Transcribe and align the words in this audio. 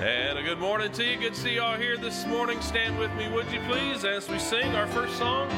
And 0.00 0.38
a 0.38 0.42
good 0.42 0.58
morning 0.58 0.90
to 0.92 1.04
you. 1.04 1.18
Good 1.18 1.34
to 1.34 1.40
see 1.40 1.56
y'all 1.56 1.76
here 1.76 1.98
this 1.98 2.24
morning. 2.24 2.58
Stand 2.62 2.98
with 2.98 3.12
me, 3.16 3.28
would 3.28 3.52
you 3.52 3.60
please, 3.68 4.02
as 4.02 4.30
we 4.30 4.38
sing 4.38 4.74
our 4.74 4.86
first 4.86 5.18
song, 5.18 5.50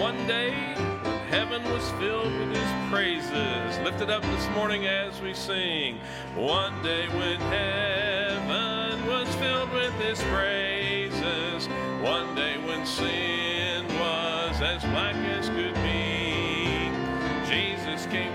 One 0.00 0.16
Day 0.26 0.54
When 1.02 1.18
Heaven 1.28 1.62
Was 1.70 1.86
Filled 2.00 2.32
with 2.32 2.56
His 2.56 2.90
Praises. 2.90 3.78
Lift 3.80 4.00
it 4.00 4.08
up 4.08 4.22
this 4.22 4.48
morning 4.54 4.86
as 4.86 5.20
we 5.20 5.34
sing, 5.34 5.98
One 6.34 6.82
Day 6.82 7.06
When 7.08 7.38
Heaven 7.40 9.06
Was 9.06 9.28
Filled 9.34 9.70
with 9.72 9.92
His 10.00 10.18
Praises. 10.22 11.68
One 12.00 12.34
day 12.34 12.56
when 12.56 12.86
sin 12.86 13.86
was 13.98 14.62
as 14.62 14.82
black 14.84 15.14
as 15.14 15.50
could 15.50 15.74
be, 15.74 16.90
Jesus 17.46 18.06
came 18.06 18.32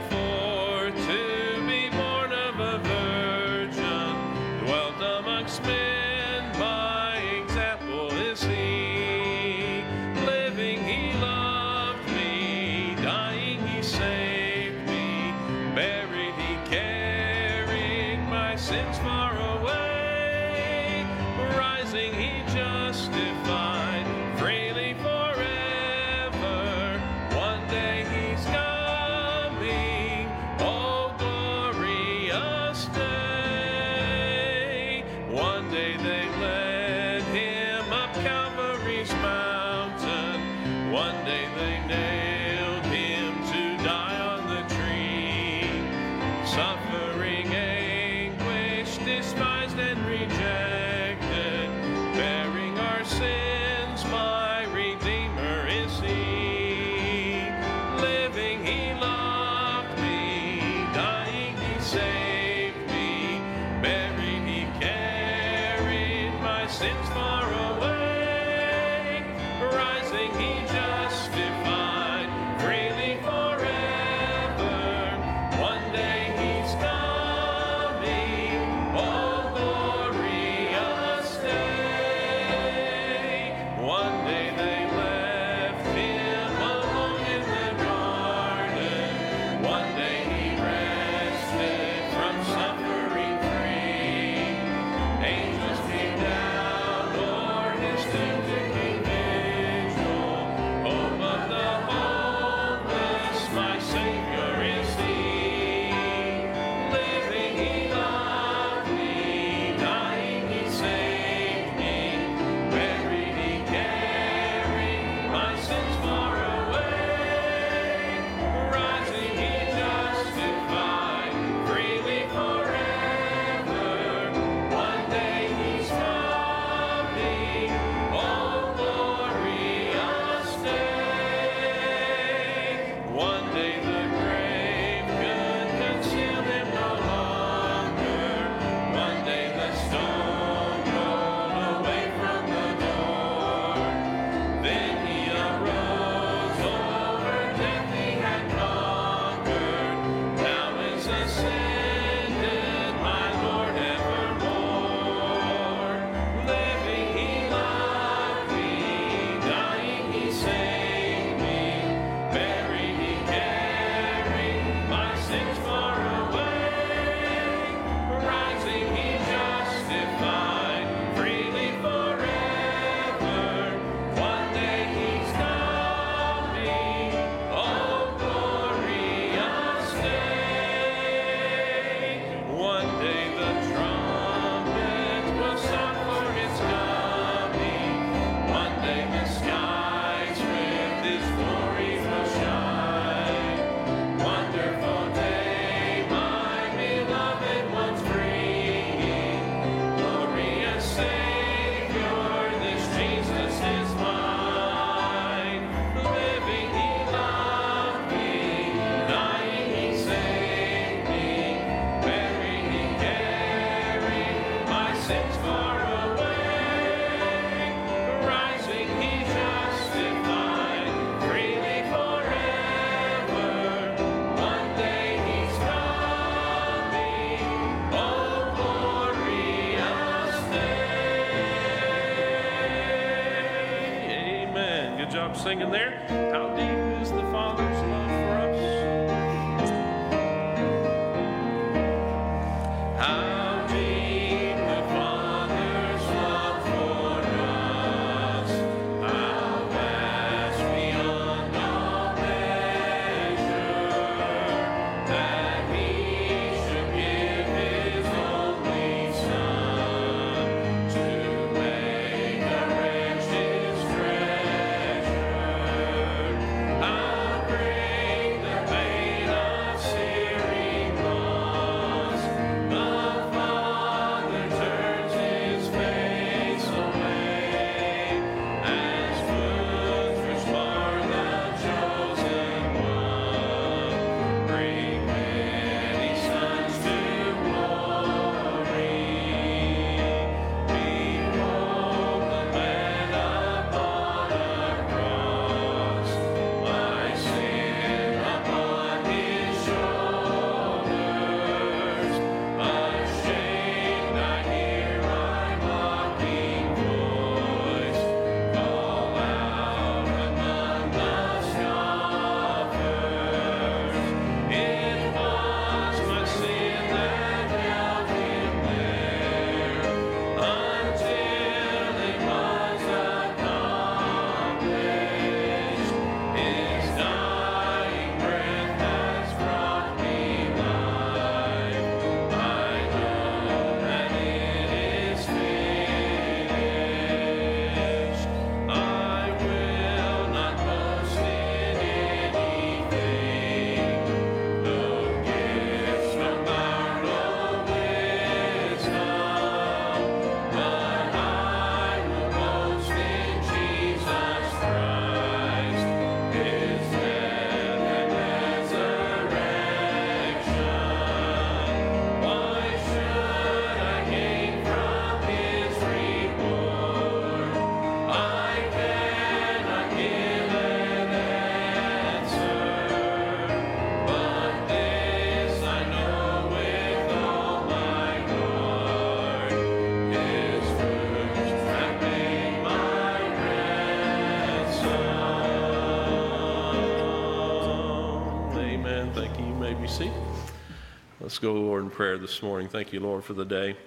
Let's 391.37 391.43
go, 391.43 391.53
Lord, 391.53 391.83
in 391.83 391.91
prayer 391.91 392.17
this 392.17 392.41
morning. 392.41 392.67
Thank 392.67 392.91
you, 392.91 392.99
Lord, 392.99 393.23
for 393.23 393.33
the 393.33 393.45
day. 393.45 393.77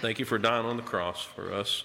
Thank 0.00 0.20
you 0.20 0.24
for 0.24 0.38
dying 0.38 0.64
on 0.64 0.76
the 0.76 0.84
cross 0.84 1.20
for 1.24 1.52
us 1.52 1.82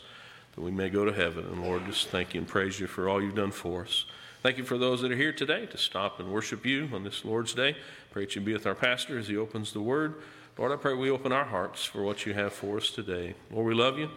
that 0.54 0.62
we 0.62 0.70
may 0.70 0.92
go 0.92 1.06
to 1.06 1.12
heaven. 1.12 1.44
And 1.44 1.64
Lord, 1.64 1.88
just 1.88 2.10
thank 2.10 2.36
you 2.36 2.42
and 2.42 2.48
praise 2.48 2.80
you 2.80 2.86
for 2.86 3.10
all 3.10 3.20
you've 3.20 3.34
done 3.34 3.50
for 3.50 3.82
us. 3.82 4.06
Thank 4.44 4.60
you 4.60 4.64
for 4.64 4.78
those 4.78 5.02
that 5.02 5.12
are 5.12 5.16
here 5.16 5.34
today 5.34 5.66
to 5.66 5.78
stop 5.80 6.20
and 6.20 6.32
worship 6.32 6.68
you 6.68 6.88
on 6.94 7.04
this 7.04 7.26
Lord's 7.26 7.56
Day. 7.56 7.78
Pray 8.12 8.26
that 8.26 8.36
you 8.36 8.42
be 8.42 8.54
with 8.54 8.68
our 8.68 8.76
pastor 8.76 9.18
as 9.18 9.28
he 9.28 9.36
opens 9.36 9.74
the 9.74 9.82
word. 9.82 10.22
Lord, 10.56 10.72
I 10.72 10.76
pray 10.76 10.94
we 10.94 11.10
open 11.10 11.32
our 11.32 11.46
hearts 11.46 11.84
for 11.84 12.04
what 12.04 12.28
you 12.28 12.36
have 12.36 12.54
for 12.54 12.78
us 12.78 12.92
today. 12.92 13.34
Lord, 13.50 13.66
we 13.66 13.74
love 13.74 13.98
you. 13.98 14.08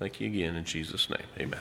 Thank 0.00 0.20
you 0.20 0.26
again 0.26 0.56
in 0.56 0.64
Jesus' 0.64 1.08
name. 1.08 1.28
Amen. 1.38 1.60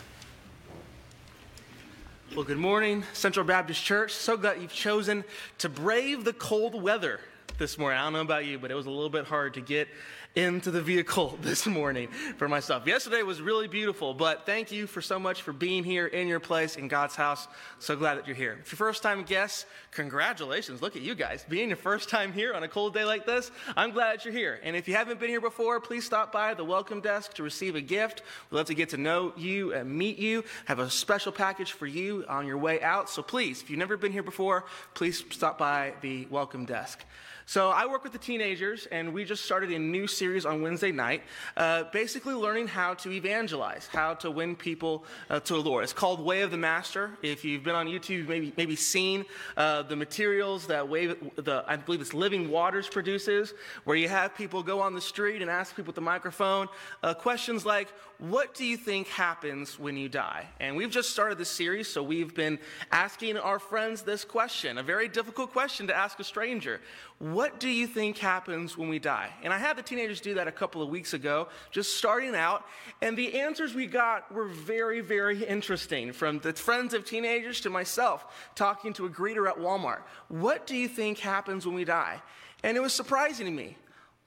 Well, 2.36 2.44
good 2.44 2.58
morning, 2.58 3.04
Central 3.14 3.46
Baptist 3.46 3.84
Church. 3.84 4.14
So 4.14 4.36
glad 4.36 4.60
you've 4.60 4.74
chosen 4.74 5.26
to 5.60 5.70
brave 5.70 6.24
the 6.24 6.34
cold 6.34 6.82
weather 6.82 7.20
this 7.64 7.78
morning. 7.78 7.98
I 7.98 8.04
don't 8.04 8.12
know 8.12 8.20
about 8.20 8.44
you, 8.44 8.60
but 8.60 8.72
it 8.72 8.74
was 8.74 8.88
a 8.88 8.92
little 8.92 9.10
bit 9.10 9.24
hard 9.24 9.54
to 9.54 9.62
get 9.62 9.88
into 10.36 10.70
the 10.70 10.82
vehicle 10.82 11.40
this 11.42 11.66
morning 11.66 12.10
for 12.36 12.50
myself. 12.50 12.86
Yesterday 12.86 13.24
was 13.24 13.42
really 13.42 13.70
beautiful, 13.70 14.14
but 14.14 14.46
thank 14.46 14.70
you 14.70 14.86
for 14.86 15.02
so 15.02 15.18
much 15.18 15.44
for 15.44 15.54
being 15.54 15.86
here 15.86 16.06
in 16.06 16.28
your 16.28 16.42
place 16.42 16.76
in 16.76 16.90
God's 16.90 17.16
house. 17.16 17.48
So 17.80 17.96
glad 17.96 18.16
that 18.16 18.28
you're 18.28 18.36
here. 18.36 18.58
If 18.60 18.74
you're 18.74 18.78
first 18.78 19.02
time 19.02 19.24
guests, 19.24 19.66
congratulations. 19.92 20.82
Look 20.82 20.98
at 20.98 21.04
you 21.04 21.16
guys. 21.16 21.46
Being 21.48 21.70
your 21.70 21.78
first 21.78 22.10
time 22.10 22.34
here 22.34 22.54
on 22.54 22.64
a 22.64 22.68
cold 22.68 22.94
day 22.94 23.06
like 23.06 23.26
this, 23.26 23.50
I'm 23.78 23.92
glad 23.92 24.18
that 24.18 24.26
you're 24.26 24.34
here. 24.34 24.60
And 24.62 24.76
if 24.76 24.90
you 24.90 24.96
haven't 24.96 25.22
been 25.22 25.30
here 25.30 25.40
before, 25.40 25.80
please 25.80 26.06
stop 26.06 26.34
by 26.34 26.56
the 26.56 26.66
welcome 26.66 27.00
desk 27.00 27.36
to 27.36 27.44
receive 27.44 27.78
a 27.78 27.82
gift. 27.82 28.24
We'd 28.52 28.58
love 28.58 28.68
to 28.68 28.76
get 28.76 28.90
to 28.90 28.98
know 28.98 29.32
you 29.38 29.74
and 29.74 29.90
meet 29.90 30.20
you. 30.20 30.44
Have 30.66 30.80
a 30.80 30.90
special 30.90 31.32
package 31.32 31.72
for 31.72 31.88
you 31.88 32.26
on 32.28 32.46
your 32.46 32.58
way 32.58 32.82
out. 32.82 33.10
So 33.10 33.22
please, 33.22 33.62
if 33.62 33.70
you've 33.70 33.80
never 33.80 33.96
been 33.96 34.12
here 34.12 34.22
before, 34.22 34.66
please 34.96 35.24
stop 35.30 35.58
by 35.58 35.94
the 36.02 36.28
welcome 36.30 36.66
desk. 36.66 37.06
So 37.46 37.70
I 37.70 37.86
work 37.86 38.04
with 38.04 38.14
the 38.14 38.20
teenagers, 38.20 38.88
and 38.92 39.14
we 39.14 39.26
just 39.26 39.44
started 39.44 39.72
a 39.72 39.80
new 39.80 40.08
series 40.08 40.46
on 40.46 40.62
Wednesday 40.62 40.92
night, 40.92 41.24
uh, 41.58 41.84
basically 41.92 42.34
learning 42.34 42.68
how 42.68 42.94
to 42.96 43.12
evangelize, 43.12 43.88
how 43.92 44.14
to 44.16 44.32
win 44.32 44.56
people 44.56 45.04
uh, 45.30 45.42
to 45.42 45.54
the 45.54 45.60
Lord. 45.60 45.84
It's 45.84 45.92
called 45.92 46.22
Way 46.22 46.42
of 46.42 46.52
the 46.52 46.58
Master. 46.58 47.12
If 47.22 47.44
you've 47.44 47.64
been 47.64 47.76
on 47.76 47.88
YouTube, 47.88 48.28
maybe 48.30 48.54
maybe 48.56 48.76
seen 48.78 49.26
uh, 49.58 49.82
the 49.84 49.96
materials 49.96 50.68
that 50.68 50.88
Way, 50.88 51.08
the 51.08 51.64
I 51.68 51.76
believe 51.76 52.02
it's 52.02 52.14
Living 52.14 52.50
Waters 52.50 52.88
produces, 52.88 53.54
where 53.84 53.98
you 53.98 54.08
have 54.08 54.36
people 54.36 54.64
go 54.64 54.80
on 54.80 54.94
the 54.94 55.02
street 55.02 55.42
and 55.42 55.52
ask 55.52 55.76
people 55.76 55.88
with 55.88 55.96
the 55.96 56.02
microphone 56.02 56.70
uh, 57.02 57.14
questions 57.14 57.66
like, 57.66 57.90
"What 58.20 58.54
do 58.54 58.64
you 58.64 58.78
think 58.78 59.08
happens 59.08 59.78
when 59.78 59.98
you 59.98 60.08
die?" 60.08 60.48
And 60.60 60.78
we've 60.78 60.92
just 60.92 61.10
started 61.10 61.38
this 61.38 61.50
series, 61.50 61.88
so 61.90 62.02
we've 62.04 62.34
been 62.34 62.58
asking 62.92 63.38
our 63.38 63.60
friends 63.60 64.02
this 64.04 64.24
question, 64.24 64.78
a 64.78 64.84
very 64.84 65.10
difficult 65.10 65.52
question 65.52 65.88
to 65.88 65.96
ask 65.96 66.20
a 66.20 66.24
stranger. 66.24 66.80
What 67.24 67.58
do 67.58 67.70
you 67.70 67.88
think 67.88 68.18
happens 68.18 68.78
when 68.78 68.90
we 68.90 69.00
die? 69.00 69.30
And 69.44 69.54
I 69.54 69.58
had 69.58 69.78
the 69.78 69.82
teenagers 69.82 70.20
do 70.20 70.34
that 70.34 70.50
a 70.50 70.52
couple 70.52 70.82
of 70.82 70.90
weeks 70.90 71.14
ago, 71.14 71.48
just 71.72 71.96
starting 71.98 72.36
out, 72.36 72.66
and 73.02 73.18
the 73.18 73.40
answers 73.40 73.74
we 73.74 73.86
got 73.86 74.30
were 74.30 74.50
very, 74.50 75.00
very 75.00 75.42
interesting 75.42 76.12
from 76.12 76.40
the 76.40 76.52
friends 76.52 76.94
of 76.94 77.06
teenagers 77.06 77.62
to 77.62 77.70
myself 77.70 78.50
talking 78.56 78.92
to 78.92 79.06
a 79.06 79.10
greeter 79.10 79.48
at 79.48 79.56
Walmart. 79.56 80.02
What 80.28 80.68
do 80.68 80.76
you 80.76 80.90
think 80.90 81.20
happens 81.20 81.66
when 81.66 81.76
we 81.76 81.86
die? 81.86 82.22
And 82.62 82.76
it 82.76 82.82
was 82.82 82.92
surprising 82.94 83.46
to 83.46 83.54
me. 83.54 83.78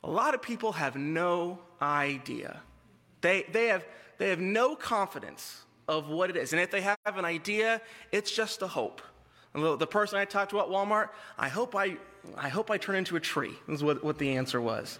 A 0.02 0.09
lot 0.09 0.32
of 0.32 0.40
people 0.40 0.73
have 0.73 0.97
no 0.97 1.59
idea. 1.82 2.62
They, 3.21 3.44
they, 3.52 3.66
have, 3.66 3.85
they 4.16 4.30
have 4.30 4.40
no 4.40 4.75
confidence 4.75 5.66
of 5.87 6.09
what 6.09 6.30
it 6.30 6.37
is. 6.38 6.54
And 6.54 6.62
if 6.62 6.71
they 6.71 6.80
have 6.80 6.97
an 7.04 7.26
idea, 7.26 7.82
it's 8.11 8.30
just 8.30 8.62
a 8.62 8.66
hope. 8.66 9.02
The 9.52 9.87
person 9.87 10.18
I 10.18 10.25
talked 10.25 10.50
to 10.50 10.61
at 10.61 10.66
Walmart, 10.66 11.11
I 11.38 11.49
hope 11.49 11.75
I, 11.75 11.97
I 12.37 12.49
hope 12.49 12.71
I 12.71 12.78
turn 12.78 12.97
into 12.97 13.16
a 13.16 13.21
tree, 13.21 13.54
is 13.68 13.83
what, 13.83 14.02
what 14.04 14.18
the 14.18 14.37
answer 14.37 14.61
was. 14.61 14.99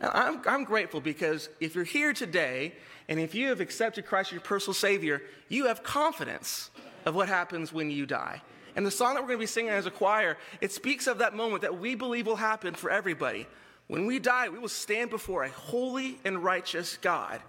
I'm, 0.00 0.40
I'm 0.46 0.64
grateful 0.64 1.00
because 1.00 1.48
if 1.60 1.74
you're 1.74 1.84
here 1.84 2.12
today 2.12 2.74
and 3.08 3.18
if 3.18 3.34
you 3.34 3.48
have 3.48 3.60
accepted 3.60 4.06
Christ 4.06 4.28
as 4.28 4.32
your 4.32 4.40
personal 4.42 4.74
Savior, 4.74 5.22
you 5.48 5.66
have 5.66 5.82
confidence 5.82 6.70
of 7.04 7.14
what 7.14 7.28
happens 7.28 7.72
when 7.72 7.90
you 7.90 8.04
die. 8.04 8.42
And 8.74 8.84
the 8.84 8.90
song 8.90 9.14
that 9.14 9.22
we're 9.22 9.28
going 9.28 9.38
to 9.38 9.42
be 9.42 9.46
singing 9.46 9.70
as 9.70 9.86
a 9.86 9.90
choir, 9.90 10.36
it 10.60 10.70
speaks 10.70 11.06
of 11.06 11.18
that 11.18 11.34
moment 11.34 11.62
that 11.62 11.78
we 11.78 11.94
believe 11.94 12.26
will 12.26 12.36
happen 12.36 12.74
for 12.74 12.90
everybody. 12.90 13.46
When 13.86 14.04
we 14.04 14.18
die, 14.18 14.48
we 14.48 14.58
will 14.58 14.68
stand 14.68 15.10
before 15.10 15.44
a 15.44 15.50
holy 15.50 16.18
and 16.24 16.42
righteous 16.44 16.98
God. 17.00 17.40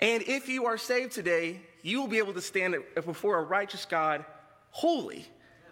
And 0.00 0.22
if 0.24 0.48
you 0.48 0.66
are 0.66 0.76
saved 0.76 1.12
today, 1.12 1.60
you 1.82 2.00
will 2.00 2.08
be 2.08 2.18
able 2.18 2.34
to 2.34 2.42
stand 2.42 2.76
before 2.94 3.38
a 3.38 3.42
righteous 3.42 3.84
God, 3.84 4.24
holy 4.70 5.26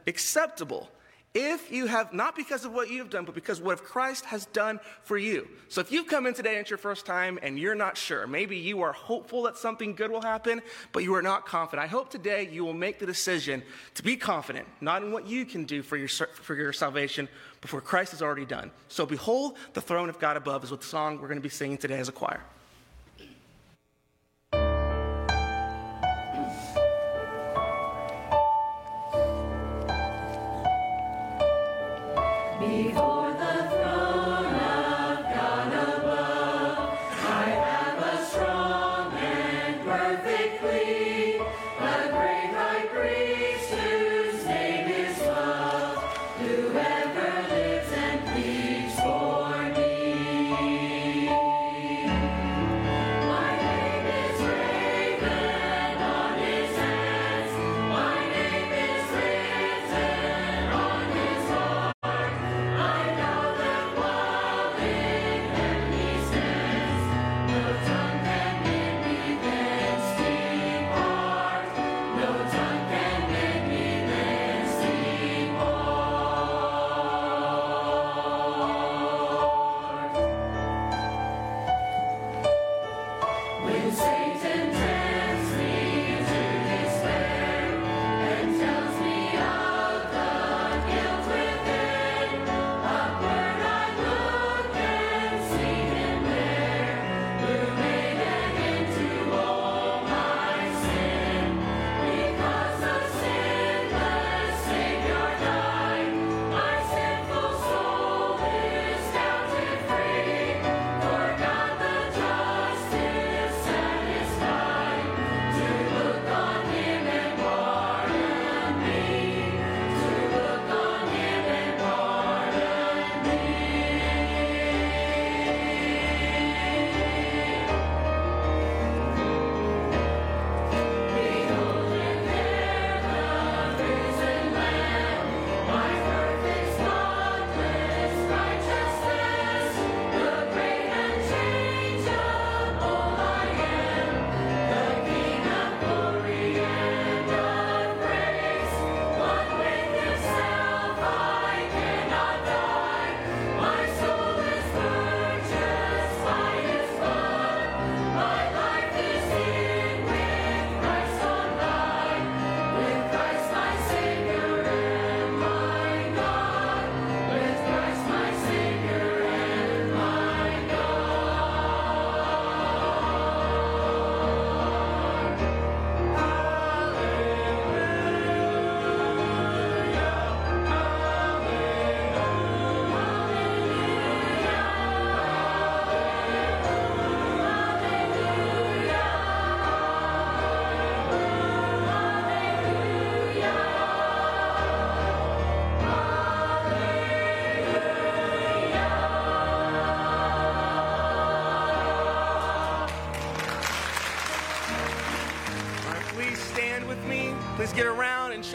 acceptable 0.06 0.90
if 1.34 1.72
you 1.72 1.86
have, 1.86 2.12
not 2.12 2.36
because 2.36 2.64
of 2.64 2.72
what 2.72 2.88
you've 2.90 3.10
done, 3.10 3.24
but 3.24 3.34
because 3.34 3.60
what 3.60 3.82
Christ 3.82 4.24
has 4.26 4.46
done 4.46 4.78
for 5.02 5.18
you. 5.18 5.48
So 5.68 5.80
if 5.80 5.90
you've 5.90 6.06
come 6.06 6.26
in 6.26 6.34
today 6.34 6.50
and 6.50 6.60
it's 6.60 6.70
your 6.70 6.78
first 6.78 7.04
time 7.04 7.40
and 7.42 7.58
you're 7.58 7.74
not 7.74 7.96
sure, 7.96 8.28
maybe 8.28 8.56
you 8.56 8.82
are 8.82 8.92
hopeful 8.92 9.42
that 9.42 9.56
something 9.56 9.96
good 9.96 10.12
will 10.12 10.22
happen, 10.22 10.62
but 10.92 11.02
you 11.02 11.12
are 11.16 11.22
not 11.22 11.44
confident. 11.44 11.84
I 11.84 11.88
hope 11.88 12.08
today 12.08 12.48
you 12.52 12.64
will 12.64 12.72
make 12.72 13.00
the 13.00 13.06
decision 13.06 13.64
to 13.94 14.02
be 14.04 14.16
confident, 14.16 14.68
not 14.80 15.02
in 15.02 15.10
what 15.10 15.26
you 15.26 15.44
can 15.44 15.64
do 15.64 15.82
for 15.82 15.96
your, 15.96 16.08
for 16.08 16.54
your 16.54 16.72
salvation, 16.72 17.28
but 17.60 17.68
for 17.68 17.80
Christ 17.80 18.12
has 18.12 18.22
already 18.22 18.46
done. 18.46 18.70
So 18.86 19.04
behold, 19.04 19.56
the 19.72 19.80
throne 19.80 20.08
of 20.08 20.20
God 20.20 20.36
above 20.36 20.62
is 20.62 20.70
what 20.70 20.82
the 20.82 20.86
song 20.86 21.20
we're 21.20 21.28
going 21.28 21.40
to 21.40 21.42
be 21.42 21.48
singing 21.48 21.78
today 21.78 21.98
as 21.98 22.08
a 22.08 22.12
choir. 22.12 22.44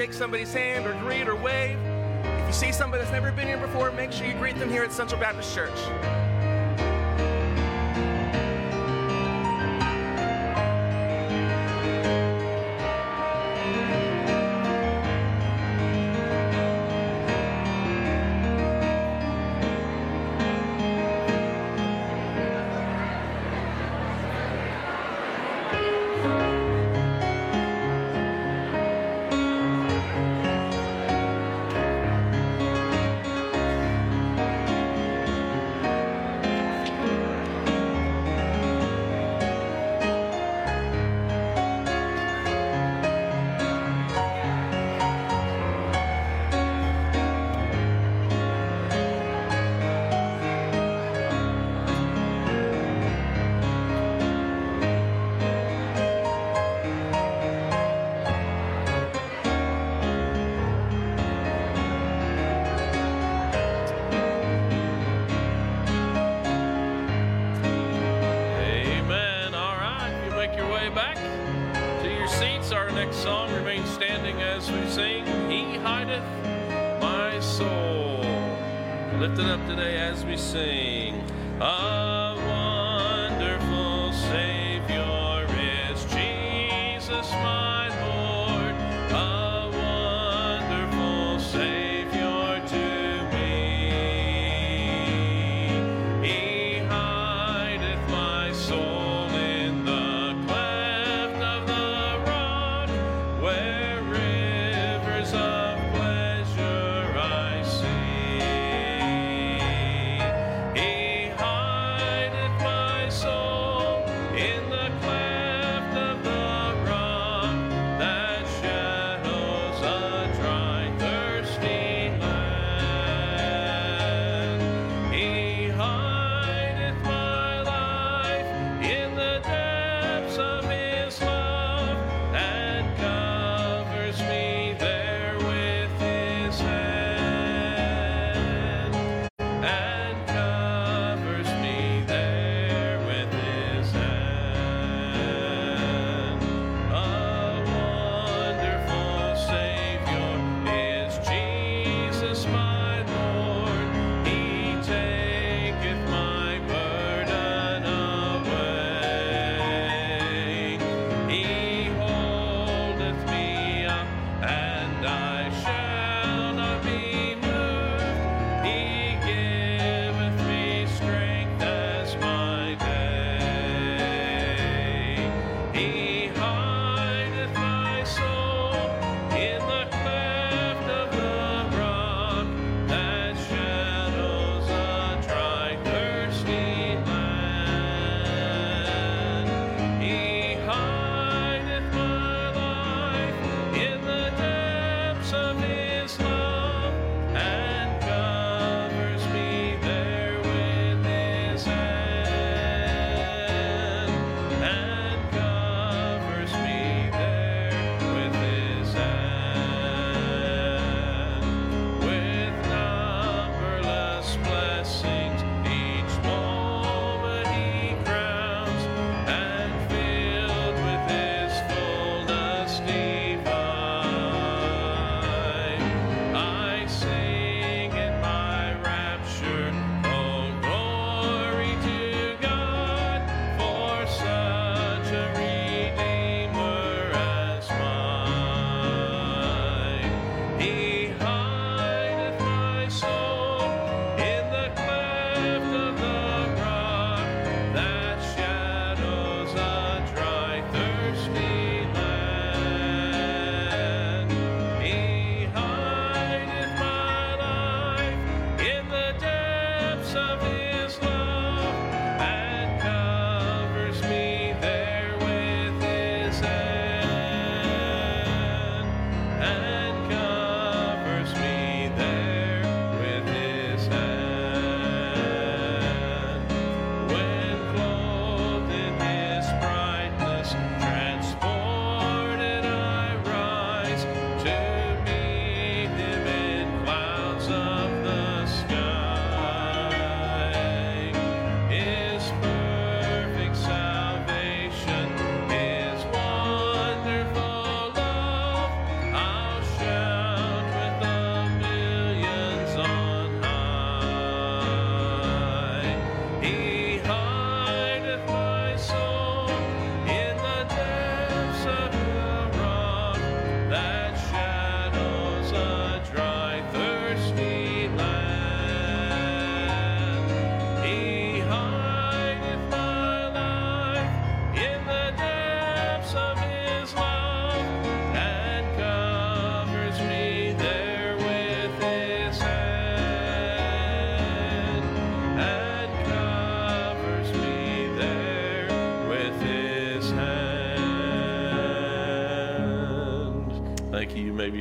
shake 0.10 0.18
somebody's 0.18 0.54
hand 0.54 0.88
or 0.88 0.94
greet 1.01 1.28
or 1.28 1.36
wave. 1.36 1.78
If 2.24 2.48
you 2.48 2.54
see 2.54 2.72
somebody 2.72 3.04
that's 3.04 3.12
never 3.12 3.32
been 3.32 3.48
here 3.48 3.60
before, 3.60 3.92
make 3.92 4.12
sure 4.12 4.25
you 4.25 4.34
greet 4.34 4.58
them 4.58 4.70
here 4.70 4.82
at 4.84 4.92
Central 4.92 5.22
Baptist 5.22 5.54
Church. 5.54 6.18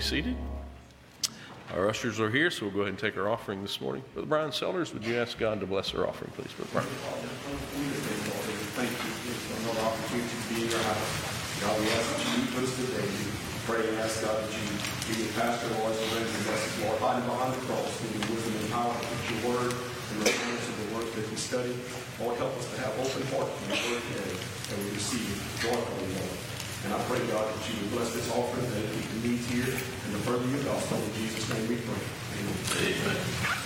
Seated. 0.08 0.36
Our 1.76 1.84
ushers 1.84 2.16
are 2.16 2.32
here, 2.32 2.48
so 2.48 2.64
we'll 2.64 2.72
go 2.72 2.80
ahead 2.88 2.96
and 2.96 2.98
take 2.98 3.20
our 3.20 3.28
offering 3.28 3.60
this 3.60 3.76
morning. 3.76 4.00
Brother 4.16 4.24
Brian 4.24 4.52
Sellers, 4.56 4.96
would 4.96 5.04
you 5.04 5.20
ask 5.20 5.36
God 5.36 5.60
to 5.60 5.68
bless 5.68 5.92
our 5.92 6.08
offering, 6.08 6.32
please, 6.32 6.48
Brother 6.56 6.80
Brian? 6.80 6.88
Thank 8.72 8.88
you 8.88 9.12
for 9.52 9.52
another 9.68 9.84
opportunity 9.84 10.32
to 10.32 10.48
be 10.48 10.64
in 10.64 10.72
your 10.72 10.80
house. 10.80 11.60
God, 11.60 11.76
we 11.76 11.92
ask 11.92 12.08
that 12.08 12.24
you 12.24 12.40
with 12.56 12.64
us 12.64 12.72
today. 12.72 13.04
Pray 13.68 13.84
and 13.84 14.00
ask 14.00 14.24
God 14.24 14.32
that 14.32 14.48
you 14.48 14.80
give 15.12 15.28
your 15.28 15.32
pastor, 15.36 15.68
Lord, 15.76 15.92
the 15.92 16.08
rest 16.16 16.32
of 16.40 16.56
us, 16.56 16.64
Lord, 16.88 16.96
hiding 17.04 17.28
behind 17.28 17.52
the 17.52 17.60
cross, 17.68 17.92
give 18.00 18.16
you 18.16 18.24
wisdom 18.32 18.56
and 18.64 18.72
power 18.72 18.96
to 18.96 19.28
your 19.28 19.44
word 19.52 19.76
and 19.76 20.16
reference 20.24 20.64
to 20.64 20.72
the 20.72 20.88
work 20.96 21.04
that 21.20 21.28
we 21.28 21.36
study. 21.36 21.76
Lord, 22.16 22.40
help 22.40 22.56
us 22.56 22.64
to 22.64 22.80
have 22.80 22.96
open 22.96 23.28
heart 23.28 23.52
in 23.52 23.76
your 23.76 23.92
word 23.92 24.00
today, 24.08 24.32
and 24.72 24.76
we 24.88 24.96
receive 24.96 25.20
it 25.20 25.68
joyfully, 25.68 26.16
Lord. 26.16 26.57
And 26.84 26.94
I 26.94 26.98
pray, 27.04 27.18
God, 27.26 27.46
that 27.48 27.68
you 27.68 27.80
would 27.82 27.92
bless 27.92 28.14
this 28.14 28.30
offering, 28.30 28.70
that 28.70 28.84
it 28.84 28.94
meet 28.94 29.10
the 29.10 29.28
needs 29.28 29.46
here, 29.50 29.74
and 29.74 30.14
the 30.14 30.18
further 30.24 30.46
your 30.46 30.62
gospel. 30.62 30.98
In 30.98 31.12
Jesus' 31.14 31.48
name 31.50 31.68
we 31.68 31.76
pray. 31.76 32.02
Amen. 32.38 32.54
Amen. 33.02 33.57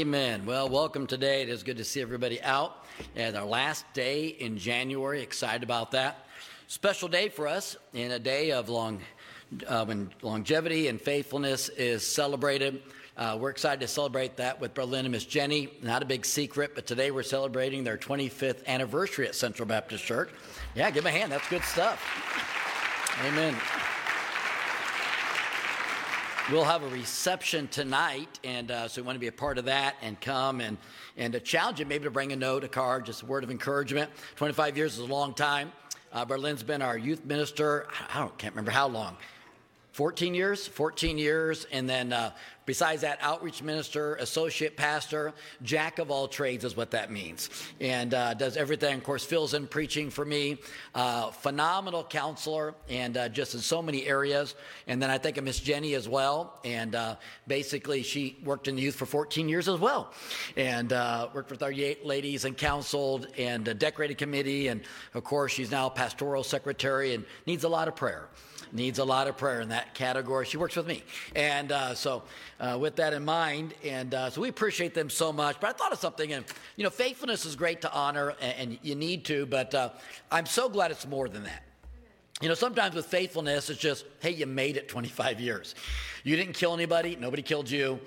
Amen. 0.00 0.44
Well, 0.44 0.68
welcome 0.68 1.06
today. 1.06 1.40
It 1.40 1.48
is 1.48 1.62
good 1.62 1.78
to 1.78 1.84
see 1.84 2.02
everybody 2.02 2.42
out. 2.42 2.84
And 3.14 3.34
our 3.34 3.46
last 3.46 3.86
day 3.94 4.26
in 4.26 4.58
January. 4.58 5.22
Excited 5.22 5.62
about 5.62 5.92
that. 5.92 6.26
Special 6.66 7.08
day 7.08 7.30
for 7.30 7.48
us 7.48 7.78
in 7.94 8.10
a 8.10 8.18
day 8.18 8.52
of 8.52 8.68
long, 8.68 9.00
uh, 9.66 9.86
when 9.86 10.10
longevity 10.20 10.88
and 10.88 11.00
faithfulness 11.00 11.70
is 11.70 12.06
celebrated. 12.06 12.82
Uh, 13.16 13.38
we're 13.40 13.48
excited 13.48 13.80
to 13.80 13.88
celebrate 13.88 14.36
that 14.36 14.60
with 14.60 14.74
Berlin 14.74 15.06
and 15.06 15.12
Miss 15.12 15.24
Jenny. 15.24 15.70
Not 15.80 16.02
a 16.02 16.06
big 16.06 16.26
secret, 16.26 16.72
but 16.74 16.86
today 16.86 17.10
we're 17.10 17.22
celebrating 17.22 17.82
their 17.82 17.96
25th 17.96 18.66
anniversary 18.66 19.26
at 19.26 19.34
Central 19.34 19.66
Baptist 19.66 20.04
Church. 20.04 20.28
Yeah, 20.74 20.90
give 20.90 21.04
them 21.04 21.14
a 21.14 21.18
hand. 21.18 21.32
That's 21.32 21.48
good 21.48 21.64
stuff. 21.64 22.02
Amen. 23.24 23.56
We'll 26.48 26.62
have 26.62 26.84
a 26.84 26.88
reception 26.88 27.66
tonight, 27.66 28.38
and 28.44 28.70
uh, 28.70 28.86
so 28.86 29.02
we 29.02 29.06
want 29.06 29.16
to 29.16 29.20
be 29.20 29.26
a 29.26 29.32
part 29.32 29.58
of 29.58 29.64
that 29.64 29.96
and 30.00 30.20
come 30.20 30.60
and, 30.60 30.78
and 31.16 31.32
to 31.32 31.40
challenge 31.40 31.80
you 31.80 31.86
maybe 31.86 32.04
to 32.04 32.10
bring 32.12 32.30
a 32.30 32.36
note, 32.36 32.62
a 32.62 32.68
card, 32.68 33.04
just 33.04 33.22
a 33.22 33.26
word 33.26 33.42
of 33.42 33.50
encouragement. 33.50 34.12
25 34.36 34.76
years 34.76 34.92
is 34.92 35.00
a 35.00 35.06
long 35.06 35.34
time. 35.34 35.72
Uh, 36.12 36.24
Berlin's 36.24 36.62
been 36.62 36.82
our 36.82 36.96
youth 36.96 37.24
minister, 37.24 37.88
I 38.14 38.20
don't, 38.20 38.38
can't 38.38 38.54
remember 38.54 38.70
how 38.70 38.86
long. 38.86 39.16
14 39.96 40.34
years, 40.34 40.66
14 40.66 41.16
years, 41.16 41.66
and 41.72 41.88
then 41.88 42.12
uh, 42.12 42.30
besides 42.66 43.00
that, 43.00 43.16
outreach 43.22 43.62
minister, 43.62 44.16
associate 44.16 44.76
pastor, 44.76 45.32
jack 45.62 45.98
of 45.98 46.10
all 46.10 46.28
trades 46.28 46.66
is 46.66 46.76
what 46.76 46.90
that 46.90 47.10
means, 47.10 47.48
and 47.80 48.12
uh, 48.12 48.34
does 48.34 48.58
everything. 48.58 48.98
Of 48.98 49.04
course, 49.04 49.24
fills 49.24 49.54
in 49.54 49.66
preaching 49.66 50.10
for 50.10 50.26
me. 50.26 50.58
Uh, 50.94 51.30
phenomenal 51.30 52.04
counselor, 52.04 52.74
and 52.90 53.16
uh, 53.16 53.30
just 53.30 53.54
in 53.54 53.60
so 53.60 53.80
many 53.80 54.04
areas. 54.04 54.54
And 54.86 55.00
then 55.00 55.08
I 55.08 55.16
think 55.16 55.38
of 55.38 55.44
Miss 55.44 55.60
Jenny 55.60 55.94
as 55.94 56.06
well, 56.06 56.60
and 56.62 56.94
uh, 56.94 57.16
basically 57.46 58.02
she 58.02 58.36
worked 58.44 58.68
in 58.68 58.76
youth 58.76 58.96
for 58.96 59.06
14 59.06 59.48
years 59.48 59.66
as 59.66 59.80
well, 59.80 60.12
and 60.58 60.92
uh, 60.92 61.30
worked 61.32 61.50
with 61.50 61.62
our 61.62 61.72
ladies 61.72 62.44
and 62.44 62.54
counseled 62.54 63.28
and 63.38 63.64
decorated 63.78 64.18
committee, 64.18 64.68
and 64.68 64.82
of 65.14 65.24
course 65.24 65.52
she's 65.52 65.70
now 65.70 65.88
pastoral 65.88 66.44
secretary 66.44 67.14
and 67.14 67.24
needs 67.46 67.64
a 67.64 67.68
lot 67.70 67.88
of 67.88 67.96
prayer 67.96 68.28
needs 68.76 68.98
a 68.98 69.04
lot 69.04 69.26
of 69.26 69.36
prayer 69.36 69.60
in 69.60 69.70
that 69.70 69.94
category. 69.94 70.46
She 70.46 70.56
works 70.56 70.76
with 70.76 70.86
me. 70.86 71.02
And 71.34 71.72
uh, 71.72 71.94
so, 71.94 72.22
uh, 72.60 72.78
with 72.80 72.96
that 72.96 73.12
in 73.12 73.24
mind, 73.24 73.74
and 73.82 74.14
uh, 74.14 74.30
so 74.30 74.40
we 74.40 74.48
appreciate 74.48 74.94
them 74.94 75.10
so 75.10 75.32
much. 75.32 75.58
But 75.60 75.70
I 75.70 75.72
thought 75.72 75.92
of 75.92 75.98
something, 75.98 76.32
and 76.32 76.44
you 76.76 76.84
know, 76.84 76.90
faithfulness 76.90 77.44
is 77.44 77.56
great 77.56 77.80
to 77.80 77.92
honor, 77.92 78.34
and, 78.40 78.54
and 78.58 78.78
you 78.82 78.94
need 78.94 79.24
to, 79.24 79.46
but 79.46 79.74
uh, 79.74 79.90
I'm 80.30 80.46
so 80.46 80.68
glad 80.68 80.90
it's 80.90 81.06
more 81.06 81.28
than 81.28 81.44
that. 81.44 81.62
You 82.40 82.48
know, 82.48 82.54
sometimes 82.54 82.94
with 82.94 83.06
faithfulness, 83.06 83.70
it's 83.70 83.80
just, 83.80 84.04
hey, 84.20 84.30
you 84.30 84.46
made 84.46 84.76
it 84.76 84.88
25 84.88 85.40
years. 85.40 85.74
You 86.22 86.36
didn't 86.36 86.52
kill 86.52 86.74
anybody, 86.74 87.16
nobody 87.16 87.42
killed 87.42 87.70
you 87.70 87.98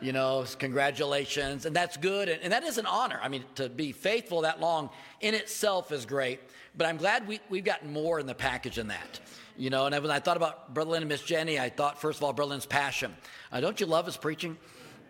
you 0.00 0.12
know, 0.12 0.44
congratulations. 0.58 1.66
And 1.66 1.74
that's 1.74 1.96
good. 1.96 2.28
And, 2.28 2.40
and, 2.42 2.52
that 2.52 2.62
is 2.62 2.78
an 2.78 2.86
honor. 2.86 3.18
I 3.22 3.28
mean, 3.28 3.44
to 3.56 3.68
be 3.68 3.92
faithful 3.92 4.42
that 4.42 4.60
long 4.60 4.90
in 5.20 5.34
itself 5.34 5.90
is 5.92 6.06
great. 6.06 6.40
But 6.76 6.86
I'm 6.86 6.96
glad 6.96 7.26
we, 7.26 7.40
we've 7.48 7.64
gotten 7.64 7.92
more 7.92 8.20
in 8.20 8.26
the 8.26 8.34
package 8.34 8.76
than 8.76 8.88
that. 8.88 9.20
You 9.56 9.70
know, 9.70 9.86
and 9.86 10.02
when 10.02 10.10
I 10.12 10.20
thought 10.20 10.36
about 10.36 10.72
Brother 10.72 10.92
Lynn 10.92 11.02
and 11.02 11.08
Miss 11.08 11.22
Jenny, 11.22 11.58
I 11.58 11.68
thought, 11.68 12.00
first 12.00 12.18
of 12.18 12.24
all, 12.24 12.32
Brother 12.32 12.50
Lynn's 12.50 12.66
passion. 12.66 13.14
Uh, 13.50 13.60
don't 13.60 13.80
you 13.80 13.86
love 13.86 14.06
his 14.06 14.16
preaching? 14.16 14.56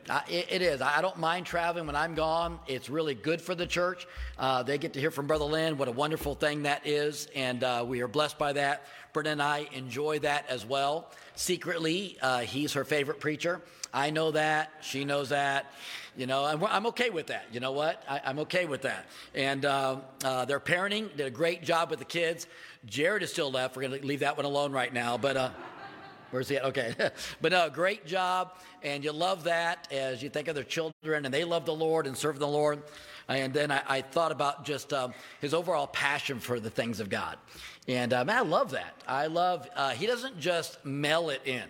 Uh, 0.08 0.22
it, 0.26 0.46
it 0.50 0.62
is. 0.62 0.80
I 0.80 1.02
don't 1.02 1.18
mind 1.18 1.44
traveling 1.44 1.86
when 1.86 1.94
I'm 1.94 2.14
gone. 2.14 2.58
It's 2.66 2.88
really 2.88 3.14
good 3.14 3.42
for 3.42 3.54
the 3.54 3.66
church. 3.66 4.06
Uh, 4.38 4.62
they 4.62 4.78
get 4.78 4.94
to 4.94 5.00
hear 5.00 5.10
from 5.10 5.26
Brother 5.26 5.44
Lynn. 5.44 5.76
What 5.76 5.88
a 5.88 5.92
wonderful 5.92 6.34
thing 6.34 6.62
that 6.62 6.86
is. 6.86 7.28
And 7.34 7.62
uh, 7.62 7.84
we 7.86 8.00
are 8.00 8.08
blessed 8.08 8.38
by 8.38 8.54
that. 8.54 8.86
Brenda 9.12 9.32
and 9.32 9.42
I 9.42 9.68
enjoy 9.72 10.20
that 10.20 10.48
as 10.48 10.64
well. 10.64 11.12
Secretly, 11.34 12.16
uh, 12.22 12.40
he's 12.40 12.72
her 12.72 12.84
favorite 12.84 13.20
preacher. 13.20 13.60
I 13.92 14.08
know 14.08 14.30
that. 14.30 14.72
She 14.80 15.04
knows 15.04 15.28
that. 15.28 15.72
You 16.18 16.26
know, 16.26 16.44
I'm, 16.44 16.64
I'm 16.64 16.86
okay 16.86 17.10
with 17.10 17.28
that. 17.28 17.46
You 17.52 17.60
know 17.60 17.70
what? 17.70 18.02
I, 18.08 18.20
am 18.24 18.40
okay 18.40 18.66
with 18.66 18.82
that. 18.82 19.06
And 19.36 19.64
uh, 19.64 19.98
uh, 20.24 20.44
their 20.46 20.58
parenting 20.58 21.16
did 21.16 21.28
a 21.28 21.30
great 21.30 21.62
job 21.62 21.90
with 21.90 22.00
the 22.00 22.04
kids. 22.04 22.48
Jared 22.86 23.22
is 23.22 23.30
still 23.30 23.52
left. 23.52 23.76
We're 23.76 23.82
going 23.82 24.00
to 24.00 24.04
leave 24.04 24.18
that 24.20 24.36
one 24.36 24.44
alone 24.44 24.72
right 24.72 24.92
now. 24.92 25.16
But 25.16 25.36
uh, 25.36 25.50
where's 26.32 26.48
he 26.48 26.56
at? 26.56 26.64
Okay. 26.64 26.92
but 27.40 27.52
no, 27.52 27.70
great 27.70 28.04
job. 28.04 28.50
And 28.82 29.04
you 29.04 29.12
love 29.12 29.44
that 29.44 29.86
as 29.92 30.20
you 30.20 30.28
think 30.28 30.48
of 30.48 30.56
their 30.56 30.64
children 30.64 31.24
and 31.24 31.32
they 31.32 31.44
love 31.44 31.64
the 31.64 31.74
Lord 31.74 32.04
and 32.08 32.16
serve 32.16 32.40
the 32.40 32.48
Lord. 32.48 32.82
And 33.28 33.54
then 33.54 33.70
I, 33.70 33.82
I 33.88 34.00
thought 34.00 34.32
about 34.32 34.64
just 34.64 34.92
um, 34.92 35.14
his 35.40 35.54
overall 35.54 35.86
passion 35.86 36.40
for 36.40 36.58
the 36.58 36.70
things 36.70 36.98
of 36.98 37.08
God. 37.08 37.38
And 37.86 38.12
uh, 38.12 38.24
man, 38.24 38.38
I 38.38 38.40
love 38.40 38.72
that. 38.72 39.04
I 39.06 39.28
love, 39.28 39.68
uh, 39.76 39.90
he 39.90 40.08
doesn't 40.08 40.40
just 40.40 40.84
mail 40.84 41.30
it 41.30 41.42
in. 41.44 41.62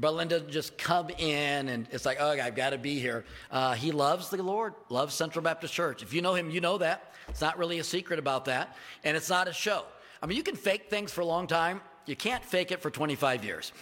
Doesn't 0.00 0.50
just 0.50 0.76
come 0.76 1.10
in 1.10 1.68
and 1.68 1.86
it's 1.90 2.04
like, 2.04 2.18
oh, 2.20 2.30
I've 2.30 2.54
got 2.54 2.70
to 2.70 2.78
be 2.78 2.98
here. 2.98 3.24
Uh, 3.50 3.74
he 3.74 3.92
loves 3.92 4.30
the 4.30 4.42
Lord, 4.42 4.74
loves 4.88 5.14
Central 5.14 5.42
Baptist 5.42 5.72
Church. 5.72 6.02
If 6.02 6.12
you 6.12 6.22
know 6.22 6.34
him, 6.34 6.50
you 6.50 6.60
know 6.60 6.78
that. 6.78 7.12
It's 7.28 7.40
not 7.40 7.58
really 7.58 7.78
a 7.78 7.84
secret 7.84 8.18
about 8.18 8.46
that. 8.46 8.76
And 9.04 9.16
it's 9.16 9.30
not 9.30 9.48
a 9.48 9.52
show. 9.52 9.84
I 10.22 10.26
mean, 10.26 10.36
you 10.36 10.42
can 10.42 10.56
fake 10.56 10.90
things 10.90 11.12
for 11.12 11.20
a 11.20 11.26
long 11.26 11.46
time. 11.46 11.80
You 12.06 12.16
can't 12.16 12.44
fake 12.44 12.70
it 12.70 12.82
for 12.82 12.90
25 12.90 13.44
years. 13.44 13.72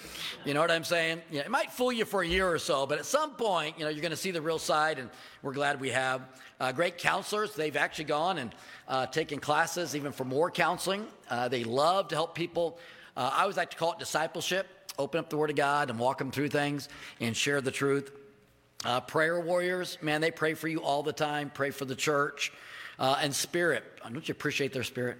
You 0.45 0.55
know 0.55 0.61
what 0.61 0.71
I'm 0.71 0.85
saying? 0.85 1.23
It 1.33 1.51
might 1.51 1.73
fool 1.73 1.91
you 1.91 2.05
for 2.05 2.23
a 2.23 2.27
year 2.27 2.49
or 2.49 2.59
so, 2.59 2.87
but 2.87 2.99
at 2.99 3.05
some 3.05 3.35
point, 3.35 3.79
you 3.79 3.85
know, 3.85 3.91
you're 3.91 4.01
going 4.01 4.13
to 4.13 4.17
see 4.17 4.31
the 4.31 4.43
real 4.43 4.61
side, 4.61 5.01
and 5.01 5.11
we're 5.43 5.53
glad 5.53 5.81
we 5.81 5.91
have 5.91 6.23
uh, 6.61 6.71
great 6.71 6.99
counselors. 6.99 7.55
They've 7.55 7.77
actually 7.77 8.05
gone 8.05 8.39
and 8.39 8.55
uh, 8.87 9.07
taken 9.07 9.41
classes 9.41 9.97
even 9.97 10.13
for 10.13 10.25
more 10.25 10.53
counseling. 10.53 11.07
Uh, 11.29 11.49
they 11.49 11.65
love 11.65 12.09
to 12.09 12.15
help 12.15 12.37
people. 12.37 12.79
Uh, 13.17 13.31
I 13.33 13.43
always 13.43 13.57
like 13.57 13.71
to 13.71 13.77
call 13.77 13.93
it 13.93 13.99
discipleship 13.99 14.69
open 14.99 15.21
up 15.21 15.31
the 15.31 15.37
Word 15.37 15.51
of 15.51 15.57
God 15.57 15.91
and 15.91 15.99
walk 15.99 16.19
them 16.19 16.31
through 16.31 16.49
things 16.49 16.89
and 17.21 17.37
share 17.37 17.61
the 17.61 17.71
truth. 17.71 18.13
Uh, 18.85 19.01
prayer 19.01 19.39
warriors, 19.41 19.99
man, 20.03 20.21
they 20.21 20.31
pray 20.31 20.55
for 20.55 20.69
you 20.69 20.79
all 20.83 21.03
the 21.03 21.13
time, 21.13 21.51
pray 21.55 21.71
for 21.71 21.85
the 21.85 21.95
church. 21.95 22.53
Uh, 22.99 23.19
and 23.21 23.35
spirit, 23.35 23.85
don't 24.03 24.29
you 24.29 24.33
appreciate 24.33 24.73
their 24.73 24.83
spirit? 24.83 25.19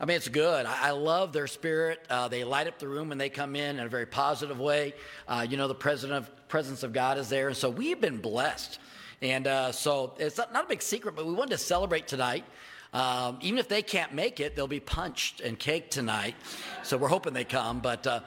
I 0.00 0.04
mean, 0.04 0.16
it's 0.16 0.28
good. 0.28 0.66
I, 0.66 0.88
I 0.88 0.90
love 0.92 1.32
their 1.32 1.46
spirit. 1.46 2.00
Uh, 2.08 2.28
they 2.28 2.44
light 2.44 2.68
up 2.68 2.78
the 2.78 2.86
room 2.86 3.08
when 3.08 3.18
they 3.18 3.28
come 3.28 3.56
in 3.56 3.78
in 3.78 3.86
a 3.86 3.88
very 3.88 4.06
positive 4.06 4.60
way. 4.60 4.94
Uh, 5.26 5.44
you 5.48 5.56
know, 5.56 5.66
the 5.66 5.74
of, 6.12 6.48
presence 6.48 6.82
of 6.82 6.92
God 6.92 7.18
is 7.18 7.28
there. 7.28 7.48
And 7.48 7.56
so 7.56 7.68
we've 7.68 8.00
been 8.00 8.18
blessed. 8.18 8.78
And 9.20 9.48
uh, 9.48 9.72
so 9.72 10.14
it's 10.18 10.38
not, 10.38 10.52
not, 10.52 10.66
a 10.66 10.68
big 10.68 10.82
secret, 10.82 11.16
but 11.16 11.26
we 11.26 11.32
wanted 11.32 11.50
to 11.50 11.58
celebrate 11.58 12.06
tonight. 12.06 12.44
Um, 12.92 13.38
even 13.42 13.58
if 13.58 13.68
they 13.68 13.82
can't 13.82 14.14
make 14.14 14.38
it, 14.38 14.54
they'll 14.54 14.68
be 14.68 14.80
punched 14.80 15.40
and 15.40 15.58
cake 15.58 15.90
tonight. 15.90 16.36
So 16.84 16.96
we're 16.96 17.08
hoping 17.08 17.32
they 17.32 17.44
come. 17.44 17.80
But 17.80 18.06
uh, 18.06 18.20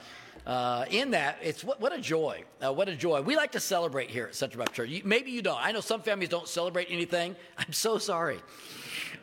uh, 0.45 0.85
in 0.89 1.11
that, 1.11 1.37
it's 1.41 1.63
what, 1.63 1.79
what 1.79 1.93
a 1.93 1.99
joy. 1.99 2.43
Uh, 2.63 2.73
what 2.73 2.89
a 2.89 2.95
joy. 2.95 3.21
We 3.21 3.35
like 3.35 3.51
to 3.51 3.59
celebrate 3.59 4.09
here 4.09 4.25
at 4.25 4.35
Central 4.35 4.59
Baptist 4.59 4.75
Church. 4.75 4.89
You, 4.89 5.01
maybe 5.05 5.31
you 5.31 5.41
don't. 5.41 5.59
I 5.59 5.71
know 5.71 5.81
some 5.81 6.01
families 6.01 6.29
don't 6.29 6.47
celebrate 6.47 6.87
anything. 6.89 7.35
I'm 7.57 7.73
so 7.73 7.97
sorry. 7.97 8.39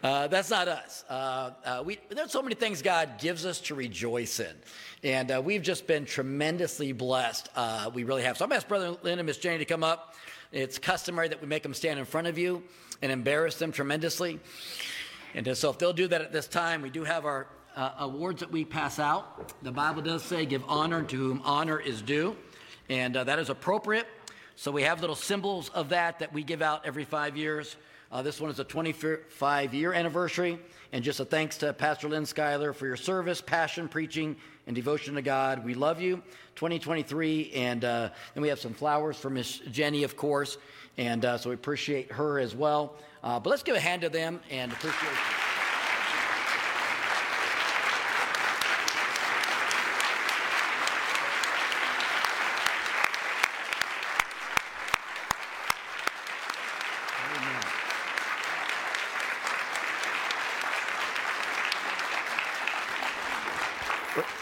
Uh, 0.02 0.28
that's 0.28 0.50
not 0.50 0.68
us. 0.68 1.04
Uh, 1.08 1.50
uh, 1.64 1.82
we, 1.84 1.98
there's 2.08 2.30
so 2.30 2.40
many 2.40 2.54
things 2.54 2.82
God 2.82 3.18
gives 3.18 3.44
us 3.44 3.60
to 3.62 3.74
rejoice 3.74 4.38
in. 4.38 4.54
And 5.02 5.30
uh, 5.32 5.42
we've 5.44 5.62
just 5.62 5.88
been 5.88 6.04
tremendously 6.04 6.92
blessed. 6.92 7.48
we 7.94 8.04
really 8.04 8.22
have. 8.22 8.36
So 8.36 8.44
I'm 8.44 8.50
going 8.50 8.60
to 8.60 8.64
ask 8.64 8.68
Brother 8.68 8.96
Lynn 9.02 9.18
and 9.18 9.26
Miss 9.26 9.38
Jenny 9.38 9.58
to 9.58 9.64
come 9.64 9.82
up. 9.82 10.14
It's 10.52 10.78
customary 10.78 11.28
that 11.28 11.40
we 11.40 11.48
make 11.48 11.64
them 11.64 11.74
stand 11.74 11.98
in 11.98 12.04
front 12.04 12.28
of 12.28 12.38
you 12.38 12.62
and 13.02 13.10
embarrass 13.10 13.56
them 13.56 13.72
tremendously. 13.72 14.38
And 15.34 15.56
so 15.56 15.70
if 15.70 15.78
they'll 15.78 15.92
do 15.92 16.06
that 16.08 16.20
at 16.20 16.32
this 16.32 16.46
time, 16.46 16.80
we 16.80 16.90
do 16.90 17.04
have 17.04 17.24
our 17.24 17.48
uh, 17.78 17.92
awards 18.00 18.40
that 18.40 18.50
we 18.50 18.64
pass 18.64 18.98
out. 18.98 19.54
The 19.62 19.70
Bible 19.70 20.02
does 20.02 20.24
say, 20.24 20.44
give 20.44 20.64
honor 20.66 21.04
to 21.04 21.16
whom 21.16 21.40
honor 21.44 21.78
is 21.78 22.02
due, 22.02 22.36
and 22.88 23.16
uh, 23.16 23.24
that 23.24 23.38
is 23.38 23.50
appropriate. 23.50 24.08
So 24.56 24.72
we 24.72 24.82
have 24.82 25.00
little 25.00 25.14
symbols 25.14 25.68
of 25.68 25.90
that 25.90 26.18
that 26.18 26.32
we 26.32 26.42
give 26.42 26.60
out 26.60 26.84
every 26.84 27.04
five 27.04 27.36
years. 27.36 27.76
Uh, 28.10 28.20
this 28.22 28.40
one 28.40 28.50
is 28.50 28.58
a 28.58 28.64
25 28.64 29.74
year 29.74 29.92
anniversary, 29.92 30.58
and 30.92 31.04
just 31.04 31.20
a 31.20 31.24
thanks 31.24 31.56
to 31.58 31.72
Pastor 31.72 32.08
Lynn 32.08 32.26
Schuyler 32.26 32.72
for 32.72 32.86
your 32.86 32.96
service, 32.96 33.40
passion, 33.40 33.86
preaching, 33.86 34.34
and 34.66 34.74
devotion 34.74 35.14
to 35.14 35.22
God. 35.22 35.64
We 35.64 35.74
love 35.74 36.00
you. 36.00 36.16
2023, 36.56 37.52
and 37.54 37.84
uh, 37.84 38.10
then 38.34 38.42
we 38.42 38.48
have 38.48 38.58
some 38.58 38.74
flowers 38.74 39.16
for 39.16 39.30
Miss 39.30 39.58
Jenny, 39.70 40.02
of 40.02 40.16
course, 40.16 40.58
and 40.96 41.24
uh, 41.24 41.38
so 41.38 41.50
we 41.50 41.54
appreciate 41.54 42.10
her 42.10 42.40
as 42.40 42.56
well. 42.56 42.96
Uh, 43.22 43.38
but 43.38 43.50
let's 43.50 43.62
give 43.62 43.76
a 43.76 43.80
hand 43.80 44.02
to 44.02 44.08
them 44.08 44.40
and 44.50 44.72
appreciate. 44.72 45.47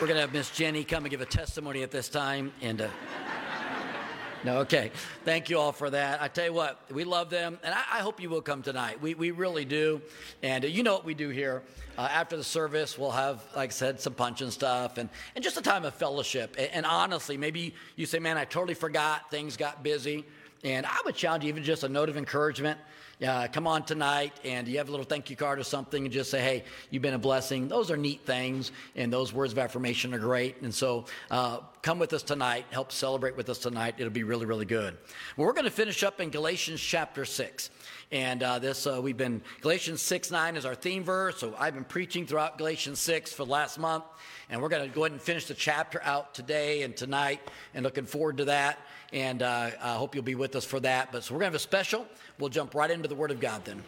We're 0.07 0.15
going 0.15 0.19
to 0.19 0.27
have 0.29 0.33
Miss 0.35 0.51
Jenny 0.51 0.85
come 0.85 1.03
and 1.03 1.11
give 1.11 1.21
a 1.21 1.27
testimony 1.27 1.83
at 1.83 1.91
this 1.91 2.09
time. 2.09 2.53
And 2.63 2.81
uh, 2.81 2.89
no, 4.45 4.59
okay. 4.59 4.93
Thank 5.25 5.51
you 5.51 5.59
all 5.59 5.73
for 5.73 5.91
that. 5.91 6.23
I 6.23 6.29
tell 6.29 6.45
you 6.45 6.53
what, 6.53 6.81
we 6.93 7.03
love 7.03 7.29
them, 7.29 7.59
and 7.65 7.75
I, 7.75 7.79
I 7.95 7.99
hope 8.03 8.21
you 8.21 8.31
will 8.31 8.41
come 8.41 8.63
tonight. 8.63 9.03
We, 9.03 9.15
we 9.15 9.33
really 9.33 9.65
do. 9.65 10.01
And 10.45 10.65
uh, 10.65 10.69
you 10.69 10.85
know 10.85 10.93
what 10.95 11.05
we 11.05 11.15
do 11.15 11.31
here. 11.31 11.65
Uh, 11.99 12.03
after 12.03 12.37
the 12.37 12.45
service, 12.45 12.97
we'll 12.97 13.11
have, 13.11 13.43
like 13.57 13.71
I 13.71 13.73
said, 13.73 14.01
some 14.01 14.15
punch 14.15 14.43
and 14.43 14.53
stuff, 14.53 14.97
and, 14.97 15.11
and 15.35 15.43
just 15.43 15.57
a 15.57 15.61
time 15.61 15.85
of 15.85 15.93
fellowship. 15.93 16.55
And, 16.57 16.71
and 16.73 16.87
honestly, 16.87 17.37
maybe 17.37 17.75
you 17.97 18.07
say, 18.07 18.21
man, 18.21 18.39
I 18.39 18.45
totally 18.45 18.75
forgot, 18.75 19.29
things 19.29 19.57
got 19.57 19.83
busy. 19.83 20.25
And 20.67 20.85
I 20.85 20.97
would 21.05 21.15
challenge 21.15 21.45
you, 21.45 21.49
even 21.49 21.63
just 21.63 21.85
a 21.85 21.89
note 21.89 22.09
of 22.09 22.17
encouragement 22.17 22.81
uh, 23.25 23.49
come 23.49 23.67
on 23.67 23.83
tonight 23.83 24.33
and 24.45 24.69
you 24.69 24.79
have 24.79 24.89
a 24.89 24.91
little 24.91 25.07
thank 25.07 25.31
you 25.31 25.37
card 25.37 25.59
or 25.59 25.65
something 25.65 26.05
and 26.05 26.13
just 26.13 26.31
say, 26.31 26.41
hey, 26.41 26.65
you've 26.91 27.03
been 27.03 27.15
a 27.15 27.19
blessing. 27.19 27.69
Those 27.69 27.91
are 27.91 27.97
neat 27.97 28.27
things, 28.27 28.73
and 28.95 29.13
those 29.13 29.33
words 29.33 29.53
of 29.53 29.59
affirmation 29.59 30.13
are 30.13 30.19
great. 30.19 30.61
And 30.63 30.75
so 30.75 31.07
uh, 31.31 31.61
come 31.83 31.99
with 31.99 32.13
us 32.13 32.23
tonight, 32.23 32.67
help 32.71 32.93
celebrate 32.93 33.37
with 33.37 33.49
us 33.49 33.59
tonight. 33.59 33.95
It'll 33.99 34.11
be 34.11 34.25
really, 34.25 34.47
really 34.47 34.67
good. 34.67 34.99
Well, 35.37 35.47
we're 35.47 35.55
going 35.55 35.65
to 35.65 35.71
finish 35.71 36.03
up 36.03 36.21
in 36.21 36.31
Galatians 36.31 36.81
chapter 36.81 37.25
6. 37.25 37.71
And 38.13 38.43
uh, 38.43 38.61
this, 38.61 38.87
uh, 38.87 39.01
we've 39.03 39.17
been, 39.17 39.43
Galatians 39.63 40.01
6 40.01 40.31
9 40.31 40.57
is 40.57 40.65
our 40.65 40.75
theme 40.75 41.03
verse. 41.03 41.39
So 41.39 41.55
I've 41.59 41.75
been 41.75 41.85
preaching 41.85 42.27
throughout 42.27 42.57
Galatians 42.57 43.01
6 43.01 43.33
for 43.33 43.45
the 43.45 43.51
last 43.51 43.79
month. 43.79 44.05
And 44.49 44.63
we're 44.63 44.69
going 44.69 44.89
to 44.89 44.95
go 44.95 45.03
ahead 45.05 45.13
and 45.13 45.21
finish 45.21 45.47
the 45.47 45.55
chapter 45.55 46.01
out 46.05 46.33
today 46.33 46.83
and 46.83 46.97
tonight, 46.97 47.41
and 47.75 47.83
looking 47.83 48.07
forward 48.07 48.37
to 48.37 48.45
that. 48.45 48.79
And 49.13 49.43
uh, 49.43 49.71
I 49.83 49.95
hope 49.95 50.15
you'll 50.15 50.23
be 50.23 50.37
with 50.37 50.55
us 50.55 50.65
for 50.65 50.79
that. 50.81 51.11
But 51.11 51.25
so 51.25 51.35
we're 51.35 51.41
going 51.41 51.51
to 51.51 51.55
have 51.55 51.61
a 51.61 51.65
special. 51.65 52.07
We'll 52.39 52.51
jump 52.51 52.75
right 52.75 52.91
into 52.91 53.09
the 53.09 53.17
Word 53.17 53.33
of 53.33 53.41
God 53.41 53.65
then. 53.65 53.83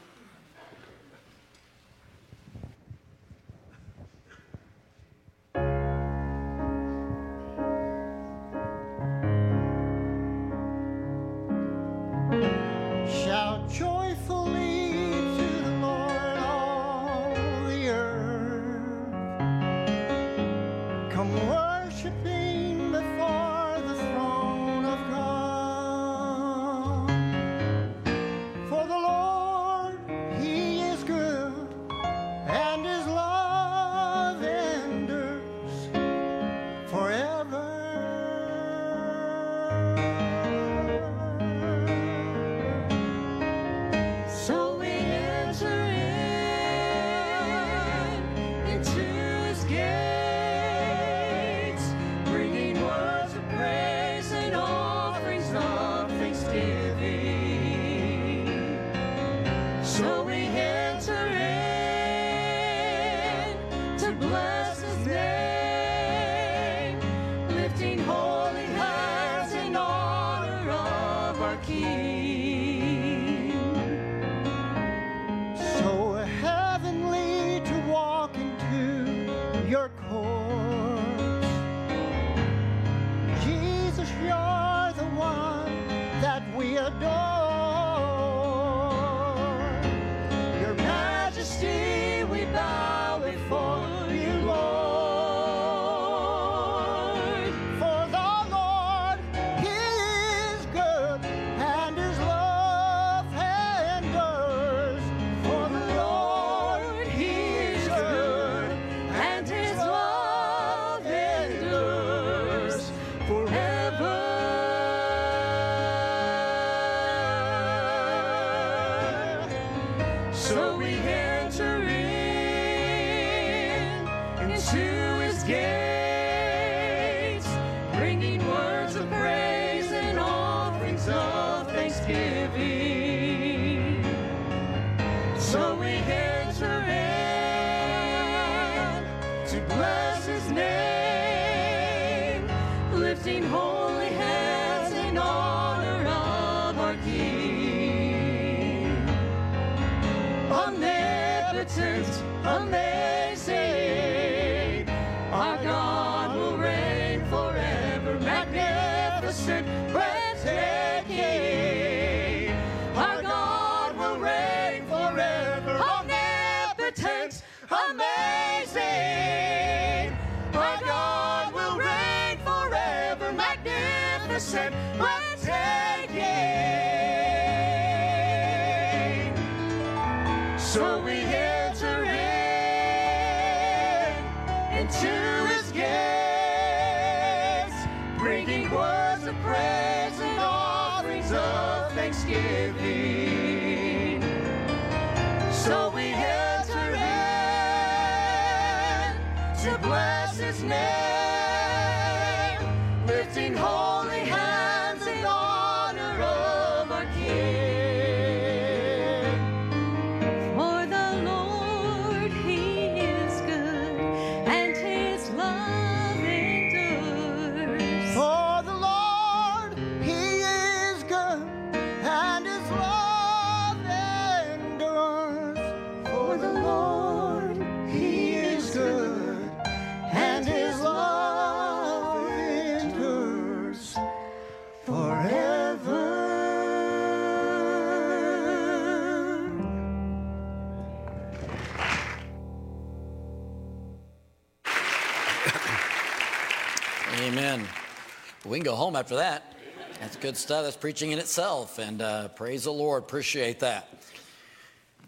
We 248.48 248.56
can 248.56 248.64
go 248.64 248.76
home 248.76 248.96
after 248.96 249.16
that. 249.16 249.54
That's 250.00 250.16
good 250.16 250.34
stuff. 250.34 250.64
That's 250.64 250.76
preaching 250.76 251.10
in 251.10 251.18
itself. 251.18 251.78
And 251.78 252.00
uh, 252.00 252.28
praise 252.28 252.64
the 252.64 252.72
Lord. 252.72 253.02
Appreciate 253.02 253.60
that. 253.60 254.02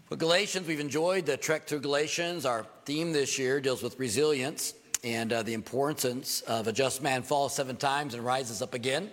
But 0.09 0.19
Galatians, 0.19 0.67
we've 0.67 0.79
enjoyed 0.79 1.25
the 1.25 1.37
trek 1.37 1.65
through 1.65 1.79
Galatians. 1.79 2.45
Our 2.45 2.67
theme 2.85 3.13
this 3.13 3.39
year 3.39 3.59
deals 3.59 3.81
with 3.81 3.97
resilience 3.97 4.75
and 5.03 5.33
uh, 5.33 5.41
the 5.41 5.55
importance 5.55 6.41
of 6.41 6.67
a 6.67 6.71
just 6.71 7.01
man 7.01 7.23
falls 7.23 7.55
seven 7.55 7.77
times 7.77 8.13
and 8.13 8.23
rises 8.23 8.61
up 8.61 8.75
again 8.75 9.09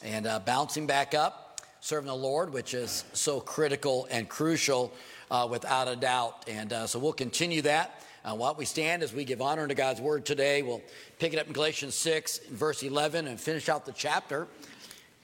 and 0.00 0.28
uh, 0.28 0.38
bouncing 0.38 0.86
back 0.86 1.12
up, 1.12 1.60
serving 1.80 2.06
the 2.06 2.14
Lord, 2.14 2.52
which 2.52 2.74
is 2.74 3.04
so 3.12 3.40
critical 3.40 4.06
and 4.12 4.28
crucial 4.28 4.92
uh, 5.28 5.48
without 5.50 5.88
a 5.88 5.96
doubt. 5.96 6.44
And 6.46 6.72
uh, 6.72 6.86
so 6.86 7.00
we'll 7.00 7.12
continue 7.12 7.62
that. 7.62 8.00
Uh, 8.24 8.36
while 8.36 8.54
we 8.54 8.64
stand 8.64 9.02
as 9.02 9.12
we 9.12 9.24
give 9.24 9.42
honor 9.42 9.66
to 9.66 9.74
God's 9.74 10.00
word 10.00 10.24
today, 10.24 10.62
we'll 10.62 10.82
pick 11.18 11.32
it 11.32 11.40
up 11.40 11.48
in 11.48 11.52
Galatians 11.52 11.96
6, 11.96 12.38
verse 12.50 12.84
11, 12.84 13.26
and 13.26 13.40
finish 13.40 13.68
out 13.68 13.84
the 13.84 13.90
chapter. 13.90 14.46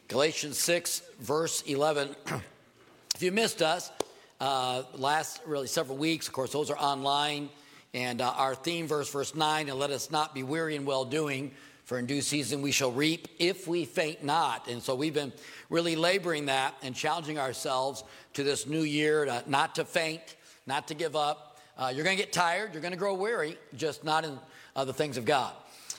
Galatians 0.08 0.58
6, 0.58 1.02
verse 1.20 1.62
11. 1.62 2.16
if 3.14 3.22
you 3.22 3.30
missed 3.30 3.62
us, 3.62 3.92
uh, 4.40 4.82
last 4.94 5.40
really 5.46 5.68
several 5.68 5.96
weeks, 5.96 6.26
of 6.26 6.32
course, 6.32 6.52
those 6.52 6.70
are 6.70 6.78
online. 6.78 7.50
And 7.94 8.20
uh, 8.20 8.30
our 8.37 8.56
theme 8.56 8.88
verse, 8.88 9.08
verse 9.12 9.32
9, 9.32 9.68
and 9.68 9.78
let 9.78 9.90
us 9.90 10.11
not 10.11 10.34
be 10.34 10.42
weary 10.42 10.74
in 10.74 10.84
well 10.84 11.04
doing, 11.04 11.52
for 11.84 12.00
in 12.00 12.06
due 12.06 12.20
season 12.20 12.62
we 12.62 12.72
shall 12.72 12.90
reap 12.90 13.28
if 13.38 13.68
we 13.68 13.84
faint 13.84 14.24
not. 14.24 14.66
And 14.66 14.82
so 14.82 14.96
we've 14.96 15.14
been 15.14 15.32
really 15.70 15.94
laboring 15.94 16.46
that 16.46 16.74
and 16.82 16.96
challenging 16.96 17.38
ourselves 17.38 18.02
to 18.34 18.42
this 18.42 18.66
new 18.66 18.82
year 18.82 19.24
to, 19.24 19.44
not 19.46 19.76
to 19.76 19.84
faint, 19.84 20.34
not 20.66 20.88
to 20.88 20.94
give 20.94 21.14
up. 21.14 21.47
Uh, 21.78 21.92
you're 21.94 22.02
going 22.02 22.16
to 22.16 22.22
get 22.22 22.32
tired, 22.32 22.72
you're 22.72 22.82
going 22.82 22.92
to 22.92 22.98
grow 22.98 23.14
weary, 23.14 23.56
just 23.76 24.02
not 24.02 24.24
in 24.24 24.36
uh, 24.74 24.84
the 24.84 24.92
things 24.92 25.16
of 25.16 25.24
God. 25.24 25.52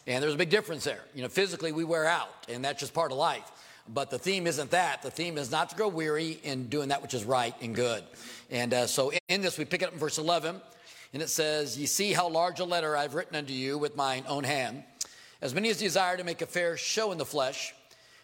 And 0.05 0.21
there's 0.21 0.33
a 0.33 0.37
big 0.37 0.49
difference 0.49 0.83
there. 0.83 0.99
You 1.15 1.21
know, 1.21 1.29
physically 1.29 1.71
we 1.71 1.85
wear 1.85 2.05
out, 2.05 2.27
and 2.49 2.65
that's 2.65 2.81
just 2.81 2.93
part 2.93 3.13
of 3.13 3.17
life. 3.17 3.49
But 3.87 4.09
the 4.09 4.19
theme 4.19 4.45
isn't 4.45 4.71
that. 4.71 5.01
The 5.01 5.09
theme 5.09 5.37
is 5.37 5.51
not 5.51 5.69
to 5.69 5.75
grow 5.77 5.87
weary 5.87 6.39
in 6.43 6.67
doing 6.67 6.89
that 6.89 7.01
which 7.01 7.13
is 7.13 7.23
right 7.23 7.55
and 7.61 7.73
good. 7.73 8.03
And 8.51 8.73
uh, 8.73 8.87
so 8.87 9.13
in 9.29 9.41
this, 9.41 9.57
we 9.57 9.63
pick 9.63 9.81
it 9.81 9.85
up 9.85 9.93
in 9.93 9.99
verse 9.99 10.17
11, 10.17 10.59
and 11.13 11.21
it 11.23 11.29
says, 11.29 11.77
Ye 11.77 11.85
see 11.85 12.11
how 12.11 12.27
large 12.27 12.59
a 12.59 12.65
letter 12.65 12.97
I've 12.97 13.15
written 13.15 13.37
unto 13.37 13.53
you 13.53 13.77
with 13.77 13.95
mine 13.95 14.25
own 14.27 14.43
hand. 14.43 14.83
As 15.41 15.55
many 15.55 15.69
as 15.69 15.77
desire 15.77 16.17
to 16.17 16.25
make 16.25 16.41
a 16.41 16.45
fair 16.45 16.75
show 16.75 17.13
in 17.13 17.17
the 17.17 17.25
flesh, 17.25 17.73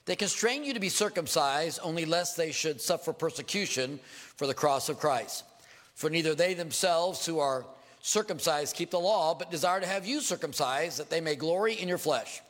they 0.05 0.17
constrain 0.17 0.65
you 0.65 0.73
to 0.73 0.79
be 0.81 0.89
circumcised, 0.89 1.79
only 1.81 2.03
lest 2.03 2.35
they 2.35 2.51
should 2.51 2.81
suffer 2.81 3.13
persecution 3.13 3.99
for 4.35 4.45
the 4.45 4.53
cross 4.53 4.89
of 4.89 4.99
Christ. 4.99 5.45
For 5.95 6.09
neither 6.09 6.35
they 6.35 6.53
themselves 6.53 7.25
who 7.25 7.39
are 7.39 7.65
circumcised 8.01 8.75
keep 8.75 8.91
the 8.91 8.99
law, 8.99 9.33
but 9.33 9.49
desire 9.49 9.79
to 9.79 9.87
have 9.87 10.05
you 10.05 10.21
circumcised, 10.21 10.99
that 10.99 11.09
they 11.09 11.21
may 11.21 11.35
glory 11.35 11.73
in 11.73 11.87
your 11.87 11.97
flesh. 11.97 12.41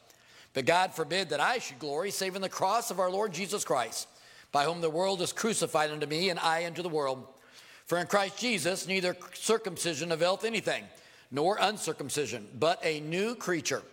But 0.54 0.66
God 0.66 0.94
forbid 0.94 1.30
that 1.30 1.40
I 1.40 1.60
should 1.60 1.80
glory, 1.80 2.12
save 2.12 2.36
in 2.36 2.42
the 2.42 2.50
cross 2.50 2.92
of 2.92 3.00
our 3.00 3.12
Lord 3.12 3.34
Jesus 3.34 3.64
Christ, 3.64 4.08
by 4.52 4.66
whom 4.66 4.82
the 4.82 4.90
world 4.90 5.22
is 5.22 5.32
crucified 5.32 5.92
unto 5.92 6.08
me, 6.08 6.30
and 6.30 6.40
I 6.40 6.66
unto 6.66 6.82
the 6.82 6.90
world. 6.90 7.26
For 7.86 7.98
in 8.00 8.08
Christ 8.08 8.38
Jesus 8.40 8.88
neither 8.88 9.16
circumcision 9.34 10.12
availeth 10.12 10.44
anything, 10.44 10.84
nor 11.30 11.58
uncircumcision, 11.60 12.48
but 12.58 12.80
a 12.84 13.00
new 13.02 13.36
creature. 13.36 13.84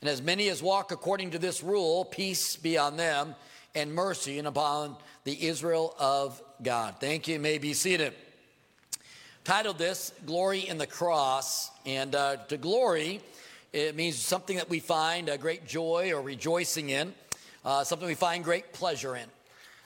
And 0.00 0.10
as 0.10 0.22
many 0.22 0.48
as 0.48 0.62
walk 0.62 0.92
according 0.92 1.30
to 1.30 1.38
this 1.38 1.62
rule, 1.62 2.04
peace 2.04 2.56
be 2.56 2.76
on 2.76 2.96
them, 2.96 3.34
and 3.74 3.94
mercy 3.94 4.38
and 4.38 4.48
upon 4.48 4.96
the 5.24 5.46
Israel 5.46 5.94
of 5.98 6.42
God. 6.62 6.96
Thank 7.00 7.28
you. 7.28 7.34
you 7.34 7.40
may 7.40 7.58
be 7.58 7.72
seated. 7.72 8.14
Titled 9.50 9.78
this, 9.78 10.12
Glory 10.26 10.60
in 10.68 10.78
the 10.78 10.86
Cross. 10.86 11.72
And 11.84 12.14
uh, 12.14 12.36
to 12.36 12.56
glory, 12.56 13.20
it 13.72 13.96
means 13.96 14.14
something 14.14 14.58
that 14.58 14.70
we 14.70 14.78
find 14.78 15.28
a 15.28 15.36
great 15.36 15.66
joy 15.66 16.12
or 16.12 16.22
rejoicing 16.22 16.90
in, 16.90 17.12
uh, 17.64 17.82
something 17.82 18.06
we 18.06 18.14
find 18.14 18.44
great 18.44 18.72
pleasure 18.72 19.16
in. 19.16 19.24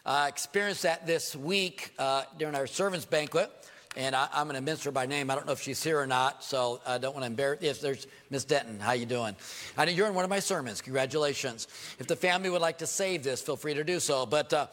I 0.05 0.29
experienced 0.29 0.83
that 0.83 1.07
this 1.07 1.35
week 1.35 1.94
uh, 1.98 2.24
during 2.38 2.55
our 2.55 2.66
servants 2.66 3.07
banquet, 3.07 3.50
and 3.96 4.14
I, 4.14 4.29
am 4.35 4.48
going 4.48 4.57
to 4.57 4.61
mention 4.61 4.92
by 4.92 5.07
name. 5.07 5.31
I 5.31 5.35
don't 5.35 5.46
know 5.46 5.53
if 5.53 5.62
she's 5.62 5.83
here 5.83 5.98
or 5.98 6.07
not, 6.07 6.44
so 6.44 6.83
I 6.87 6.98
don't 6.98 7.14
want 7.14 7.22
to 7.22 7.29
embarrass. 7.29 7.61
Yes, 7.62 7.79
there's 7.79 8.07
Miss 8.29 8.44
Denton. 8.44 8.81
How 8.81 8.92
you 8.92 9.07
doing? 9.07 9.35
I 9.79 9.87
know 9.87 9.92
you're 9.92 10.09
in 10.09 10.14
one 10.14 10.24
of 10.24 10.31
my 10.31 10.40
sermons. 10.40 10.83
Congratulations. 10.83 11.68
If 11.98 12.07
the 12.07 12.16
family 12.16 12.50
would 12.50 12.61
like 12.61 12.77
to 12.79 12.87
save 12.87 13.22
this, 13.22 13.40
feel 13.40 13.57
free 13.57 13.72
to 13.72 13.83
do 13.83 13.98
so. 13.98 14.27
But 14.27 14.53
uh, 14.53 14.66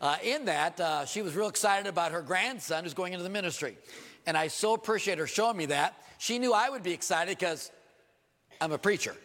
uh, 0.00 0.16
in 0.22 0.44
that, 0.44 0.78
uh, 0.78 1.06
she 1.06 1.22
was 1.22 1.34
real 1.34 1.48
excited 1.48 1.88
about 1.88 2.12
her 2.12 2.22
grandson 2.22 2.84
who's 2.84 2.94
going 2.94 3.14
into 3.14 3.24
the 3.24 3.30
ministry, 3.30 3.76
and 4.28 4.36
I 4.36 4.48
so 4.48 4.74
appreciate 4.74 5.16
her 5.16 5.26
showing 5.26 5.56
me 5.56 5.66
that. 5.66 5.94
She 6.18 6.38
knew 6.38 6.52
I 6.52 6.68
would 6.68 6.82
be 6.82 6.92
excited 6.92 7.38
because 7.38 7.72
I'm 8.60 8.72
a 8.72 8.78
preacher. 8.78 9.16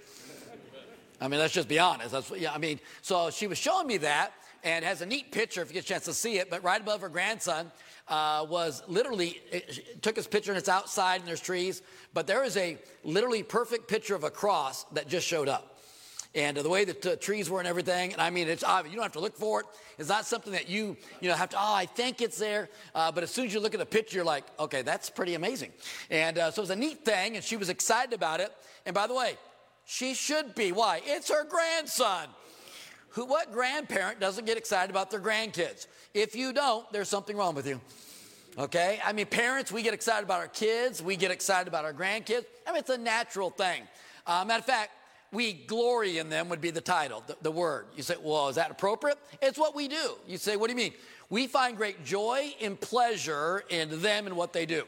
I 1.20 1.28
mean, 1.28 1.42
let's 1.42 1.54
just 1.54 1.68
be 1.68 1.78
honest. 1.78 2.14
That's, 2.14 2.32
yeah, 2.32 2.54
I 2.54 2.58
mean, 2.58 2.80
so 3.02 3.30
she 3.30 3.48
was 3.48 3.58
showing 3.58 3.86
me 3.86 3.98
that 3.98 4.32
and 4.64 4.86
has 4.86 5.02
a 5.02 5.06
neat 5.06 5.34
picture 5.34 5.62
if 5.62 5.68
you 5.68 5.74
get 5.74 5.84
a 5.84 5.88
chance 5.88 6.06
to 6.06 6.14
see 6.14 6.38
it. 6.38 6.50
But 6.50 6.64
right 6.64 6.80
above 6.80 7.02
her 7.02 7.10
grandson 7.10 7.70
uh, 8.08 8.46
was 8.50 8.82
literally, 8.88 9.42
it, 9.52 10.02
took 10.02 10.16
his 10.16 10.26
picture 10.26 10.52
and 10.52 10.58
it's 10.58 10.70
outside 10.70 11.20
and 11.20 11.28
there's 11.28 11.42
trees. 11.42 11.82
But 12.14 12.26
there 12.26 12.46
is 12.46 12.56
a 12.56 12.78
literally 13.04 13.44
perfect 13.44 13.90
picture 13.90 14.16
of 14.16 14.24
a 14.24 14.32
cross 14.32 14.86
that 14.94 15.10
just 15.10 15.28
showed 15.28 15.50
up. 15.50 15.73
And 16.36 16.58
the 16.58 16.70
way 16.70 16.84
that 16.84 17.02
the 17.02 17.16
trees 17.16 17.50
were 17.50 17.60
and 17.60 17.68
everything. 17.68 18.12
And 18.12 18.22
I 18.22 18.30
mean, 18.30 18.48
it's 18.48 18.64
obvious. 18.64 18.92
You 18.92 18.98
don't 18.98 19.06
have 19.06 19.14
to 19.14 19.20
look 19.20 19.38
for 19.38 19.62
it. 19.62 19.66
It's 20.00 20.10
not 20.10 20.26
something 20.26 20.54
that 20.54 20.68
you, 20.68 20.98
you 21.22 21.30
know, 21.30 21.36
have 21.36 21.50
to, 21.50 21.58
oh, 21.58 21.74
I 21.74 21.86
think 21.86 22.22
it's 22.22 22.38
there. 22.38 22.70
Uh, 22.96 23.12
but 23.12 23.24
as 23.24 23.32
soon 23.32 23.46
as 23.46 23.54
you 23.54 23.60
look 23.60 23.74
at 23.74 23.80
the 23.80 23.86
picture, 23.86 24.18
you're 24.18 24.26
like, 24.26 24.46
okay, 24.60 24.82
that's 24.82 25.10
pretty 25.10 25.36
amazing. 25.36 25.72
And 26.10 26.38
uh, 26.38 26.52
so 26.52 26.62
it 26.62 26.64
was 26.64 26.70
a 26.72 26.76
neat 26.76 27.06
thing, 27.06 27.36
and 27.36 27.44
she 27.44 27.56
was 27.56 27.70
excited 27.70 28.14
about 28.14 28.40
it. 28.40 28.52
And 28.86 28.96
by 28.96 29.08
the 29.08 29.14
way, 29.14 29.38
she 29.86 30.14
should 30.14 30.56
be. 30.56 30.72
Why? 30.72 31.02
It's 31.06 31.30
her 31.30 31.46
grandson. 31.46 32.28
Who, 33.10 33.26
what 33.26 33.52
grandparent 33.52 34.20
doesn't 34.20 34.46
get 34.46 34.58
excited 34.58 34.90
about 34.90 35.12
their 35.12 35.20
grandkids? 35.20 35.86
If 36.16 36.36
you 36.36 36.52
don't, 36.52 36.92
there's 36.92 37.10
something 37.10 37.38
wrong 37.38 37.54
with 37.54 37.68
you. 37.68 37.80
Okay? 38.58 39.00
I 39.06 39.14
mean, 39.14 39.28
parents, 39.28 39.72
we 39.72 39.84
get 39.84 39.94
excited 39.94 40.24
about 40.24 40.40
our 40.40 40.48
kids, 40.48 41.02
we 41.02 41.16
get 41.16 41.30
excited 41.30 41.68
about 41.68 41.86
our 41.86 41.94
grandkids. 41.94 42.46
I 42.66 42.72
mean, 42.72 42.80
it's 42.80 42.90
a 42.90 42.98
natural 42.98 43.52
thing. 43.52 43.84
Uh, 44.26 44.44
matter 44.46 44.60
of 44.60 44.66
fact, 44.66 44.92
we 45.34 45.54
glory 45.54 46.20
in 46.20 46.30
them 46.30 46.48
would 46.50 46.62
be 46.62 46.70
the 46.70 46.82
title, 46.82 47.24
the, 47.26 47.36
the, 47.42 47.52
word. 47.52 47.88
You 47.98 48.04
say, 48.04 48.16
well, 48.22 48.50
is 48.50 48.56
that 48.56 48.72
appropriate? 48.72 49.18
It's 49.42 49.58
what 49.58 49.76
we 49.76 49.88
do. 49.88 50.14
You 50.28 50.38
say, 50.38 50.56
what 50.56 50.68
do 50.68 50.74
you 50.74 50.78
mean? 50.78 50.94
We 51.30 51.48
find 51.48 51.76
great 51.76 52.06
joy 52.06 52.54
and 52.62 52.80
pleasure 52.80 53.64
in 53.70 54.02
them 54.02 54.28
and 54.28 54.38
what 54.38 54.54
they 54.54 54.66
do. 54.66 54.84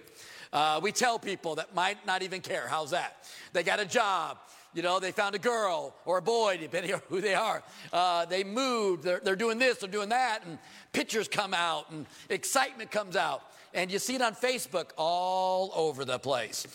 Uh, 0.54 0.80
we 0.82 0.92
tell 0.92 1.18
people 1.18 1.56
that 1.56 1.74
might 1.74 2.06
not 2.06 2.22
even 2.22 2.42
care. 2.42 2.68
How's 2.68 2.92
that? 2.92 3.28
They 3.52 3.64
got 3.64 3.80
a 3.80 3.86
job. 3.86 4.38
You 4.76 4.84
know, 4.84 5.00
they 5.00 5.12
found 5.12 5.36
a 5.36 5.40
girl 5.40 5.96
or 6.06 6.20
a 6.20 6.22
boy, 6.22 6.58
depending 6.62 6.94
on 6.94 7.02
who 7.10 7.22
they 7.22 7.34
are. 7.34 7.64
Uh, 7.92 8.26
they 8.26 8.44
moved. 8.44 9.04
They're, 9.04 9.22
they're 9.24 9.36
doing 9.36 9.58
this, 9.58 9.78
they're 9.78 9.90
doing 9.90 10.10
that, 10.10 10.46
and 10.46 10.60
pictures 10.92 11.28
come 11.28 11.54
out, 11.54 11.90
and 11.92 12.06
excitement 12.30 12.92
comes 12.92 13.16
out 13.16 13.42
and 13.76 13.92
you 13.92 14.00
see 14.00 14.16
it 14.16 14.22
on 14.22 14.34
Facebook 14.34 14.92
all 14.98 15.72
over 15.76 16.06
the 16.06 16.18
place. 16.18 16.66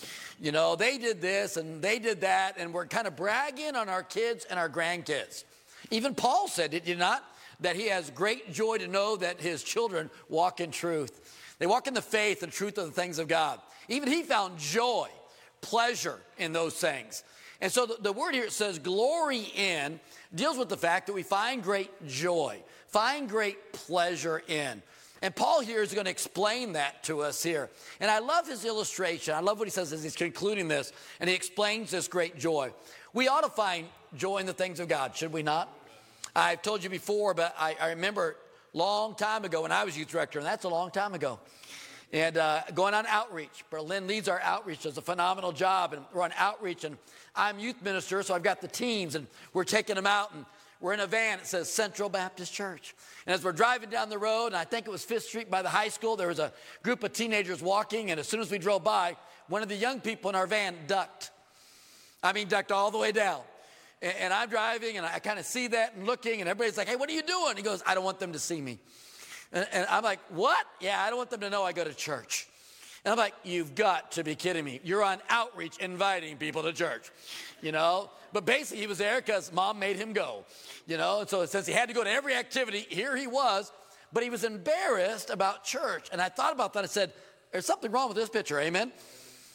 You 0.41 0.53
know, 0.53 0.77
they 0.77 0.99
did 0.99 1.21
this 1.21 1.57
and 1.57 1.83
they 1.83 1.99
did 1.99 2.21
that, 2.21 2.57
and 2.59 2.73
we're 2.73 2.87
kind 2.87 3.07
of 3.07 3.17
bragging 3.17 3.75
on 3.75 3.89
our 3.89 4.03
kids 4.03 4.45
and 4.45 4.59
our 4.59 4.69
grandkids. 4.69 5.45
Even 5.91 6.15
Paul 6.15 6.47
said, 6.47 6.71
did 6.71 6.87
you 6.87 6.97
not? 6.97 7.25
That 7.61 7.77
he 7.77 7.89
has 7.89 8.11
great 8.11 8.53
joy 8.53 8.79
to 8.79 8.87
know 8.87 9.17
that 9.17 9.41
his 9.41 9.63
children 9.63 10.11
walk 10.29 10.61
in 10.61 10.71
truth. 10.71 11.55
They 11.59 11.67
walk 11.67 11.87
in 11.89 11.95
the 11.95 12.03
faith 12.03 12.43
and 12.43 12.53
truth 12.53 12.79
of 12.79 12.87
the 12.87 12.93
things 12.93 13.19
of 13.19 13.29
God. 13.29 13.61
Even 13.89 14.09
he 14.09 14.23
found 14.23 14.59
joy, 14.59 15.09
pleasure 15.61 16.21
in 16.39 16.53
those 16.53 16.75
things. 16.75 17.25
And 17.61 17.71
so 17.71 17.85
the, 17.87 17.97
the 18.01 18.13
word 18.13 18.35
here 18.35 18.49
says 18.49 18.79
glory 18.79 19.53
in 19.55 20.01
deals 20.35 20.57
with 20.57 20.69
the 20.69 20.77
fact 20.77 21.07
that 21.07 21.13
we 21.13 21.23
find 21.23 21.63
great 21.63 21.91
joy, 22.07 22.63
find 22.89 23.29
great 23.29 23.73
pleasure 23.73 24.43
in. 24.49 24.83
And 25.23 25.37
Paul 25.37 25.61
here 25.61 25.83
is 25.83 25.93
going 25.93 26.07
to 26.07 26.11
explain 26.11 26.73
that 26.73 27.05
to 27.05 27.21
us 27.21 27.43
here. 27.43 27.69
And 28.01 28.11
I 28.11 28.21
love 28.21 28.49
his 28.49 28.65
illustration. 28.65 29.35
I 29.35 29.41
love 29.41 29.59
what 29.59 29.69
he 29.69 29.73
says 29.73 29.93
as 29.93 30.03
he's 30.03 30.17
concluding 30.17 30.67
this, 30.67 30.93
and 31.21 31.29
he 31.29 31.37
explains 31.37 31.91
this 31.91 32.09
great 32.09 32.39
joy. 32.39 32.73
We 33.13 33.29
ought 33.29 33.43
to 33.43 33.51
find 33.51 33.87
joy 34.17 34.39
in 34.39 34.47
the 34.47 34.55
things 34.55 34.81
of 34.81 34.89
God, 34.89 35.15
should 35.15 35.33
we 35.33 35.43
not? 35.43 35.69
I've 36.35 36.63
told 36.63 36.83
you 36.83 36.91
before, 36.91 37.35
but 37.35 37.55
I, 37.59 37.77
I 37.81 37.89
remember 37.91 38.37
long 38.73 39.15
time 39.15 39.45
ago 39.45 39.63
when 39.63 39.73
I 39.73 39.85
was 39.85 39.99
youth 39.99 40.09
director, 40.09 40.39
and 40.39 40.47
that's 40.47 40.65
a 40.65 40.69
long 40.69 40.91
time 40.91 41.13
ago. 41.13 41.39
And 42.13 42.39
uh, 42.39 42.63
going 42.75 42.95
on 42.95 43.07
outreach. 43.07 43.65
Berlin 43.71 44.07
leads 44.07 44.29
our 44.29 44.41
outreach, 44.41 44.83
does 44.83 44.99
a 44.99 45.03
phenomenal 45.03 45.53
job, 45.53 45.93
and 45.93 46.03
we're 46.13 46.23
on 46.23 46.33
outreach. 46.37 46.85
And 46.85 46.97
I'm 47.37 47.59
youth 47.61 47.81
minister, 47.83 48.23
so 48.23 48.35
I've 48.35 48.43
got 48.43 48.61
the 48.61 48.69
teams, 48.69 49.15
and 49.15 49.27
we're 49.53 49.65
taking 49.65 49.95
them 49.95 50.07
out. 50.07 50.35
And 50.35 50.45
we're 50.81 50.95
in 50.95 51.01
a 51.01 51.07
van. 51.07 51.39
It 51.39 51.47
says 51.47 51.71
Central 51.71 52.09
Baptist 52.09 52.53
Church. 52.53 52.95
And 53.27 53.35
as 53.35 53.45
we're 53.45 53.53
driving 53.53 53.91
down 53.91 54.09
the 54.09 54.19
road, 54.19 54.49
and 54.49 54.57
I 54.57 54.65
think 54.65 54.87
it 54.87 54.91
was 54.91 55.05
Fifth 55.05 55.25
Street 55.25 55.51
by 55.51 55.63
the 55.63 55.69
high 55.69 55.89
school, 55.89 56.17
there 56.17 56.29
was 56.29 56.39
a 56.39 56.53
group 56.83 57.05
of 57.05 57.13
teenagers 57.13 57.63
walking. 57.63 58.11
And 58.11 58.19
as 58.19 58.27
soon 58.27 58.41
as 58.41 58.51
we 58.51 58.59
drove 58.59 58.83
by, 58.83 59.17
one 59.49 59.63
of 59.63 59.69
the 59.69 59.77
young 59.77 60.01
people 60.01 60.31
in 60.31 60.37
our 60.37 60.47
van 60.47 60.75
ducked. 60.87 61.31
I 62.23 62.33
mean, 62.33 62.49
ducked 62.49 62.73
all 62.73 62.91
the 62.91 62.99
way 62.99 63.13
down. 63.13 63.41
And, 64.01 64.15
and 64.17 64.33
I'm 64.33 64.49
driving, 64.49 64.97
and 64.97 65.05
I 65.05 65.19
kind 65.19 65.39
of 65.39 65.45
see 65.45 65.67
that 65.69 65.95
and 65.97 66.07
looking, 66.07 66.41
and 66.41 66.49
everybody's 66.49 66.79
like, 66.79 66.89
hey, 66.89 66.97
what 66.97 67.11
are 67.11 67.15
you 67.15 67.23
doing? 67.23 67.57
He 67.57 67.63
goes, 67.63 67.83
I 67.87 67.95
don't 67.95 68.05
want 68.05 68.19
them 68.19 68.33
to 68.33 68.39
see 68.39 68.61
me. 68.61 68.79
And, 69.53 69.67
and 69.73 69.87
I'm 69.91 70.03
like, 70.03 70.21
what? 70.31 70.65
Yeah, 70.81 71.03
I 71.03 71.09
don't 71.09 71.19
want 71.19 71.31
them 71.31 71.41
to 71.41 71.51
know 71.51 71.63
I 71.63 71.73
go 71.73 71.85
to 71.85 71.95
church. 71.95 72.49
And 73.05 73.13
I'm 73.13 73.19
like, 73.19 73.35
you've 73.45 73.75
got 73.75 74.13
to 74.13 74.25
be 74.25 74.35
kidding 74.35 74.65
me. 74.65 74.81
You're 74.85 75.03
on 75.03 75.19
outreach 75.31 75.79
inviting 75.79 76.37
people 76.37 76.63
to 76.65 76.73
church, 76.73 77.11
you 77.63 77.73
know? 77.73 78.11
But 78.33 78.45
basically, 78.45 78.83
he 78.83 78.87
was 78.87 78.99
there 78.99 79.21
because 79.21 79.53
mom 79.53 79.79
made 79.79 79.97
him 79.97 80.13
go, 80.13 80.45
you 80.87 80.99
know? 80.99 81.21
And 81.21 81.29
so 81.29 81.47
since 81.47 81.67
he 81.67 81.73
had 81.73 81.89
to 81.89 81.95
go 81.95 82.05
to 82.05 82.11
every 82.11 82.35
activity, 82.35 82.87
here 82.89 83.17
he 83.17 83.27
was, 83.27 83.73
but 84.13 84.23
he 84.23 84.29
was 84.29 84.45
embarrassed 84.45 85.31
about 85.31 85.65
church. 85.65 86.09
And 86.13 86.21
I 86.21 86.29
thought 86.29 86.53
about 86.53 86.75
that. 86.75 86.85
I 86.85 86.89
said, 86.89 87.13
there's 87.53 87.67
something 87.67 87.91
wrong 87.91 88.09
with 88.09 88.17
this 88.17 88.29
picture, 88.29 88.61
amen? 88.61 88.93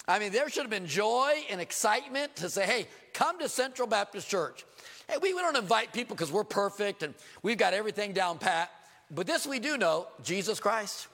I 0.08 0.20
mean, 0.20 0.32
there 0.32 0.50
should 0.50 0.64
have 0.64 0.72
been 0.72 0.88
joy 0.88 1.34
and 1.50 1.62
excitement 1.62 2.36
to 2.38 2.50
say, 2.50 2.66
hey, 2.66 2.88
come 3.14 3.40
to 3.40 3.50
Central 3.50 3.88
Baptist 3.88 4.28
Church. 4.30 4.66
Hey, 5.08 5.18
we, 5.22 5.34
we 5.34 5.42
don't 5.42 5.56
invite 5.56 5.94
people 5.94 6.16
because 6.16 6.32
we're 6.32 6.44
perfect 6.44 7.04
and 7.04 7.14
we've 7.44 7.58
got 7.58 7.74
everything 7.74 8.14
down 8.14 8.40
pat. 8.40 8.72
But 9.12 9.28
this 9.28 9.46
we 9.46 9.60
do 9.60 9.78
know 9.78 10.08
Jesus 10.24 10.60
Christ 10.60 11.08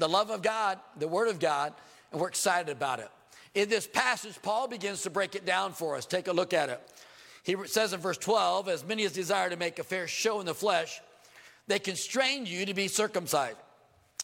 the 0.00 0.08
love 0.08 0.30
of 0.30 0.42
God, 0.42 0.78
the 0.96 1.06
Word 1.06 1.28
of 1.28 1.38
God, 1.38 1.74
and 2.10 2.20
we're 2.20 2.28
excited 2.28 2.72
about 2.72 2.98
it. 2.98 3.08
In 3.54 3.68
this 3.68 3.86
passage, 3.86 4.40
Paul 4.42 4.66
begins 4.66 5.02
to 5.02 5.10
break 5.10 5.34
it 5.34 5.44
down 5.44 5.72
for 5.72 5.94
us. 5.94 6.06
Take 6.06 6.26
a 6.26 6.32
look 6.32 6.54
at 6.54 6.70
it. 6.70 6.80
He 7.42 7.54
says 7.66 7.92
in 7.92 8.00
verse 8.00 8.16
12, 8.16 8.68
As 8.68 8.84
many 8.84 9.04
as 9.04 9.12
desire 9.12 9.50
to 9.50 9.56
make 9.56 9.78
a 9.78 9.84
fair 9.84 10.08
show 10.08 10.40
in 10.40 10.46
the 10.46 10.54
flesh, 10.54 11.00
they 11.66 11.78
constrain 11.78 12.46
you 12.46 12.64
to 12.64 12.74
be 12.74 12.88
circumcised. 12.88 13.58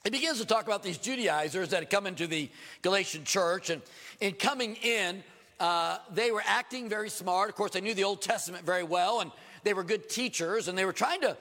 He 0.03 0.11
begins 0.11 0.41
to 0.41 0.47
talk 0.47 0.65
about 0.65 0.83
these 0.83 0.99
Judaizers 0.99 1.71
that 1.71 1.81
had 1.81 1.91
come 1.91 2.07
into 2.07 2.27
the 2.27 2.49
Galatian 2.81 3.25
church, 3.25 3.69
and 3.69 3.83
in 4.21 4.33
coming 4.33 4.77
in, 4.77 5.23
uh, 5.61 5.99
they 6.15 6.31
were 6.31 6.43
acting 6.47 6.89
very 6.89 7.11
smart. 7.11 7.51
Of 7.51 7.55
course, 7.55 7.73
they 7.73 7.81
knew 7.83 7.95
the 7.95 8.05
Old 8.05 8.23
Testament 8.23 8.65
very 8.65 8.85
well, 8.85 9.21
and 9.21 9.31
they 9.63 9.75
were 9.75 9.85
good 9.85 10.09
teachers, 10.09 10.69
and 10.69 10.79
they 10.79 10.87
were 10.87 10.93
trying 10.93 11.21
to 11.21 11.37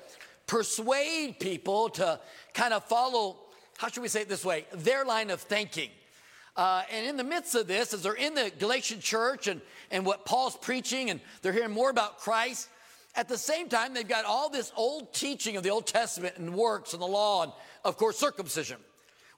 persuade 0.47 1.39
people 1.39 1.89
to 1.89 2.19
kind 2.53 2.73
of 2.73 2.83
follow 2.83 3.37
how 3.77 3.89
should 3.89 4.01
we 4.01 4.07
say 4.07 4.21
it 4.21 4.29
this 4.29 4.45
way, 4.45 4.65
their 4.73 5.05
line 5.05 5.29
of 5.29 5.41
thinking. 5.41 5.89
Uh, 6.55 6.83
and 6.91 7.05
in 7.05 7.17
the 7.17 7.23
midst 7.23 7.53
of 7.55 7.67
this, 7.67 7.93
as 7.93 8.01
they're 8.03 8.13
in 8.13 8.33
the 8.33 8.51
Galatian 8.59 9.01
church 9.01 9.47
and, 9.47 9.59
and 9.91 10.05
what 10.05 10.25
Paul's 10.25 10.55
preaching, 10.55 11.09
and 11.09 11.19
they're 11.41 11.51
hearing 11.51 11.71
more 11.71 11.89
about 11.89 12.19
Christ, 12.19 12.69
at 13.15 13.27
the 13.27 13.37
same 13.37 13.69
time, 13.69 13.93
they've 13.93 14.07
got 14.07 14.25
all 14.25 14.49
this 14.49 14.71
old 14.75 15.13
teaching 15.13 15.57
of 15.57 15.63
the 15.63 15.69
Old 15.69 15.87
Testament 15.87 16.37
and 16.37 16.53
works 16.53 16.93
and 16.93 17.01
the 17.01 17.07
law, 17.07 17.43
and 17.43 17.51
of 17.83 17.97
course, 17.97 18.17
circumcision. 18.17 18.77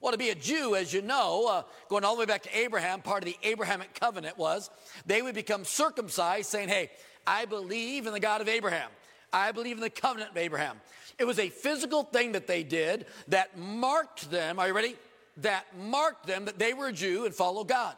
Well, 0.00 0.12
to 0.12 0.18
be 0.18 0.30
a 0.30 0.34
Jew, 0.34 0.76
as 0.76 0.92
you 0.92 1.02
know, 1.02 1.46
uh, 1.48 1.62
going 1.88 2.04
all 2.04 2.14
the 2.14 2.20
way 2.20 2.26
back 2.26 2.44
to 2.44 2.56
Abraham, 2.56 3.02
part 3.02 3.24
of 3.24 3.26
the 3.26 3.36
Abrahamic 3.42 3.98
covenant 3.98 4.38
was 4.38 4.70
they 5.06 5.22
would 5.22 5.34
become 5.34 5.64
circumcised, 5.64 6.48
saying, 6.48 6.68
Hey, 6.68 6.90
I 7.26 7.46
believe 7.46 8.06
in 8.06 8.12
the 8.12 8.20
God 8.20 8.40
of 8.40 8.48
Abraham. 8.48 8.90
I 9.32 9.52
believe 9.52 9.76
in 9.76 9.82
the 9.82 9.90
covenant 9.90 10.30
of 10.30 10.36
Abraham. 10.36 10.80
It 11.18 11.26
was 11.26 11.38
a 11.38 11.48
physical 11.48 12.04
thing 12.04 12.32
that 12.32 12.46
they 12.46 12.62
did 12.62 13.06
that 13.28 13.58
marked 13.58 14.30
them. 14.30 14.58
Are 14.58 14.68
you 14.68 14.74
ready? 14.74 14.96
That 15.38 15.64
marked 15.76 16.26
them 16.26 16.44
that 16.44 16.58
they 16.58 16.74
were 16.74 16.88
a 16.88 16.92
Jew 16.92 17.26
and 17.26 17.34
followed 17.34 17.68
God. 17.68 17.96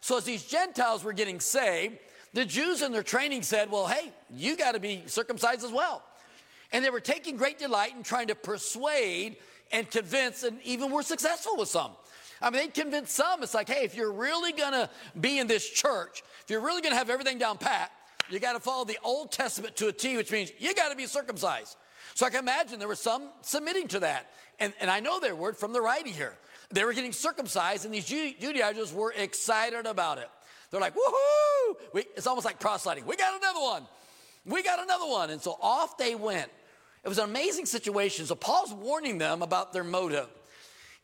So 0.00 0.16
as 0.16 0.24
these 0.24 0.44
Gentiles 0.44 1.04
were 1.04 1.12
getting 1.12 1.40
saved, 1.40 1.98
the 2.32 2.44
Jews 2.44 2.82
in 2.82 2.92
their 2.92 3.02
training 3.02 3.42
said, 3.42 3.70
Well, 3.70 3.86
hey, 3.86 4.12
you 4.30 4.56
got 4.56 4.72
to 4.72 4.80
be 4.80 5.02
circumcised 5.06 5.64
as 5.64 5.72
well. 5.72 6.02
And 6.72 6.84
they 6.84 6.90
were 6.90 7.00
taking 7.00 7.36
great 7.36 7.58
delight 7.58 7.94
in 7.96 8.02
trying 8.02 8.28
to 8.28 8.34
persuade 8.34 9.36
and 9.70 9.90
convince, 9.90 10.42
and 10.42 10.60
even 10.62 10.90
were 10.90 11.02
successful 11.02 11.56
with 11.56 11.68
some. 11.68 11.92
I 12.40 12.50
mean, 12.50 12.62
they 12.62 12.68
convinced 12.68 13.14
some. 13.14 13.42
It's 13.42 13.54
like, 13.54 13.68
hey, 13.68 13.84
if 13.84 13.94
you're 13.94 14.12
really 14.12 14.52
going 14.52 14.72
to 14.72 14.90
be 15.20 15.38
in 15.38 15.46
this 15.46 15.68
church, 15.68 16.22
if 16.42 16.50
you're 16.50 16.60
really 16.60 16.82
going 16.82 16.92
to 16.92 16.98
have 16.98 17.10
everything 17.10 17.38
down 17.38 17.58
pat, 17.58 17.90
you 18.30 18.38
got 18.38 18.54
to 18.54 18.60
follow 18.60 18.84
the 18.84 18.98
Old 19.04 19.30
Testament 19.30 19.76
to 19.76 19.88
a 19.88 19.92
T, 19.92 20.16
which 20.16 20.32
means 20.32 20.52
you 20.58 20.74
got 20.74 20.90
to 20.90 20.96
be 20.96 21.06
circumcised. 21.06 21.76
So 22.14 22.26
I 22.26 22.30
can 22.30 22.40
imagine 22.40 22.78
there 22.78 22.88
were 22.88 22.94
some 22.94 23.28
submitting 23.40 23.88
to 23.88 24.00
that. 24.00 24.30
And, 24.58 24.72
and 24.80 24.90
I 24.90 25.00
know 25.00 25.20
their 25.20 25.34
word 25.34 25.56
from 25.56 25.72
the 25.72 25.80
writing 25.80 26.12
here. 26.12 26.34
They 26.70 26.84
were 26.84 26.92
getting 26.92 27.12
circumcised, 27.12 27.84
and 27.84 27.92
these 27.92 28.06
Judaizers 28.06 28.92
were 28.92 29.12
excited 29.16 29.86
about 29.86 30.18
it. 30.18 30.28
They're 30.70 30.80
like, 30.80 30.94
woohoo! 30.94 31.76
We, 31.92 32.04
it's 32.16 32.26
almost 32.26 32.46
like 32.46 32.58
proselyting. 32.58 33.04
We 33.04 33.16
got 33.16 33.36
another 33.38 33.60
one. 33.60 33.86
We 34.46 34.62
got 34.62 34.82
another 34.82 35.06
one. 35.06 35.30
And 35.30 35.40
so 35.40 35.58
off 35.60 35.98
they 35.98 36.14
went. 36.14 36.50
It 37.04 37.08
was 37.08 37.18
an 37.18 37.28
amazing 37.28 37.66
situation. 37.66 38.26
So 38.26 38.34
Paul's 38.34 38.72
warning 38.72 39.18
them 39.18 39.42
about 39.42 39.72
their 39.72 39.84
motive. 39.84 40.28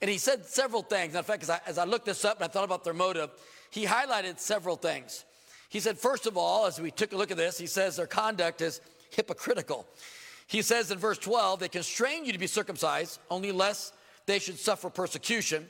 And 0.00 0.10
he 0.10 0.16
said 0.16 0.46
several 0.46 0.82
things. 0.82 1.14
In 1.14 1.22
fact, 1.22 1.42
as 1.42 1.50
I, 1.50 1.60
as 1.66 1.76
I 1.76 1.84
looked 1.84 2.06
this 2.06 2.24
up 2.24 2.36
and 2.36 2.44
I 2.44 2.48
thought 2.48 2.64
about 2.64 2.84
their 2.84 2.94
motive, 2.94 3.30
he 3.70 3.84
highlighted 3.84 4.38
several 4.38 4.76
things. 4.76 5.24
He 5.68 5.80
said, 5.80 5.98
first 5.98 6.26
of 6.26 6.36
all, 6.36 6.66
as 6.66 6.80
we 6.80 6.90
took 6.90 7.12
a 7.12 7.16
look 7.16 7.30
at 7.30 7.36
this, 7.36 7.58
he 7.58 7.66
says 7.66 7.96
their 7.96 8.06
conduct 8.06 8.62
is 8.62 8.80
hypocritical. 9.10 9.86
He 10.48 10.62
says 10.62 10.90
in 10.90 10.98
verse 10.98 11.18
12, 11.18 11.60
they 11.60 11.68
constrain 11.68 12.24
you 12.24 12.32
to 12.32 12.38
be 12.38 12.46
circumcised, 12.46 13.20
only 13.30 13.52
lest 13.52 13.92
they 14.24 14.38
should 14.38 14.58
suffer 14.58 14.88
persecution. 14.88 15.68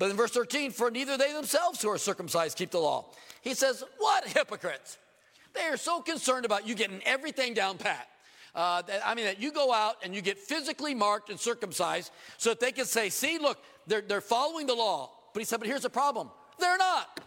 But 0.00 0.10
in 0.10 0.16
verse 0.16 0.32
13, 0.32 0.72
for 0.72 0.90
neither 0.90 1.16
they 1.16 1.32
themselves 1.32 1.80
who 1.80 1.88
are 1.88 1.96
circumcised 1.96 2.58
keep 2.58 2.72
the 2.72 2.80
law. 2.80 3.06
He 3.40 3.54
says, 3.54 3.84
What 3.98 4.26
hypocrites? 4.26 4.98
They 5.54 5.62
are 5.62 5.76
so 5.76 6.00
concerned 6.00 6.44
about 6.44 6.66
you 6.66 6.74
getting 6.74 7.00
everything 7.06 7.54
down 7.54 7.78
pat. 7.78 8.08
Uh, 8.52 8.82
that, 8.82 9.06
I 9.06 9.14
mean, 9.14 9.26
that 9.26 9.40
you 9.40 9.52
go 9.52 9.72
out 9.72 9.96
and 10.02 10.12
you 10.12 10.22
get 10.22 10.38
physically 10.38 10.94
marked 10.94 11.30
and 11.30 11.38
circumcised 11.38 12.10
so 12.36 12.50
that 12.50 12.58
they 12.58 12.72
can 12.72 12.84
say, 12.84 13.10
See, 13.10 13.38
look, 13.38 13.62
they're, 13.86 14.00
they're 14.00 14.20
following 14.20 14.66
the 14.66 14.74
law. 14.74 15.12
But 15.32 15.40
he 15.40 15.44
said, 15.44 15.60
But 15.60 15.68
here's 15.68 15.82
the 15.82 15.90
problem 15.90 16.30
they're 16.58 16.78
not. 16.78 17.20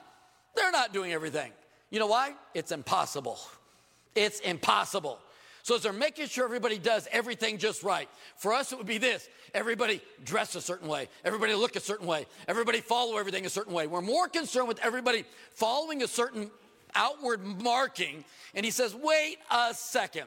They're 0.54 0.72
not 0.72 0.93
doing 0.93 1.14
everything. 1.14 1.54
You 1.91 2.00
know 2.00 2.08
why? 2.08 2.34
It's 2.54 2.74
impossible. 2.74 3.39
It's 4.16 4.41
impossible. 4.41 5.20
So 5.64 5.76
as 5.76 5.82
they're 5.82 5.93
making 5.93 6.28
sure 6.28 6.45
everybody 6.45 6.78
does 6.78 7.07
everything 7.12 7.57
just 7.57 7.84
right. 7.84 8.10
For 8.38 8.53
us, 8.53 8.72
it 8.72 8.78
would 8.78 8.88
be 8.88 8.97
this 8.97 9.28
everybody 9.53 10.01
dress 10.24 10.55
a 10.55 10.62
certain 10.62 10.88
way, 10.88 11.10
everybody 11.26 11.53
look 11.53 11.76
a 11.76 11.80
certain 11.80 12.07
way, 12.07 12.26
everybody 12.47 12.82
follow 12.82 13.18
everything 13.18 13.45
a 13.45 13.49
certain 13.49 13.74
way. 13.74 13.88
We're 13.88 14.01
more 14.01 14.28
concerned 14.28 14.68
with 14.68 14.80
everybody 14.84 15.26
following 15.51 16.03
a 16.03 16.07
certain 16.07 16.51
outward 16.95 17.43
marking. 17.43 18.24
And 18.55 18.66
he 18.66 18.72
says, 18.72 18.95
wait 18.95 19.38
a 19.51 19.74
second. 19.74 20.26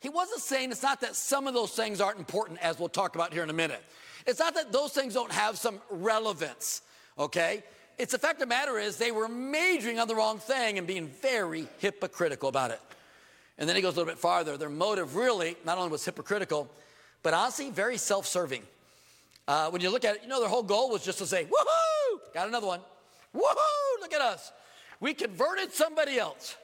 He 0.00 0.08
wasn't 0.08 0.40
saying 0.40 0.70
it's 0.70 0.82
not 0.82 1.00
that 1.00 1.16
some 1.16 1.46
of 1.46 1.54
those 1.54 1.72
things 1.72 2.00
aren't 2.00 2.18
important, 2.18 2.60
as 2.62 2.78
we'll 2.78 2.88
talk 2.88 3.14
about 3.14 3.32
here 3.32 3.42
in 3.42 3.50
a 3.50 3.54
minute. 3.54 3.82
It's 4.26 4.38
not 4.38 4.54
that 4.54 4.72
those 4.72 4.92
things 4.92 5.14
don't 5.14 5.32
have 5.32 5.58
some 5.58 5.80
relevance, 5.90 6.82
okay? 7.18 7.64
It's 7.98 8.12
the 8.12 8.18
fact 8.18 8.34
of 8.34 8.40
the 8.40 8.46
matter 8.46 8.78
is 8.78 8.96
they 8.96 9.10
were 9.10 9.26
majoring 9.26 9.98
on 9.98 10.06
the 10.06 10.14
wrong 10.14 10.38
thing 10.38 10.78
and 10.78 10.86
being 10.86 11.08
very 11.08 11.66
hypocritical 11.78 12.48
about 12.48 12.70
it. 12.70 12.80
And 13.58 13.68
then 13.68 13.76
he 13.76 13.82
goes 13.82 13.94
a 13.94 13.96
little 13.96 14.12
bit 14.12 14.18
farther. 14.18 14.56
Their 14.56 14.68
motive 14.68 15.16
really 15.16 15.56
not 15.64 15.78
only 15.78 15.90
was 15.90 16.04
hypocritical, 16.04 16.70
but 17.22 17.34
honestly, 17.34 17.70
very 17.70 17.96
self 17.96 18.26
serving. 18.26 18.62
Uh, 19.46 19.70
when 19.70 19.80
you 19.80 19.90
look 19.90 20.04
at 20.04 20.16
it, 20.16 20.22
you 20.22 20.28
know, 20.28 20.40
their 20.40 20.48
whole 20.48 20.62
goal 20.62 20.90
was 20.90 21.04
just 21.04 21.18
to 21.18 21.26
say, 21.26 21.44
woohoo, 21.44 22.34
got 22.34 22.48
another 22.48 22.66
one. 22.66 22.80
Woohoo, 23.34 24.00
look 24.00 24.12
at 24.12 24.20
us. 24.20 24.52
We 25.00 25.14
converted 25.14 25.72
somebody 25.72 26.18
else. 26.18 26.56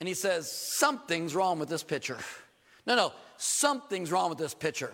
And 0.00 0.08
he 0.08 0.14
says, 0.14 0.50
something's 0.50 1.34
wrong 1.34 1.58
with 1.58 1.68
this 1.68 1.82
picture. 1.82 2.18
No, 2.86 2.96
no, 2.96 3.12
something's 3.36 4.10
wrong 4.10 4.30
with 4.30 4.38
this 4.38 4.54
picture. 4.54 4.92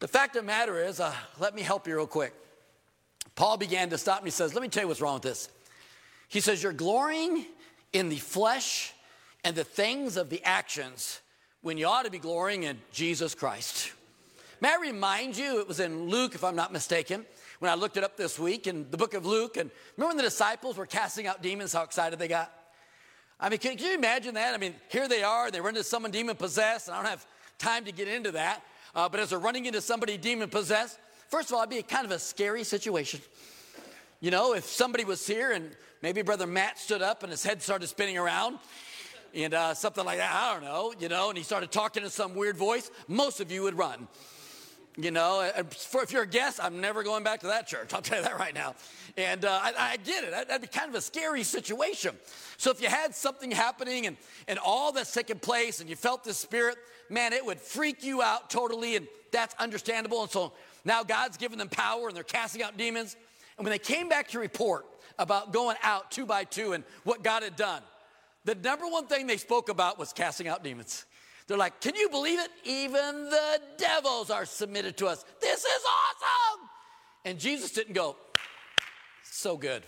The 0.00 0.08
fact 0.08 0.34
of 0.36 0.42
the 0.42 0.46
matter 0.46 0.82
is, 0.82 0.98
uh, 0.98 1.14
let 1.38 1.54
me 1.54 1.62
help 1.62 1.86
you 1.86 1.94
real 1.94 2.06
quick. 2.06 2.32
Paul 3.34 3.58
began 3.58 3.90
to 3.90 3.98
stop 3.98 4.22
me. 4.22 4.28
He 4.28 4.32
says, 4.32 4.54
Let 4.54 4.62
me 4.62 4.68
tell 4.68 4.82
you 4.82 4.88
what's 4.88 5.00
wrong 5.00 5.14
with 5.14 5.22
this. 5.22 5.48
He 6.28 6.40
says, 6.40 6.62
You're 6.62 6.72
glorying 6.72 7.44
in 7.92 8.08
the 8.08 8.16
flesh 8.16 8.94
and 9.44 9.56
the 9.56 9.64
things 9.64 10.16
of 10.16 10.30
the 10.30 10.42
actions 10.44 11.20
when 11.62 11.78
you 11.78 11.86
ought 11.86 12.04
to 12.04 12.10
be 12.10 12.18
glorying 12.18 12.64
in 12.64 12.78
Jesus 12.92 13.34
Christ. 13.34 13.92
May 14.60 14.70
I 14.70 14.76
remind 14.76 15.36
you, 15.36 15.60
it 15.60 15.68
was 15.68 15.80
in 15.80 16.08
Luke, 16.08 16.34
if 16.34 16.44
I'm 16.44 16.56
not 16.56 16.72
mistaken, 16.72 17.24
when 17.60 17.70
I 17.70 17.74
looked 17.74 17.96
it 17.96 18.04
up 18.04 18.16
this 18.16 18.38
week 18.38 18.66
in 18.66 18.90
the 18.90 18.96
book 18.96 19.14
of 19.14 19.24
Luke. 19.24 19.56
And 19.56 19.70
remember 19.96 20.10
when 20.10 20.16
the 20.16 20.22
disciples 20.22 20.76
were 20.76 20.86
casting 20.86 21.26
out 21.26 21.42
demons, 21.42 21.72
how 21.72 21.82
excited 21.82 22.18
they 22.18 22.28
got? 22.28 22.52
I 23.38 23.48
mean, 23.48 23.58
can, 23.58 23.76
can 23.76 23.86
you 23.86 23.94
imagine 23.94 24.34
that? 24.34 24.54
I 24.54 24.58
mean, 24.58 24.74
here 24.90 25.08
they 25.08 25.22
are, 25.22 25.50
they 25.50 25.60
run 25.60 25.76
into 25.76 25.84
someone 25.84 26.10
demon 26.10 26.36
possessed, 26.36 26.88
and 26.88 26.94
I 26.94 27.00
don't 27.00 27.10
have 27.10 27.26
time 27.58 27.86
to 27.86 27.92
get 27.92 28.08
into 28.08 28.32
that. 28.32 28.62
Uh, 28.94 29.08
but 29.08 29.20
as 29.20 29.30
they're 29.30 29.38
running 29.38 29.66
into 29.66 29.80
somebody 29.80 30.18
demon 30.18 30.50
possessed, 30.50 30.98
first 31.28 31.48
of 31.48 31.54
all, 31.54 31.62
it'd 31.62 31.70
be 31.70 31.82
kind 31.82 32.04
of 32.04 32.10
a 32.10 32.18
scary 32.18 32.64
situation. 32.64 33.20
You 34.20 34.30
know, 34.30 34.54
if 34.54 34.64
somebody 34.66 35.04
was 35.04 35.26
here 35.26 35.52
and 35.52 35.70
maybe 36.02 36.20
Brother 36.20 36.46
Matt 36.46 36.78
stood 36.78 37.00
up 37.00 37.22
and 37.22 37.30
his 37.30 37.42
head 37.42 37.62
started 37.62 37.86
spinning 37.86 38.18
around 38.18 38.58
and 39.34 39.54
uh, 39.54 39.74
something 39.74 40.04
like 40.04 40.18
that, 40.18 40.32
I 40.34 40.52
don't 40.52 40.64
know, 40.64 40.92
you 40.98 41.08
know, 41.08 41.28
and 41.28 41.38
he 41.38 41.44
started 41.44 41.70
talking 41.70 42.02
in 42.02 42.10
some 42.10 42.34
weird 42.34 42.56
voice, 42.56 42.90
most 43.08 43.40
of 43.40 43.50
you 43.50 43.62
would 43.62 43.76
run. 43.76 44.08
You 44.96 45.12
know, 45.12 45.48
for, 45.70 46.02
if 46.02 46.12
you're 46.12 46.24
a 46.24 46.28
guest, 46.28 46.58
I'm 46.62 46.80
never 46.80 47.02
going 47.02 47.22
back 47.22 47.40
to 47.40 47.46
that 47.46 47.66
church. 47.66 47.94
I'll 47.94 48.02
tell 48.02 48.18
you 48.18 48.24
that 48.24 48.38
right 48.38 48.54
now. 48.54 48.74
And 49.16 49.44
uh, 49.44 49.60
I, 49.62 49.72
I, 49.78 49.96
get 49.98 50.24
it. 50.24 50.30
That'd 50.30 50.62
be 50.62 50.66
kind 50.66 50.88
of 50.88 50.94
a 50.94 51.00
scary 51.00 51.42
situation. 51.42 52.16
So 52.56 52.70
if 52.70 52.82
you 52.82 52.88
had 52.88 53.14
something 53.14 53.50
happening 53.50 54.06
and, 54.06 54.16
and 54.48 54.58
all 54.58 54.92
that's 54.92 55.12
taking 55.12 55.38
place 55.38 55.80
and 55.80 55.88
you 55.88 55.96
felt 55.96 56.24
the 56.24 56.34
spirit, 56.34 56.76
man, 57.08 57.32
it 57.32 57.44
would 57.44 57.60
freak 57.60 58.02
you 58.02 58.20
out 58.20 58.50
totally. 58.50 58.96
And 58.96 59.06
that's 59.30 59.54
understandable. 59.58 60.22
And 60.22 60.30
so 60.30 60.52
now 60.84 61.04
God's 61.04 61.36
given 61.36 61.58
them 61.58 61.68
power 61.68 62.08
and 62.08 62.16
they're 62.16 62.24
casting 62.24 62.62
out 62.62 62.76
demons. 62.76 63.16
And 63.58 63.64
when 63.64 63.70
they 63.70 63.78
came 63.78 64.08
back 64.08 64.28
to 64.28 64.40
report 64.40 64.86
about 65.18 65.52
going 65.52 65.76
out 65.82 66.10
two 66.10 66.26
by 66.26 66.44
two 66.44 66.72
and 66.72 66.82
what 67.04 67.22
God 67.22 67.42
had 67.42 67.56
done, 67.56 67.82
the 68.44 68.54
number 68.54 68.86
one 68.86 69.06
thing 69.06 69.26
they 69.26 69.36
spoke 69.36 69.68
about 69.68 69.98
was 69.98 70.12
casting 70.12 70.48
out 70.48 70.64
demons. 70.64 71.04
They're 71.46 71.58
like, 71.58 71.80
Can 71.80 71.94
you 71.96 72.08
believe 72.08 72.38
it? 72.38 72.50
Even 72.64 73.28
the 73.28 73.60
devils 73.76 74.30
are 74.30 74.44
submitted 74.44 74.96
to 74.98 75.06
us. 75.06 75.24
This 75.40 75.60
is 75.60 75.82
awesome. 75.86 76.68
And 77.24 77.38
Jesus 77.38 77.72
didn't 77.72 77.94
go, 77.94 78.16
So 79.24 79.56
good. 79.56 79.82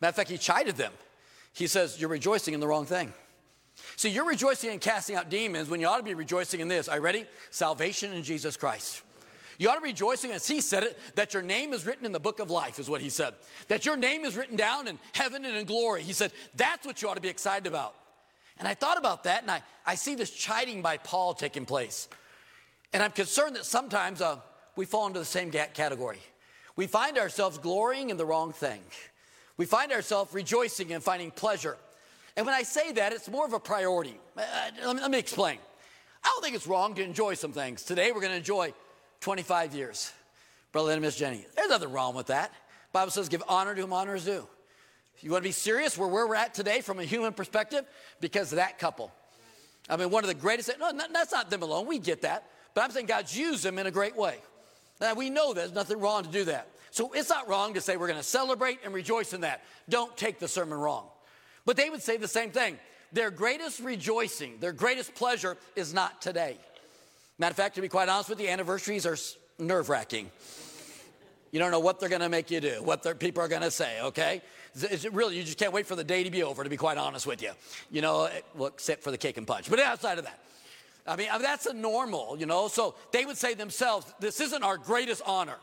Matter 0.00 0.10
of 0.10 0.16
fact, 0.16 0.30
he 0.30 0.38
chided 0.38 0.76
them. 0.76 0.92
He 1.52 1.66
says, 1.66 2.00
You're 2.00 2.10
rejoicing 2.10 2.54
in 2.54 2.60
the 2.60 2.66
wrong 2.66 2.84
thing. 2.84 3.12
See, 3.96 4.10
you're 4.10 4.26
rejoicing 4.26 4.72
in 4.72 4.78
casting 4.80 5.16
out 5.16 5.30
demons 5.30 5.68
when 5.68 5.80
you 5.80 5.86
ought 5.86 5.98
to 5.98 6.02
be 6.02 6.14
rejoicing 6.14 6.60
in 6.60 6.68
this. 6.68 6.88
Are 6.88 6.96
you 6.96 7.02
ready? 7.02 7.26
Salvation 7.50 8.12
in 8.12 8.22
Jesus 8.22 8.56
Christ. 8.56 9.02
You 9.58 9.68
ought 9.68 9.74
to 9.74 9.80
be 9.80 9.88
rejoicing, 9.88 10.30
as 10.30 10.46
he 10.46 10.60
said 10.60 10.84
it, 10.84 10.96
that 11.16 11.34
your 11.34 11.42
name 11.42 11.72
is 11.72 11.84
written 11.84 12.06
in 12.06 12.12
the 12.12 12.20
book 12.20 12.38
of 12.38 12.48
life, 12.48 12.78
is 12.78 12.88
what 12.88 13.00
he 13.00 13.10
said. 13.10 13.34
That 13.66 13.84
your 13.84 13.96
name 13.96 14.24
is 14.24 14.36
written 14.36 14.56
down 14.56 14.86
in 14.86 14.98
heaven 15.12 15.44
and 15.44 15.56
in 15.56 15.66
glory. 15.66 16.02
He 16.02 16.12
said, 16.12 16.32
that's 16.54 16.86
what 16.86 17.02
you 17.02 17.08
ought 17.08 17.14
to 17.14 17.20
be 17.20 17.28
excited 17.28 17.66
about. 17.66 17.94
And 18.58 18.68
I 18.68 18.74
thought 18.74 18.98
about 18.98 19.24
that, 19.24 19.42
and 19.42 19.50
I, 19.50 19.62
I 19.84 19.96
see 19.96 20.14
this 20.14 20.30
chiding 20.30 20.80
by 20.80 20.96
Paul 20.96 21.34
taking 21.34 21.64
place. 21.64 22.08
And 22.92 23.02
I'm 23.02 23.10
concerned 23.10 23.56
that 23.56 23.64
sometimes 23.64 24.20
uh, 24.20 24.36
we 24.76 24.84
fall 24.84 25.08
into 25.08 25.18
the 25.18 25.24
same 25.24 25.50
category. 25.50 26.18
We 26.76 26.86
find 26.86 27.18
ourselves 27.18 27.58
glorying 27.58 28.10
in 28.10 28.16
the 28.16 28.26
wrong 28.26 28.52
thing. 28.52 28.80
We 29.56 29.66
find 29.66 29.90
ourselves 29.90 30.32
rejoicing 30.32 30.92
and 30.92 31.02
finding 31.02 31.32
pleasure. 31.32 31.76
And 32.36 32.46
when 32.46 32.54
I 32.54 32.62
say 32.62 32.92
that, 32.92 33.12
it's 33.12 33.28
more 33.28 33.44
of 33.44 33.52
a 33.52 33.58
priority. 33.58 34.14
Uh, 34.36 34.42
let, 34.84 34.94
me, 34.94 35.02
let 35.02 35.10
me 35.10 35.18
explain. 35.18 35.58
I 36.22 36.28
don't 36.28 36.44
think 36.44 36.54
it's 36.54 36.68
wrong 36.68 36.94
to 36.94 37.02
enjoy 37.02 37.34
some 37.34 37.52
things. 37.52 37.82
Today, 37.82 38.12
we're 38.12 38.20
going 38.20 38.30
to 38.30 38.38
enjoy 38.38 38.72
25 39.20 39.74
years. 39.74 40.12
Brother 40.72 40.92
and 40.92 41.02
Miss 41.02 41.16
Jenny. 41.16 41.44
There's 41.56 41.70
nothing 41.70 41.92
wrong 41.92 42.14
with 42.14 42.26
that. 42.26 42.52
Bible 42.92 43.10
says 43.10 43.28
give 43.28 43.42
honor 43.48 43.74
to 43.74 43.80
whom 43.80 43.92
honor 43.92 44.14
is 44.14 44.24
due. 44.24 44.46
You 45.20 45.32
want 45.32 45.42
to 45.42 45.48
be 45.48 45.52
serious 45.52 45.98
where 45.98 46.08
we're 46.08 46.34
at 46.34 46.54
today 46.54 46.80
from 46.80 47.00
a 47.00 47.04
human 47.04 47.32
perspective? 47.32 47.84
Because 48.20 48.52
of 48.52 48.56
that 48.56 48.78
couple. 48.78 49.12
I 49.88 49.96
mean, 49.96 50.10
one 50.10 50.22
of 50.22 50.28
the 50.28 50.34
greatest, 50.34 50.70
no, 50.78 50.92
that's 51.12 51.32
not 51.32 51.50
them 51.50 51.62
alone. 51.62 51.86
We 51.86 51.98
get 51.98 52.22
that. 52.22 52.44
But 52.74 52.84
I'm 52.84 52.90
saying 52.90 53.06
God's 53.06 53.36
used 53.36 53.64
them 53.64 53.78
in 53.78 53.86
a 53.86 53.90
great 53.90 54.16
way. 54.16 54.36
Now, 55.00 55.14
we 55.14 55.30
know 55.30 55.54
there's 55.54 55.72
nothing 55.72 55.98
wrong 55.98 56.24
to 56.24 56.28
do 56.28 56.44
that. 56.44 56.68
So 56.90 57.12
it's 57.12 57.28
not 57.28 57.48
wrong 57.48 57.74
to 57.74 57.80
say 57.80 57.96
we're 57.96 58.06
going 58.06 58.18
to 58.18 58.24
celebrate 58.24 58.78
and 58.84 58.94
rejoice 58.94 59.32
in 59.32 59.42
that. 59.42 59.62
Don't 59.88 60.16
take 60.16 60.38
the 60.38 60.48
sermon 60.48 60.78
wrong. 60.78 61.06
But 61.64 61.76
they 61.76 61.90
would 61.90 62.02
say 62.02 62.16
the 62.16 62.28
same 62.28 62.50
thing. 62.50 62.78
Their 63.12 63.30
greatest 63.30 63.80
rejoicing, 63.80 64.58
their 64.60 64.72
greatest 64.72 65.14
pleasure 65.14 65.56
is 65.76 65.94
not 65.94 66.20
today. 66.20 66.58
Matter 67.38 67.52
of 67.52 67.56
fact, 67.56 67.76
to 67.76 67.80
be 67.80 67.88
quite 67.88 68.08
honest 68.08 68.28
with 68.28 68.40
you, 68.40 68.48
anniversaries 68.48 69.06
are 69.06 69.16
nerve 69.58 69.88
wracking. 69.88 70.30
You 71.52 71.58
don't 71.58 71.70
know 71.70 71.78
what 71.78 72.00
they're 72.00 72.08
going 72.08 72.20
to 72.20 72.28
make 72.28 72.50
you 72.50 72.60
do, 72.60 72.82
what 72.82 73.18
people 73.18 73.42
are 73.42 73.48
going 73.48 73.62
to 73.62 73.70
say, 73.70 74.00
okay? 74.02 74.42
Is 74.74 75.04
it 75.04 75.12
really, 75.12 75.36
you 75.36 75.44
just 75.44 75.58
can't 75.58 75.72
wait 75.72 75.86
for 75.86 75.96
the 75.96 76.04
day 76.04 76.24
to 76.24 76.30
be 76.30 76.42
over, 76.42 76.62
to 76.62 76.68
be 76.68 76.76
quite 76.76 76.98
honest 76.98 77.26
with 77.26 77.40
you. 77.40 77.52
You 77.90 78.02
know, 78.02 78.24
eh, 78.24 78.40
well, 78.54 78.68
except 78.68 79.02
for 79.02 79.10
the 79.10 79.18
cake 79.18 79.38
and 79.38 79.46
punch. 79.46 79.70
But 79.70 79.80
outside 79.80 80.18
of 80.18 80.24
that, 80.24 80.40
I 81.06 81.16
mean, 81.16 81.28
that's 81.40 81.66
a 81.66 81.72
normal, 81.72 82.36
you 82.38 82.44
know? 82.44 82.68
So 82.68 82.96
they 83.12 83.24
would 83.24 83.38
say 83.38 83.54
themselves, 83.54 84.12
this 84.20 84.40
isn't 84.40 84.62
our 84.62 84.76
greatest 84.76 85.22
honor. 85.24 85.56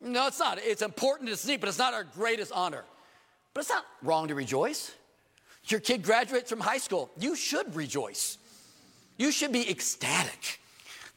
No, 0.00 0.26
it's 0.26 0.38
not. 0.38 0.58
It's 0.58 0.82
important, 0.82 1.28
it's 1.28 1.46
neat, 1.46 1.60
but 1.60 1.68
it's 1.68 1.78
not 1.78 1.94
our 1.94 2.04
greatest 2.04 2.50
honor. 2.52 2.84
But 3.54 3.60
it's 3.60 3.70
not 3.70 3.84
wrong 4.02 4.28
to 4.28 4.34
rejoice. 4.34 4.92
Your 5.66 5.80
kid 5.80 6.02
graduates 6.02 6.50
from 6.50 6.60
high 6.60 6.78
school. 6.78 7.10
You 7.18 7.36
should 7.36 7.76
rejoice. 7.76 8.38
You 9.16 9.30
should 9.30 9.52
be 9.52 9.68
ecstatic. 9.70 10.60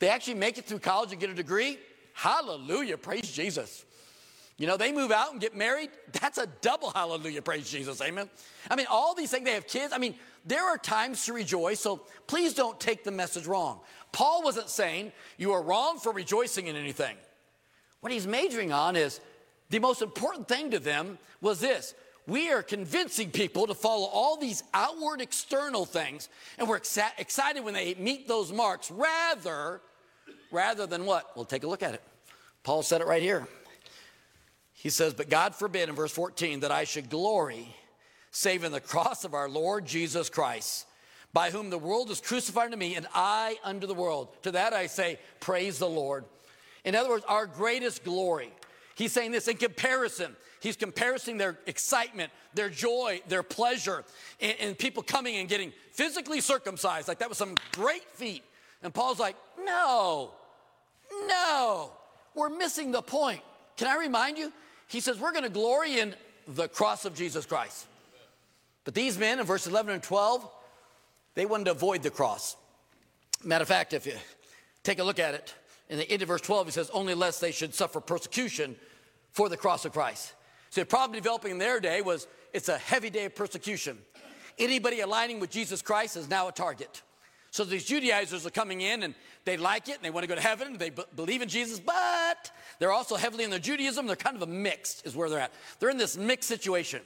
They 0.02 0.10
actually 0.10 0.34
make 0.34 0.58
it 0.58 0.66
through 0.66 0.80
college 0.80 1.12
and 1.12 1.22
get 1.22 1.30
a 1.30 1.34
degree. 1.36 1.78
Hallelujah. 2.14 2.98
Praise 2.98 3.32
Jesus. 3.32 3.86
You 4.58 4.66
know, 4.66 4.76
they 4.76 4.92
move 4.92 5.12
out 5.12 5.32
and 5.32 5.40
get 5.40 5.56
married. 5.56 5.92
That's 6.20 6.40
a 6.40 6.48
double 6.62 6.90
hallelujah. 6.90 7.44
Praise 7.44 7.70
Jesus. 7.70 8.02
Amen. 8.02 8.28
I 8.70 8.76
mean, 8.76 8.88
all 8.90 9.14
these 9.14 9.30
things, 9.30 9.46
they 9.46 9.54
have 9.54 9.68
kids. 9.68 9.94
I 9.94 10.00
mean, 10.00 10.16
there 10.44 10.66
are 10.66 10.80
times 10.80 11.24
to 11.26 11.34
rejoice, 11.34 11.80
so 11.80 12.02
please 12.26 12.56
don't 12.56 12.80
take 12.80 13.04
the 13.04 13.12
message 13.12 13.46
wrong. 13.46 13.80
Paul 14.12 14.44
wasn't 14.44 14.70
saying 14.70 15.12
you 15.38 15.52
are 15.52 15.62
wrong 15.62 16.00
for 16.00 16.12
rejoicing 16.12 16.66
in 16.66 16.76
anything. 16.76 17.16
What 18.00 18.12
he's 18.12 18.26
majoring 18.26 18.72
on 18.72 18.96
is 18.96 19.20
the 19.70 19.78
most 19.78 20.02
important 20.02 20.48
thing 20.48 20.72
to 20.72 20.80
them 20.80 21.20
was 21.42 21.60
this 21.60 21.94
we 22.26 22.52
are 22.52 22.64
convincing 22.64 23.30
people 23.30 23.68
to 23.68 23.76
follow 23.76 24.08
all 24.08 24.38
these 24.38 24.64
outward 24.74 25.22
external 25.22 25.86
things 25.86 26.28
and 26.58 26.68
we're 26.68 26.78
excited 26.78 27.64
when 27.64 27.74
they 27.74 27.96
meet 27.96 28.28
those 28.28 28.52
marks 28.52 28.90
rather 28.92 29.82
rather 30.52 30.86
than 30.86 31.06
what 31.06 31.36
we'll 31.36 31.46
take 31.46 31.64
a 31.64 31.68
look 31.68 31.84
at 31.84 31.94
it 31.94 32.02
paul 32.64 32.84
said 32.84 33.02
it 33.02 33.08
right 33.08 33.22
here 33.24 33.48
he 34.82 34.90
says, 34.90 35.14
But 35.14 35.30
God 35.30 35.54
forbid 35.54 35.90
in 35.90 35.96
verse 35.96 36.12
14 36.12 36.62
that 36.62 36.72
I 36.72 36.86
should 36.86 37.12
glory 37.12 37.76
save 38.32 38.64
in 38.64 38.72
the 38.72 38.80
cross 38.80 39.24
of 39.26 39.36
our 39.36 39.48
Lord 39.48 39.86
Jesus 39.86 40.28
Christ, 40.28 40.88
by 41.34 41.52
whom 41.52 41.70
the 41.70 41.78
world 41.78 42.10
is 42.10 42.20
crucified 42.20 42.66
unto 42.66 42.78
me, 42.78 42.96
and 42.96 43.06
I 43.14 43.58
unto 43.64 43.86
the 43.86 43.94
world. 43.94 44.30
To 44.42 44.52
that 44.54 44.74
I 44.74 44.88
say, 44.88 45.20
Praise 45.40 45.78
the 45.78 45.88
Lord. 45.88 46.26
In 46.84 46.96
other 46.96 47.10
words, 47.10 47.24
our 47.28 47.46
greatest 47.46 48.04
glory. 48.04 48.52
He's 48.96 49.12
saying 49.12 49.32
this 49.32 49.48
in 49.48 49.58
comparison. 49.58 50.36
He's 50.62 50.76
comparing 50.76 51.38
their 51.38 51.60
excitement, 51.68 52.32
their 52.56 52.70
joy, 52.70 53.22
their 53.28 53.44
pleasure, 53.44 54.04
and, 54.40 54.56
and 54.60 54.80
people 54.80 55.04
coming 55.04 55.36
and 55.36 55.48
getting 55.48 55.74
physically 55.92 56.42
circumcised. 56.42 57.08
Like 57.08 57.20
that 57.20 57.30
was 57.30 57.38
some 57.38 57.54
great 57.74 58.10
feat. 58.14 58.44
And 58.82 58.92
Paul's 58.92 59.20
like, 59.20 59.36
No, 59.64 60.32
no, 61.28 61.92
we're 62.36 62.50
missing 62.50 62.92
the 62.92 63.02
point. 63.02 63.42
Can 63.78 63.88
I 63.88 63.98
remind 63.98 64.38
you? 64.38 64.52
He 64.88 65.00
says, 65.00 65.20
We're 65.20 65.32
going 65.32 65.44
to 65.44 65.50
glory 65.50 66.00
in 66.00 66.16
the 66.48 66.68
cross 66.68 67.06
of 67.06 67.16
Jesus 67.16 67.46
Christ. 67.46 67.88
But 68.84 68.94
these 68.94 69.18
men 69.18 69.40
in 69.40 69.46
verse 69.46 69.68
11 69.68 69.94
and 69.94 70.04
12, 70.04 70.50
they 71.36 71.46
wanted 71.46 71.66
to 71.66 71.72
avoid 71.72 72.04
the 72.04 72.10
cross. 72.10 72.56
Matter 73.44 73.62
of 73.62 73.68
fact, 73.68 73.94
if 73.94 74.06
you 74.06 74.14
take 74.84 75.00
a 75.00 75.04
look 75.04 75.20
at 75.20 75.34
it, 75.34 75.54
in 75.90 75.98
the 75.98 76.10
end 76.10 76.22
of 76.22 76.28
verse 76.28 76.42
12, 76.42 76.68
he 76.68 76.72
says, 76.72 76.90
Only 76.92 77.14
lest 77.14 77.42
they 77.42 77.52
should 77.52 77.74
suffer 77.74 78.00
persecution 78.00 78.76
for 79.32 79.50
the 79.50 79.58
cross 79.58 79.86
of 79.86 79.94
Christ. 79.94 80.34
So 80.70 80.82
the 80.82 80.86
problem 80.86 81.18
developing 81.18 81.52
in 81.52 81.58
their 81.58 81.80
day 81.80 82.02
was 82.02 82.28
it's 82.54 82.70
a 82.70 82.78
heavy 82.78 83.10
day 83.10 83.26
of 83.26 83.36
persecution. 83.36 83.98
Anybody 84.58 85.02
aligning 85.02 85.40
with 85.40 85.50
Jesus 85.50 85.82
Christ 85.82 86.16
is 86.16 86.30
now 86.30 86.48
a 86.48 86.52
target. 86.52 87.02
So 87.52 87.66
these 87.66 87.84
Judaizers 87.84 88.46
are 88.46 88.52
coming 88.52 88.82
in 88.82 89.04
and 89.04 89.14
they 89.46 89.58
like 89.58 89.90
it 89.90 89.96
and 89.96 90.04
they 90.04 90.10
want 90.10 90.24
to 90.24 90.28
go 90.28 90.36
to 90.36 90.42
heaven. 90.42 90.78
They 90.78 90.90
b- 90.90 91.04
believe 91.16 91.42
in 91.42 91.50
Jesus, 91.50 91.80
but 91.80 92.52
they're 92.80 92.92
also 92.92 93.16
heavily 93.16 93.44
in 93.44 93.50
their 93.50 93.60
Judaism. 93.60 94.08
They're 94.08 94.16
kind 94.16 94.36
of 94.36 94.42
a 94.42 94.48
mixed, 94.48 95.06
is 95.06 95.16
where 95.16 95.30
they're 95.30 95.40
at. 95.40 95.52
They're 95.80 95.90
in 95.90 95.98
this 95.98 96.18
mixed 96.18 96.48
situation. 96.48 97.02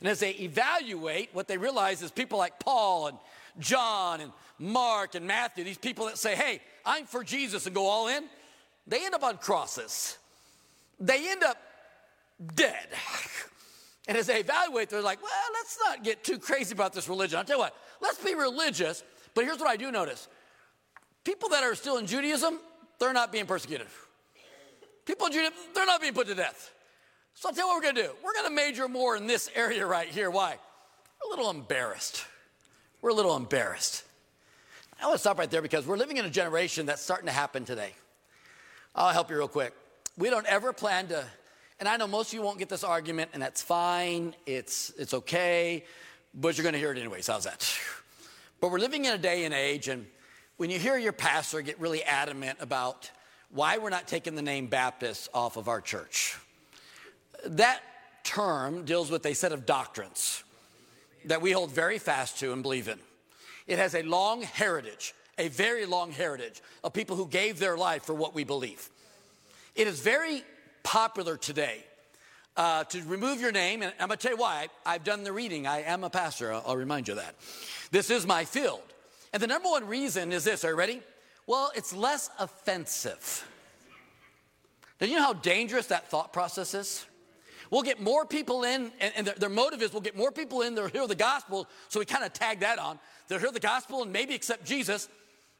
And 0.00 0.08
as 0.08 0.20
they 0.20 0.30
evaluate, 0.32 1.30
what 1.32 1.48
they 1.48 1.58
realize 1.58 2.02
is 2.02 2.10
people 2.10 2.38
like 2.38 2.58
Paul 2.58 3.08
and 3.08 3.18
John 3.58 4.20
and 4.20 4.32
Mark 4.58 5.14
and 5.14 5.26
Matthew, 5.26 5.64
these 5.64 5.78
people 5.78 6.06
that 6.06 6.18
say, 6.18 6.34
hey, 6.34 6.60
I'm 6.86 7.06
for 7.06 7.24
Jesus 7.24 7.66
and 7.66 7.74
go 7.74 7.86
all 7.86 8.08
in, 8.08 8.24
they 8.86 9.04
end 9.04 9.14
up 9.14 9.24
on 9.24 9.36
crosses. 9.38 10.16
They 10.98 11.30
end 11.30 11.42
up 11.42 11.58
dead. 12.54 12.88
And 14.08 14.18
as 14.18 14.26
they 14.26 14.40
evaluate, 14.40 14.88
they're 14.88 15.02
like, 15.02 15.22
well, 15.22 15.30
let's 15.52 15.78
not 15.86 16.02
get 16.02 16.24
too 16.24 16.38
crazy 16.38 16.72
about 16.72 16.92
this 16.92 17.08
religion. 17.08 17.38
I'll 17.38 17.44
tell 17.44 17.58
you 17.58 17.62
what, 17.62 17.76
let's 18.00 18.18
be 18.18 18.34
religious. 18.34 19.04
But 19.34 19.44
here's 19.44 19.58
what 19.58 19.68
I 19.68 19.76
do 19.76 19.92
notice 19.92 20.26
people 21.24 21.48
that 21.50 21.62
are 21.62 21.74
still 21.74 21.98
in 21.98 22.06
Judaism, 22.06 22.58
they're 22.98 23.12
not 23.12 23.32
being 23.32 23.46
persecuted. 23.46 23.86
People 25.06 25.26
in 25.26 25.32
Judaism, 25.32 25.54
they're 25.74 25.86
not 25.86 26.00
being 26.00 26.14
put 26.14 26.26
to 26.28 26.34
death. 26.34 26.72
So 27.34 27.48
I'll 27.48 27.54
tell 27.54 27.66
you 27.66 27.68
what 27.68 27.76
we're 27.76 27.92
going 27.92 27.94
to 27.96 28.02
do. 28.02 28.10
We're 28.22 28.34
going 28.34 28.46
to 28.46 28.54
major 28.54 28.88
more 28.88 29.16
in 29.16 29.26
this 29.26 29.50
area 29.54 29.86
right 29.86 30.08
here. 30.08 30.30
Why? 30.30 30.56
We're 31.22 31.34
a 31.34 31.36
little 31.36 31.50
embarrassed. 31.50 32.24
We're 33.02 33.10
a 33.10 33.14
little 33.14 33.36
embarrassed. 33.36 34.04
I 35.00 35.06
want 35.06 35.14
to 35.14 35.20
stop 35.20 35.38
right 35.38 35.50
there 35.50 35.62
because 35.62 35.86
we're 35.86 35.96
living 35.96 36.18
in 36.18 36.26
a 36.26 36.30
generation 36.30 36.84
that's 36.84 37.00
starting 37.00 37.26
to 37.26 37.32
happen 37.32 37.64
today. 37.64 37.94
I'll 38.94 39.12
help 39.12 39.30
you 39.30 39.36
real 39.36 39.48
quick. 39.48 39.72
We 40.18 40.28
don't 40.28 40.46
ever 40.46 40.74
plan 40.74 41.06
to, 41.08 41.24
and 41.78 41.88
I 41.88 41.96
know 41.96 42.06
most 42.06 42.28
of 42.28 42.34
you 42.34 42.42
won't 42.42 42.58
get 42.58 42.68
this 42.68 42.84
argument, 42.84 43.30
and 43.32 43.42
that's 43.42 43.62
fine. 43.62 44.34
It's, 44.44 44.92
it's 44.98 45.14
okay, 45.14 45.84
but 46.34 46.58
you're 46.58 46.64
going 46.64 46.74
to 46.74 46.78
hear 46.78 46.92
it 46.92 46.98
anyways. 46.98 47.26
How's 47.28 47.44
that? 47.44 47.66
But 48.60 48.70
we're 48.70 48.78
living 48.78 49.06
in 49.06 49.14
a 49.14 49.18
day 49.18 49.46
and 49.46 49.54
age, 49.54 49.88
and 49.88 50.04
when 50.60 50.68
you 50.68 50.78
hear 50.78 50.98
your 50.98 51.10
pastor 51.10 51.62
get 51.62 51.80
really 51.80 52.04
adamant 52.04 52.58
about 52.60 53.10
why 53.48 53.78
we're 53.78 53.88
not 53.88 54.06
taking 54.06 54.34
the 54.34 54.42
name 54.42 54.66
Baptist 54.66 55.30
off 55.32 55.56
of 55.56 55.68
our 55.68 55.80
church, 55.80 56.36
that 57.46 57.80
term 58.24 58.84
deals 58.84 59.10
with 59.10 59.24
a 59.24 59.32
set 59.32 59.52
of 59.52 59.64
doctrines 59.64 60.44
that 61.24 61.40
we 61.40 61.50
hold 61.50 61.70
very 61.70 61.98
fast 61.98 62.40
to 62.40 62.52
and 62.52 62.62
believe 62.62 62.88
in. 62.88 62.98
It 63.66 63.78
has 63.78 63.94
a 63.94 64.02
long 64.02 64.42
heritage, 64.42 65.14
a 65.38 65.48
very 65.48 65.86
long 65.86 66.12
heritage 66.12 66.60
of 66.84 66.92
people 66.92 67.16
who 67.16 67.26
gave 67.26 67.58
their 67.58 67.78
life 67.78 68.02
for 68.02 68.12
what 68.12 68.34
we 68.34 68.44
believe. 68.44 68.90
It 69.74 69.86
is 69.86 70.00
very 70.00 70.42
popular 70.82 71.38
today 71.38 71.82
uh, 72.58 72.84
to 72.84 73.02
remove 73.04 73.40
your 73.40 73.52
name, 73.52 73.80
and 73.80 73.94
I'm 73.98 74.08
going 74.08 74.18
to 74.18 74.22
tell 74.28 74.36
you 74.36 74.42
why. 74.42 74.68
I, 74.84 74.92
have 74.92 75.04
done 75.04 75.24
the 75.24 75.32
reading. 75.32 75.66
I 75.66 75.84
am 75.84 76.04
a 76.04 76.10
pastor. 76.10 76.52
I'll, 76.52 76.62
I'll 76.66 76.76
remind 76.76 77.08
you 77.08 77.14
of 77.14 77.20
that. 77.20 77.34
This 77.90 78.10
is 78.10 78.26
my 78.26 78.44
field. 78.44 78.82
And 79.32 79.42
the 79.42 79.46
number 79.46 79.68
one 79.68 79.86
reason 79.86 80.32
is 80.32 80.44
this. 80.44 80.64
Are 80.64 80.70
you 80.70 80.76
ready? 80.76 81.00
Well, 81.46 81.72
it's 81.74 81.94
less 81.94 82.30
offensive. 82.38 83.46
Do 84.98 85.06
you 85.06 85.16
know 85.16 85.22
how 85.22 85.32
dangerous 85.32 85.86
that 85.86 86.10
thought 86.10 86.32
process 86.32 86.74
is? 86.74 87.06
We'll 87.70 87.82
get 87.82 88.00
more 88.00 88.26
people 88.26 88.64
in, 88.64 88.90
and, 89.00 89.12
and 89.16 89.26
their, 89.26 89.34
their, 89.34 89.48
motive 89.48 89.80
is 89.80 89.92
we'll 89.92 90.02
get 90.02 90.16
more 90.16 90.32
people 90.32 90.62
in, 90.62 90.74
they'll 90.74 90.88
hear 90.88 91.06
the 91.06 91.14
gospel, 91.14 91.68
so 91.88 92.00
we 92.00 92.04
kind 92.04 92.24
of 92.24 92.32
tag 92.32 92.60
that 92.60 92.80
on. 92.80 92.98
They'll 93.28 93.38
hear 93.38 93.52
the 93.52 93.60
gospel 93.60 94.02
and 94.02 94.12
maybe 94.12 94.34
accept 94.34 94.64
Jesus. 94.64 95.08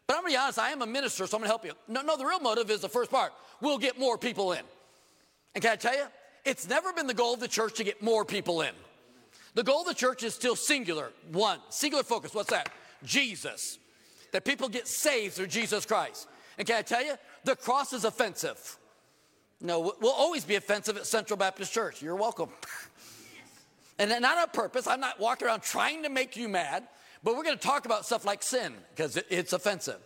But 0.08 0.16
I'm 0.16 0.22
gonna 0.22 0.32
be 0.32 0.36
honest, 0.36 0.58
I 0.58 0.70
am 0.70 0.82
a 0.82 0.86
minister, 0.86 1.26
so 1.26 1.36
I'm 1.36 1.42
gonna 1.42 1.50
help 1.50 1.64
you. 1.64 1.72
No, 1.86 2.02
no, 2.02 2.16
the 2.16 2.26
real 2.26 2.40
motive 2.40 2.68
is 2.68 2.80
the 2.80 2.88
first 2.88 3.12
part. 3.12 3.32
We'll 3.60 3.78
get 3.78 3.96
more 3.96 4.18
people 4.18 4.52
in. 4.52 4.62
And 5.54 5.62
can 5.62 5.72
I 5.72 5.76
tell 5.76 5.94
you, 5.94 6.04
it's 6.44 6.68
never 6.68 6.92
been 6.92 7.06
the 7.06 7.14
goal 7.14 7.34
of 7.34 7.40
the 7.40 7.48
church 7.48 7.74
to 7.74 7.84
get 7.84 8.02
more 8.02 8.24
people 8.24 8.62
in. 8.62 8.72
The 9.54 9.62
goal 9.62 9.82
of 9.82 9.86
the 9.86 9.94
church 9.94 10.24
is 10.24 10.34
still 10.34 10.56
singular, 10.56 11.12
one, 11.30 11.60
singular 11.68 12.02
focus. 12.02 12.34
What's 12.34 12.50
that? 12.50 12.70
Jesus. 13.04 13.78
That 14.32 14.44
people 14.44 14.68
get 14.68 14.86
saved 14.86 15.34
through 15.34 15.48
Jesus 15.48 15.84
Christ. 15.84 16.28
And 16.58 16.66
can 16.66 16.76
I 16.76 16.82
tell 16.82 17.04
you, 17.04 17.14
the 17.44 17.56
cross 17.56 17.92
is 17.92 18.04
offensive. 18.04 18.78
No, 19.60 19.94
we'll 20.00 20.12
always 20.12 20.44
be 20.44 20.54
offensive 20.54 20.96
at 20.96 21.06
Central 21.06 21.36
Baptist 21.36 21.72
Church. 21.72 22.00
You're 22.00 22.16
welcome. 22.16 22.50
And 23.98 24.10
not 24.22 24.38
on 24.38 24.48
purpose. 24.48 24.86
I'm 24.86 25.00
not 25.00 25.20
walking 25.20 25.46
around 25.46 25.62
trying 25.62 26.04
to 26.04 26.08
make 26.08 26.36
you 26.36 26.48
mad, 26.48 26.84
but 27.22 27.36
we're 27.36 27.44
going 27.44 27.58
to 27.58 27.62
talk 27.62 27.84
about 27.84 28.06
stuff 28.06 28.24
like 28.24 28.42
sin 28.42 28.72
because 28.94 29.18
it's 29.28 29.52
offensive. 29.52 29.98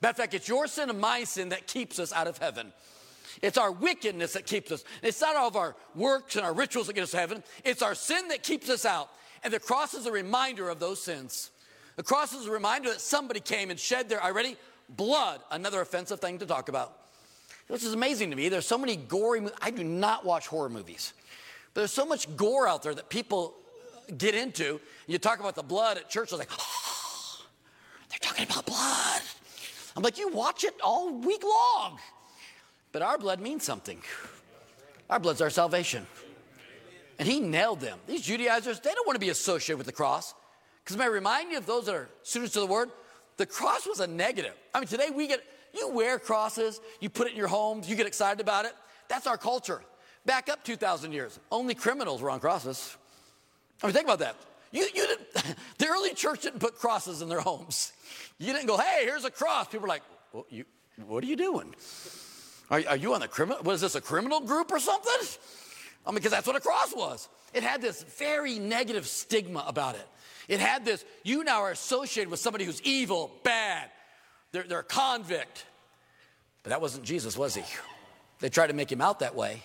Matter 0.00 0.10
of 0.10 0.16
fact, 0.16 0.34
it's 0.34 0.48
your 0.48 0.66
sin 0.66 0.88
and 0.88 0.98
my 0.98 1.24
sin 1.24 1.50
that 1.50 1.66
keeps 1.66 1.98
us 1.98 2.12
out 2.12 2.26
of 2.26 2.38
heaven. 2.38 2.72
It's 3.42 3.58
our 3.58 3.70
wickedness 3.70 4.32
that 4.34 4.46
keeps 4.46 4.72
us. 4.72 4.84
It's 5.02 5.20
not 5.20 5.36
all 5.36 5.48
of 5.48 5.56
our 5.56 5.76
works 5.94 6.36
and 6.36 6.44
our 6.44 6.54
rituals 6.54 6.86
that 6.86 6.94
get 6.94 7.02
us 7.02 7.10
to 7.10 7.18
heaven. 7.18 7.42
It's 7.64 7.82
our 7.82 7.94
sin 7.94 8.28
that 8.28 8.42
keeps 8.42 8.70
us 8.70 8.86
out. 8.86 9.10
And 9.44 9.52
the 9.52 9.60
cross 9.60 9.92
is 9.92 10.06
a 10.06 10.12
reminder 10.12 10.68
of 10.68 10.78
those 10.78 11.02
sins. 11.02 11.50
The 11.96 12.02
cross 12.02 12.32
is 12.32 12.46
a 12.46 12.50
reminder 12.50 12.90
that 12.90 13.00
somebody 13.00 13.40
came 13.40 13.70
and 13.70 13.78
shed 13.78 14.08
their, 14.08 14.20
are 14.20 14.32
ready? 14.32 14.56
Blood, 14.88 15.40
another 15.50 15.80
offensive 15.80 16.20
thing 16.20 16.38
to 16.38 16.46
talk 16.46 16.68
about. 16.68 16.96
Which 17.68 17.82
is 17.82 17.94
amazing 17.94 18.30
to 18.30 18.36
me. 18.36 18.48
There's 18.48 18.66
so 18.66 18.78
many 18.78 18.96
gory 18.96 19.46
I 19.60 19.70
do 19.70 19.84
not 19.84 20.24
watch 20.24 20.46
horror 20.46 20.68
movies. 20.68 21.12
But 21.72 21.82
there's 21.82 21.92
so 21.92 22.04
much 22.04 22.34
gore 22.36 22.66
out 22.66 22.82
there 22.82 22.94
that 22.94 23.08
people 23.08 23.54
get 24.18 24.34
into. 24.34 24.80
You 25.06 25.18
talk 25.18 25.40
about 25.40 25.54
the 25.54 25.62
blood 25.62 25.96
at 25.96 26.10
church, 26.10 26.30
was 26.30 26.38
like, 26.38 26.50
oh, 26.52 27.40
they're 28.10 28.18
talking 28.20 28.46
about 28.46 28.66
blood. 28.66 29.22
I'm 29.96 30.02
like, 30.02 30.18
you 30.18 30.28
watch 30.28 30.64
it 30.64 30.74
all 30.82 31.12
week 31.12 31.42
long. 31.44 31.98
But 32.92 33.02
our 33.02 33.18
blood 33.18 33.40
means 33.40 33.64
something. 33.64 34.00
Our 35.08 35.18
blood's 35.18 35.40
our 35.40 35.50
salvation. 35.50 36.06
And 37.18 37.28
he 37.28 37.40
nailed 37.40 37.80
them. 37.80 37.98
These 38.06 38.22
Judaizers, 38.22 38.80
they 38.80 38.92
don't 38.92 39.06
want 39.06 39.16
to 39.16 39.20
be 39.20 39.28
associated 39.28 39.78
with 39.78 39.86
the 39.86 39.92
cross. 39.92 40.34
Because 40.84 40.96
may 40.96 41.04
I 41.04 41.08
remind 41.08 41.52
you 41.52 41.58
of 41.58 41.66
those 41.66 41.86
that 41.86 41.94
are 41.94 42.08
students 42.22 42.56
of 42.56 42.62
the 42.62 42.72
word, 42.72 42.90
the 43.36 43.46
cross 43.46 43.86
was 43.86 44.00
a 44.00 44.06
negative. 44.06 44.54
I 44.74 44.80
mean, 44.80 44.88
today 44.88 45.10
we 45.14 45.26
get, 45.28 45.42
you 45.74 45.88
wear 45.88 46.18
crosses, 46.18 46.80
you 47.00 47.08
put 47.08 47.28
it 47.28 47.30
in 47.30 47.36
your 47.36 47.48
homes, 47.48 47.88
you 47.88 47.96
get 47.96 48.06
excited 48.06 48.40
about 48.40 48.64
it. 48.64 48.72
That's 49.08 49.26
our 49.26 49.38
culture. 49.38 49.82
Back 50.24 50.48
up 50.48 50.64
2,000 50.64 51.12
years, 51.12 51.38
only 51.50 51.74
criminals 51.74 52.22
were 52.22 52.30
on 52.30 52.40
crosses. 52.40 52.96
I 53.82 53.86
mean, 53.86 53.94
think 53.94 54.06
about 54.06 54.20
that. 54.20 54.36
You, 54.70 54.82
you 54.94 55.06
didn't, 55.06 55.56
the 55.78 55.86
early 55.86 56.14
church 56.14 56.42
didn't 56.42 56.60
put 56.60 56.76
crosses 56.76 57.22
in 57.22 57.28
their 57.28 57.40
homes. 57.40 57.92
You 58.38 58.52
didn't 58.52 58.66
go, 58.66 58.78
hey, 58.78 59.04
here's 59.04 59.24
a 59.24 59.30
cross. 59.30 59.66
People 59.66 59.82
were 59.82 59.88
like, 59.88 60.02
well, 60.32 60.46
you, 60.50 60.64
what 61.06 61.22
are 61.24 61.26
you 61.26 61.36
doing? 61.36 61.74
Are, 62.70 62.82
are 62.88 62.96
you 62.96 63.14
on 63.14 63.20
the 63.20 63.28
criminal? 63.28 63.62
Was 63.62 63.80
this 63.80 63.94
a 63.94 64.00
criminal 64.00 64.40
group 64.40 64.72
or 64.72 64.80
something? 64.80 65.12
I 66.06 66.10
mean, 66.10 66.16
because 66.16 66.30
that's 66.32 66.46
what 66.46 66.56
a 66.56 66.60
cross 66.60 66.94
was. 66.94 67.28
It 67.52 67.62
had 67.62 67.82
this 67.82 68.02
very 68.02 68.58
negative 68.58 69.06
stigma 69.06 69.64
about 69.66 69.94
it. 69.94 70.06
It 70.48 70.60
had 70.60 70.84
this, 70.84 71.04
you 71.22 71.44
now 71.44 71.62
are 71.62 71.70
associated 71.70 72.30
with 72.30 72.40
somebody 72.40 72.64
who's 72.64 72.82
evil, 72.82 73.30
bad, 73.42 73.90
they're, 74.52 74.64
they're 74.64 74.80
a 74.80 74.84
convict. 74.84 75.64
But 76.62 76.70
that 76.70 76.80
wasn't 76.80 77.04
Jesus, 77.04 77.36
was 77.36 77.54
he? 77.54 77.64
They 78.40 78.48
tried 78.48 78.68
to 78.68 78.72
make 78.72 78.90
him 78.90 79.00
out 79.00 79.20
that 79.20 79.34
way. 79.34 79.62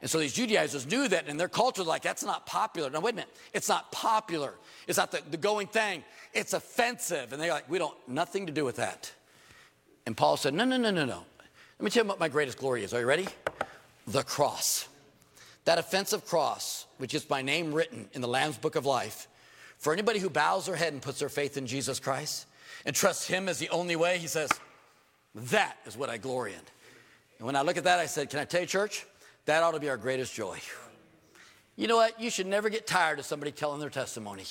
And 0.00 0.10
so 0.10 0.18
these 0.18 0.34
Judaizers 0.34 0.86
knew 0.86 1.08
that, 1.08 1.28
and 1.28 1.40
their 1.40 1.48
culture 1.48 1.82
like, 1.82 2.02
that's 2.02 2.22
not 2.22 2.44
popular. 2.44 2.90
Now, 2.90 3.00
wait 3.00 3.14
a 3.14 3.16
minute. 3.16 3.34
It's 3.54 3.68
not 3.70 3.90
popular. 3.90 4.52
It's 4.86 4.98
not 4.98 5.10
the, 5.10 5.22
the 5.30 5.38
going 5.38 5.66
thing. 5.66 6.04
It's 6.34 6.52
offensive. 6.52 7.32
And 7.32 7.40
they're 7.40 7.50
like, 7.50 7.70
we 7.70 7.78
don't, 7.78 7.96
nothing 8.06 8.46
to 8.46 8.52
do 8.52 8.64
with 8.66 8.76
that. 8.76 9.10
And 10.04 10.14
Paul 10.14 10.36
said, 10.36 10.52
no, 10.52 10.64
no, 10.66 10.76
no, 10.76 10.90
no, 10.90 11.06
no. 11.06 11.24
Let 11.78 11.84
me 11.84 11.90
tell 11.90 12.04
you 12.04 12.08
what 12.08 12.20
my 12.20 12.28
greatest 12.28 12.58
glory 12.58 12.84
is. 12.84 12.92
Are 12.92 13.00
you 13.00 13.06
ready? 13.06 13.26
The 14.06 14.22
cross. 14.22 14.86
That 15.64 15.78
offensive 15.78 16.26
cross, 16.26 16.84
which 16.98 17.14
is 17.14 17.28
my 17.30 17.40
name 17.40 17.72
written 17.72 18.06
in 18.12 18.20
the 18.20 18.28
Lamb's 18.28 18.58
Book 18.58 18.76
of 18.76 18.84
Life, 18.84 19.26
for 19.78 19.92
anybody 19.92 20.18
who 20.18 20.30
bows 20.30 20.66
their 20.66 20.76
head 20.76 20.92
and 20.92 21.02
puts 21.02 21.18
their 21.18 21.28
faith 21.28 21.56
in 21.56 21.66
Jesus 21.66 22.00
Christ 22.00 22.46
and 22.86 22.94
trusts 22.94 23.26
Him 23.26 23.48
as 23.48 23.58
the 23.58 23.68
only 23.70 23.96
way, 23.96 24.18
He 24.18 24.26
says, 24.26 24.50
that 25.34 25.76
is 25.84 25.96
what 25.96 26.10
I 26.10 26.16
glory 26.16 26.52
in. 26.52 26.60
And 27.38 27.46
when 27.46 27.56
I 27.56 27.62
look 27.62 27.76
at 27.76 27.84
that, 27.84 27.98
I 27.98 28.06
said, 28.06 28.30
Can 28.30 28.38
I 28.38 28.44
tell 28.44 28.60
you, 28.60 28.66
church? 28.66 29.06
That 29.46 29.62
ought 29.62 29.72
to 29.72 29.80
be 29.80 29.88
our 29.88 29.96
greatest 29.96 30.34
joy. 30.34 30.58
You 31.76 31.88
know 31.88 31.96
what? 31.96 32.20
You 32.20 32.30
should 32.30 32.46
never 32.46 32.68
get 32.68 32.86
tired 32.86 33.18
of 33.18 33.26
somebody 33.26 33.50
telling 33.50 33.80
their 33.80 33.90
testimony. 33.90 34.44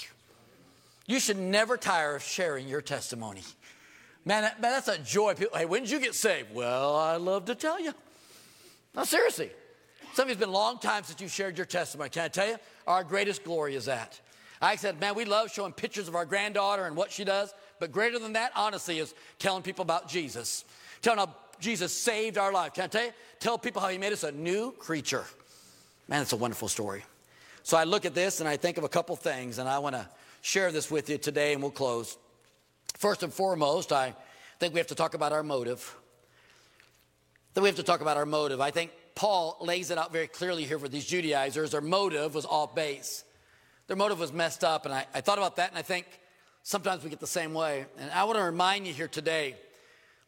You 1.07 1.19
should 1.19 1.37
never 1.37 1.77
tire 1.77 2.15
of 2.15 2.23
sharing 2.23 2.67
your 2.67 2.81
testimony. 2.81 3.43
Man, 4.25 4.43
that, 4.43 4.61
man 4.61 4.71
that's 4.71 4.87
a 4.87 4.97
joy. 4.97 5.33
People, 5.33 5.57
hey, 5.57 5.65
when 5.65 5.83
did 5.83 5.91
you 5.91 5.99
get 5.99 6.15
saved? 6.15 6.53
Well, 6.53 6.95
I 6.95 7.15
love 7.15 7.45
to 7.45 7.55
tell 7.55 7.79
you. 7.79 7.93
No, 8.95 9.03
seriously. 9.03 9.51
Some 10.13 10.23
of 10.23 10.29
you, 10.29 10.33
it's 10.33 10.39
been 10.39 10.49
a 10.49 10.51
long 10.51 10.79
time 10.79 11.03
since 11.03 11.19
you 11.19 11.27
shared 11.27 11.57
your 11.57 11.65
testimony. 11.65 12.09
Can 12.09 12.23
I 12.23 12.27
tell 12.27 12.47
you? 12.47 12.57
Our 12.85 13.03
greatest 13.03 13.43
glory 13.43 13.75
is 13.75 13.85
that. 13.85 14.19
I 14.61 14.75
said, 14.75 14.99
man, 14.99 15.15
we 15.15 15.25
love 15.25 15.51
showing 15.51 15.73
pictures 15.73 16.07
of 16.07 16.15
our 16.15 16.25
granddaughter 16.25 16.85
and 16.85 16.95
what 16.95 17.11
she 17.11 17.23
does. 17.23 17.53
But 17.79 17.91
greater 17.91 18.19
than 18.19 18.33
that, 18.33 18.51
honestly, 18.55 18.99
is 18.99 19.13
telling 19.39 19.63
people 19.63 19.83
about 19.83 20.07
Jesus. 20.07 20.63
Telling 21.01 21.19
how 21.19 21.35
Jesus 21.59 21.93
saved 21.93 22.37
our 22.37 22.51
life. 22.51 22.73
Can 22.73 22.85
I 22.85 22.87
tell 22.87 23.05
you? 23.05 23.11
Tell 23.39 23.57
people 23.57 23.81
how 23.81 23.89
he 23.89 23.97
made 23.97 24.13
us 24.13 24.23
a 24.23 24.31
new 24.31 24.71
creature. 24.73 25.25
Man, 26.07 26.21
it's 26.21 26.33
a 26.33 26.37
wonderful 26.37 26.67
story. 26.67 27.03
So 27.63 27.77
I 27.77 27.83
look 27.85 28.05
at 28.05 28.13
this 28.13 28.39
and 28.39 28.49
I 28.49 28.57
think 28.57 28.77
of 28.77 28.83
a 28.83 28.89
couple 28.89 29.15
things, 29.15 29.57
and 29.57 29.67
I 29.69 29.79
want 29.79 29.95
to 29.95 30.07
share 30.41 30.71
this 30.71 30.91
with 30.91 31.09
you 31.09 31.17
today, 31.17 31.53
and 31.53 31.61
we'll 31.61 31.71
close. 31.71 32.17
First 32.97 33.23
and 33.23 33.33
foremost, 33.33 33.91
I 33.91 34.13
think 34.59 34.73
we 34.73 34.79
have 34.79 34.87
to 34.87 34.95
talk 34.95 35.13
about 35.13 35.31
our 35.31 35.43
motive. 35.43 35.95
Then 37.53 37.63
we 37.63 37.69
have 37.69 37.77
to 37.77 37.83
talk 37.83 38.01
about 38.01 38.17
our 38.17 38.25
motive. 38.25 38.59
I 38.61 38.71
think 38.71 38.91
Paul 39.15 39.57
lays 39.61 39.91
it 39.91 39.97
out 39.97 40.11
very 40.11 40.27
clearly 40.27 40.63
here 40.63 40.79
for 40.79 40.89
these 40.89 41.05
Judaizers. 41.05 41.71
Their 41.71 41.81
motive 41.81 42.35
was 42.35 42.45
off 42.45 42.75
base. 42.75 43.23
Their 43.87 43.97
motive 43.97 44.19
was 44.19 44.31
messed 44.31 44.63
up. 44.63 44.85
And 44.85 44.93
I, 44.93 45.05
I 45.13 45.21
thought 45.21 45.37
about 45.37 45.57
that, 45.57 45.69
and 45.69 45.77
I 45.77 45.81
think 45.81 46.05
sometimes 46.63 47.03
we 47.03 47.09
get 47.09 47.19
the 47.19 47.27
same 47.27 47.53
way. 47.53 47.85
And 47.99 48.11
I 48.11 48.23
want 48.23 48.37
to 48.37 48.43
remind 48.43 48.87
you 48.87 48.93
here 48.93 49.07
today 49.07 49.55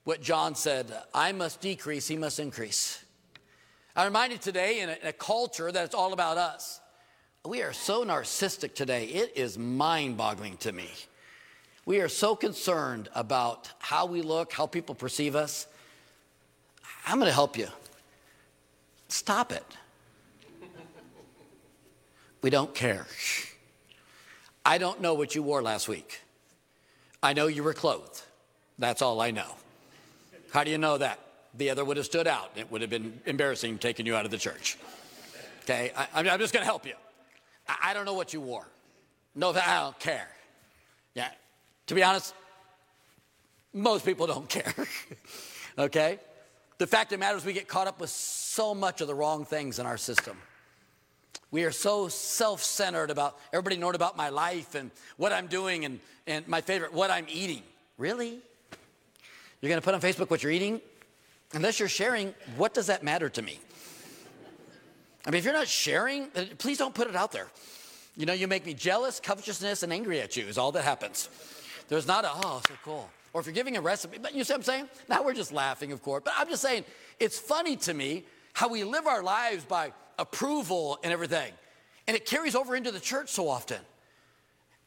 what 0.04 0.22
John 0.22 0.56
said 0.56 0.92
I 1.14 1.32
must 1.32 1.62
decrease, 1.62 2.08
he 2.08 2.18
must 2.18 2.40
increase. 2.40 3.04
I 3.96 4.06
remind 4.06 4.34
you 4.34 4.38
today 4.38 4.82
in 4.82 4.90
a, 4.90 4.94
in 4.94 5.08
a 5.08 5.14
culture 5.14 5.72
that 5.72 5.86
it's 5.86 5.96
all 5.96 6.14
about 6.14 6.38
us. 6.38 6.82
We 7.46 7.62
are 7.62 7.74
so 7.74 8.04
narcissistic 8.04 8.74
today, 8.74 9.06
it 9.06 9.34
is 9.36 9.58
mind 9.58 10.18
boggling 10.18 10.58
to 10.58 10.72
me. 10.72 10.90
We 11.86 12.02
are 12.02 12.10
so 12.10 12.36
concerned 12.36 13.10
about 13.14 13.72
how 13.78 14.08
we 14.08 14.24
look, 14.24 14.52
how 14.52 14.66
people 14.66 14.96
perceive 14.96 15.36
us. 15.36 15.68
I'm 17.06 17.20
going 17.20 17.30
to 17.30 17.34
help 17.34 17.58
you. 17.58 17.68
Stop 19.08 19.52
it. 19.52 19.64
We 22.46 22.52
don't 22.52 22.76
care. 22.76 23.08
I 24.64 24.78
don't 24.78 25.02
know 25.02 25.16
what 25.16 25.34
you 25.34 25.42
wore 25.42 25.64
last 25.64 25.88
week. 25.88 26.22
I 27.24 27.34
know 27.34 27.48
you 27.48 27.64
were 27.64 27.74
clothed. 27.74 28.22
That's 28.78 29.02
all 29.02 29.20
I 29.20 29.32
know. 29.32 29.56
How 30.52 30.64
do 30.64 30.70
you 30.70 30.78
know 30.78 31.00
that? 31.00 31.20
The 31.56 31.72
other 31.72 31.84
would 31.84 31.98
have 31.98 32.06
stood 32.06 32.28
out. 32.28 32.52
It 32.56 32.72
would 32.72 32.82
have 32.82 32.92
been 32.92 33.20
embarrassing 33.26 33.80
taking 33.80 34.06
you 34.06 34.16
out 34.16 34.26
of 34.26 34.32
the 34.32 34.38
church. 34.38 34.78
Okay, 35.64 35.92
I, 35.98 36.20
am 36.20 36.40
just 36.40 36.54
going 36.54 36.62
to 36.62 36.68
help 36.68 36.86
you. 36.86 36.94
I, 37.68 37.78
I, 37.82 37.94
don't 37.96 38.06
know 38.06 38.14
what 38.14 38.32
you 38.32 38.42
wore. 38.42 38.68
No, 39.34 39.50
I 39.50 39.80
don't 39.80 40.00
care. 40.00 40.28
Yeah, 41.16 41.30
to 41.88 41.96
be 41.96 42.04
honest, 42.04 42.36
most 43.74 44.06
people 44.06 44.28
don't 44.28 44.48
care. 44.48 44.72
okay? 45.80 46.20
The 46.78 46.86
fact 46.86 47.12
of 47.12 47.18
the 47.18 47.26
matter 47.26 47.38
is, 47.38 47.44
we 47.44 47.54
get 47.54 47.68
caught 47.68 47.88
up 47.88 48.00
with 48.00 48.12
so 48.12 48.76
much 48.76 49.02
of 49.02 49.08
the 49.08 49.16
wrong 49.16 49.46
things 49.46 49.80
in 49.80 49.88
our 49.88 49.98
system. 49.98 50.38
We 51.52 51.64
are 51.64 51.72
so 51.72 52.08
self 52.08 52.64
centered 52.64 53.10
about 53.10 53.38
everybody 53.54 53.78
knowing 53.78 53.96
about 53.96 54.18
my 54.18 54.30
life 54.30 54.76
and 54.76 54.92
what 55.18 55.32
I'm 55.32 55.48
doing 55.48 55.86
and, 55.86 56.00
and 56.28 56.48
my 56.48 56.62
favorite, 56.62 56.94
what 56.94 57.12
I'm 57.12 57.26
eating. 57.30 57.64
Really? 57.98 58.40
You're 59.62 59.70
going 59.70 59.82
to 59.82 59.86
put 59.86 59.94
on 59.94 60.02
Facebook 60.02 60.30
what 60.30 60.44
you're 60.44 60.52
eating? 60.52 60.82
Unless 61.54 61.80
you're 61.80 61.90
sharing, 61.90 62.34
what 62.58 62.74
does 62.74 62.88
that 62.88 63.04
matter 63.04 63.30
to 63.30 63.42
me? 63.42 63.60
I 65.26 65.32
mean, 65.32 65.40
if 65.40 65.46
you're 65.46 65.54
not 65.54 65.68
sharing, 65.68 66.24
uh, 66.36 66.46
please 66.58 66.78
don't 66.78 66.94
put 66.94 67.08
it 67.08 67.16
out 67.16 67.32
there. 67.32 67.48
You 68.18 68.26
know, 68.26 68.34
you 68.34 68.48
make 68.48 68.66
me 68.66 68.74
jealous, 68.74 69.20
covetousness, 69.20 69.84
and 69.84 69.92
angry 69.92 70.22
at 70.22 70.38
you 70.38 70.46
is 70.46 70.58
all 70.58 70.72
that 70.74 70.84
happens. 70.84 71.30
There's 71.88 72.08
not 72.08 72.26
a, 72.26 72.32
oh, 72.34 72.62
so 72.68 72.74
cool. 72.84 73.10
Or 73.34 73.42
if 73.42 73.48
you're 73.48 73.56
giving 73.56 73.76
a 73.76 73.82
recipe, 73.82 74.18
but 74.22 74.34
you 74.34 74.44
see 74.44 74.54
what 74.54 74.60
I'm 74.60 74.64
saying? 74.64 74.90
Now 75.10 75.24
we're 75.24 75.34
just 75.34 75.52
laughing, 75.52 75.92
of 75.92 76.02
course. 76.02 76.22
But 76.24 76.34
I'm 76.38 76.48
just 76.48 76.62
saying, 76.62 76.86
it's 77.20 77.38
funny 77.38 77.76
to 77.78 77.94
me 77.94 78.24
how 78.54 78.70
we 78.70 78.84
live 78.84 79.08
our 79.08 79.22
lives 79.22 79.66
by 79.66 79.92
approval 80.18 81.00
and 81.04 81.12
everything. 81.12 81.52
And 82.08 82.16
it 82.16 82.26
carries 82.26 82.56
over 82.56 82.76
into 82.76 82.92
the 82.92 83.00
church 83.00 83.30
so 83.30 83.50
often. 83.50 83.80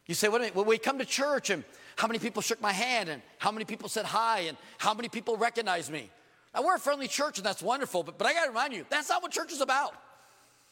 You 0.06 0.14
say, 0.14 0.28
what 0.28 0.54
when 0.54 0.66
we 0.66 0.78
come 0.78 0.98
to 0.98 1.04
church 1.04 1.50
and 1.50 1.64
how 1.96 2.06
many 2.06 2.18
people 2.18 2.40
shook 2.40 2.60
my 2.60 2.72
hand 2.72 3.08
and 3.08 3.20
how 3.38 3.50
many 3.50 3.64
people 3.64 3.88
said 3.88 4.04
hi 4.04 4.40
and 4.40 4.56
how 4.78 4.94
many 4.94 5.08
people 5.08 5.36
recognized 5.36 5.90
me? 5.90 6.10
Now, 6.54 6.62
we're 6.62 6.76
a 6.76 6.80
friendly 6.80 7.08
church 7.08 7.38
and 7.38 7.46
that's 7.46 7.62
wonderful, 7.62 8.02
but, 8.02 8.18
but 8.18 8.26
I 8.26 8.32
got 8.32 8.44
to 8.44 8.50
remind 8.50 8.72
you, 8.72 8.86
that's 8.88 9.08
not 9.08 9.22
what 9.22 9.32
church 9.32 9.52
is 9.52 9.60
about. 9.60 9.94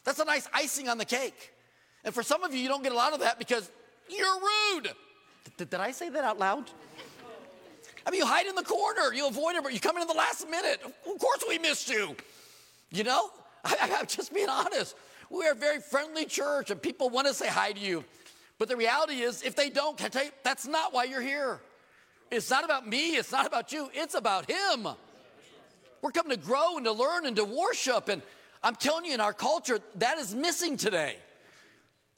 That's 0.04 0.20
a 0.20 0.24
nice 0.24 0.48
icing 0.54 0.88
on 0.88 0.98
the 0.98 1.04
cake. 1.04 1.52
And 2.04 2.14
for 2.14 2.22
some 2.22 2.44
of 2.44 2.54
you, 2.54 2.60
you 2.60 2.68
don't 2.68 2.82
get 2.82 2.92
a 2.92 2.96
lot 2.96 3.12
of 3.12 3.20
that 3.20 3.38
because 3.38 3.70
you're 4.08 4.26
rude. 4.74 4.90
Did, 5.56 5.70
did 5.70 5.80
I 5.80 5.90
say 5.90 6.08
that 6.08 6.24
out 6.24 6.38
loud? 6.38 6.70
I 8.06 8.10
mean, 8.10 8.20
you 8.20 8.26
hide 8.26 8.46
in 8.46 8.54
the 8.54 8.62
corner, 8.62 9.12
you 9.12 9.26
avoid 9.26 9.56
it, 9.56 9.64
but 9.64 9.74
you 9.74 9.80
come 9.80 9.96
in 9.96 10.02
at 10.02 10.08
the 10.08 10.14
last 10.14 10.48
minute. 10.48 10.80
Of 10.84 11.18
course, 11.18 11.44
we 11.48 11.58
missed 11.58 11.90
you. 11.90 12.14
You 12.90 13.02
know, 13.02 13.30
I, 13.66 13.98
am 14.00 14.06
just 14.06 14.32
being 14.32 14.48
honest. 14.48 14.96
We 15.30 15.46
are 15.46 15.52
a 15.52 15.56
very 15.56 15.80
friendly 15.80 16.24
church, 16.24 16.70
and 16.70 16.80
people 16.80 17.10
want 17.10 17.26
to 17.26 17.34
say 17.34 17.48
hi 17.48 17.72
to 17.72 17.80
you. 17.80 18.04
But 18.58 18.68
the 18.68 18.76
reality 18.76 19.20
is, 19.20 19.42
if 19.42 19.56
they 19.56 19.70
don't, 19.70 19.96
can 19.96 20.06
I 20.06 20.08
tell 20.08 20.24
you, 20.24 20.30
that's 20.42 20.66
not 20.66 20.94
why 20.94 21.04
you're 21.04 21.20
here. 21.20 21.60
It's 22.30 22.50
not 22.50 22.64
about 22.64 22.88
me, 22.88 23.16
it's 23.16 23.30
not 23.30 23.46
about 23.46 23.72
you, 23.72 23.90
it's 23.92 24.14
about 24.14 24.50
Him. 24.50 24.88
We're 26.02 26.10
coming 26.10 26.36
to 26.38 26.44
grow 26.44 26.76
and 26.76 26.84
to 26.86 26.92
learn 26.92 27.26
and 27.26 27.36
to 27.36 27.44
worship. 27.44 28.08
And 28.08 28.22
I'm 28.62 28.76
telling 28.76 29.04
you, 29.04 29.14
in 29.14 29.20
our 29.20 29.32
culture, 29.32 29.80
that 29.96 30.18
is 30.18 30.34
missing 30.34 30.76
today. 30.76 31.16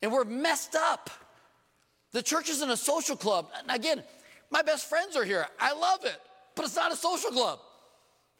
And 0.02 0.12
we're 0.12 0.24
messed 0.24 0.74
up. 0.74 1.10
The 2.12 2.22
church 2.22 2.48
isn't 2.48 2.70
a 2.70 2.76
social 2.76 3.16
club. 3.16 3.50
And 3.58 3.70
again, 3.70 4.02
my 4.50 4.62
best 4.62 4.88
friends 4.88 5.16
are 5.16 5.24
here. 5.24 5.46
I 5.58 5.74
love 5.74 6.04
it, 6.04 6.16
but 6.54 6.64
it's 6.64 6.76
not 6.76 6.92
a 6.92 6.96
social 6.96 7.30
club. 7.30 7.60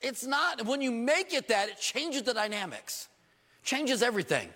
It's 0.00 0.24
not. 0.24 0.64
When 0.64 0.80
you 0.80 0.90
make 0.90 1.32
it 1.32 1.48
that, 1.48 1.68
it 1.68 1.80
changes 1.80 2.22
the 2.22 2.34
dynamics, 2.34 3.08
changes 3.64 4.02
everything. 4.02 4.48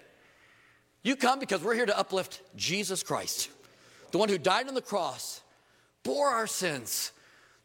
You 1.02 1.16
come 1.16 1.40
because 1.40 1.62
we're 1.62 1.74
here 1.74 1.86
to 1.86 1.98
uplift 1.98 2.40
Jesus 2.54 3.02
Christ, 3.02 3.50
the 4.12 4.18
one 4.18 4.28
who 4.28 4.38
died 4.38 4.68
on 4.68 4.74
the 4.74 4.82
cross, 4.82 5.40
bore 6.04 6.28
our 6.28 6.46
sins, 6.46 7.12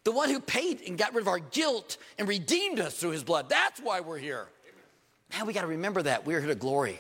the 0.03 0.11
one 0.11 0.29
who 0.29 0.39
paid 0.39 0.81
and 0.87 0.97
got 0.97 1.13
rid 1.13 1.21
of 1.21 1.27
our 1.27 1.39
guilt 1.39 1.97
and 2.17 2.27
redeemed 2.27 2.79
us 2.79 2.95
through 2.95 3.11
his 3.11 3.23
blood. 3.23 3.49
That's 3.49 3.79
why 3.79 3.99
we're 3.99 4.17
here. 4.17 4.47
Man, 5.33 5.45
we 5.45 5.53
got 5.53 5.61
to 5.61 5.67
remember 5.67 6.01
that. 6.03 6.25
We're 6.25 6.39
here 6.39 6.47
to 6.47 6.55
glory. 6.55 6.99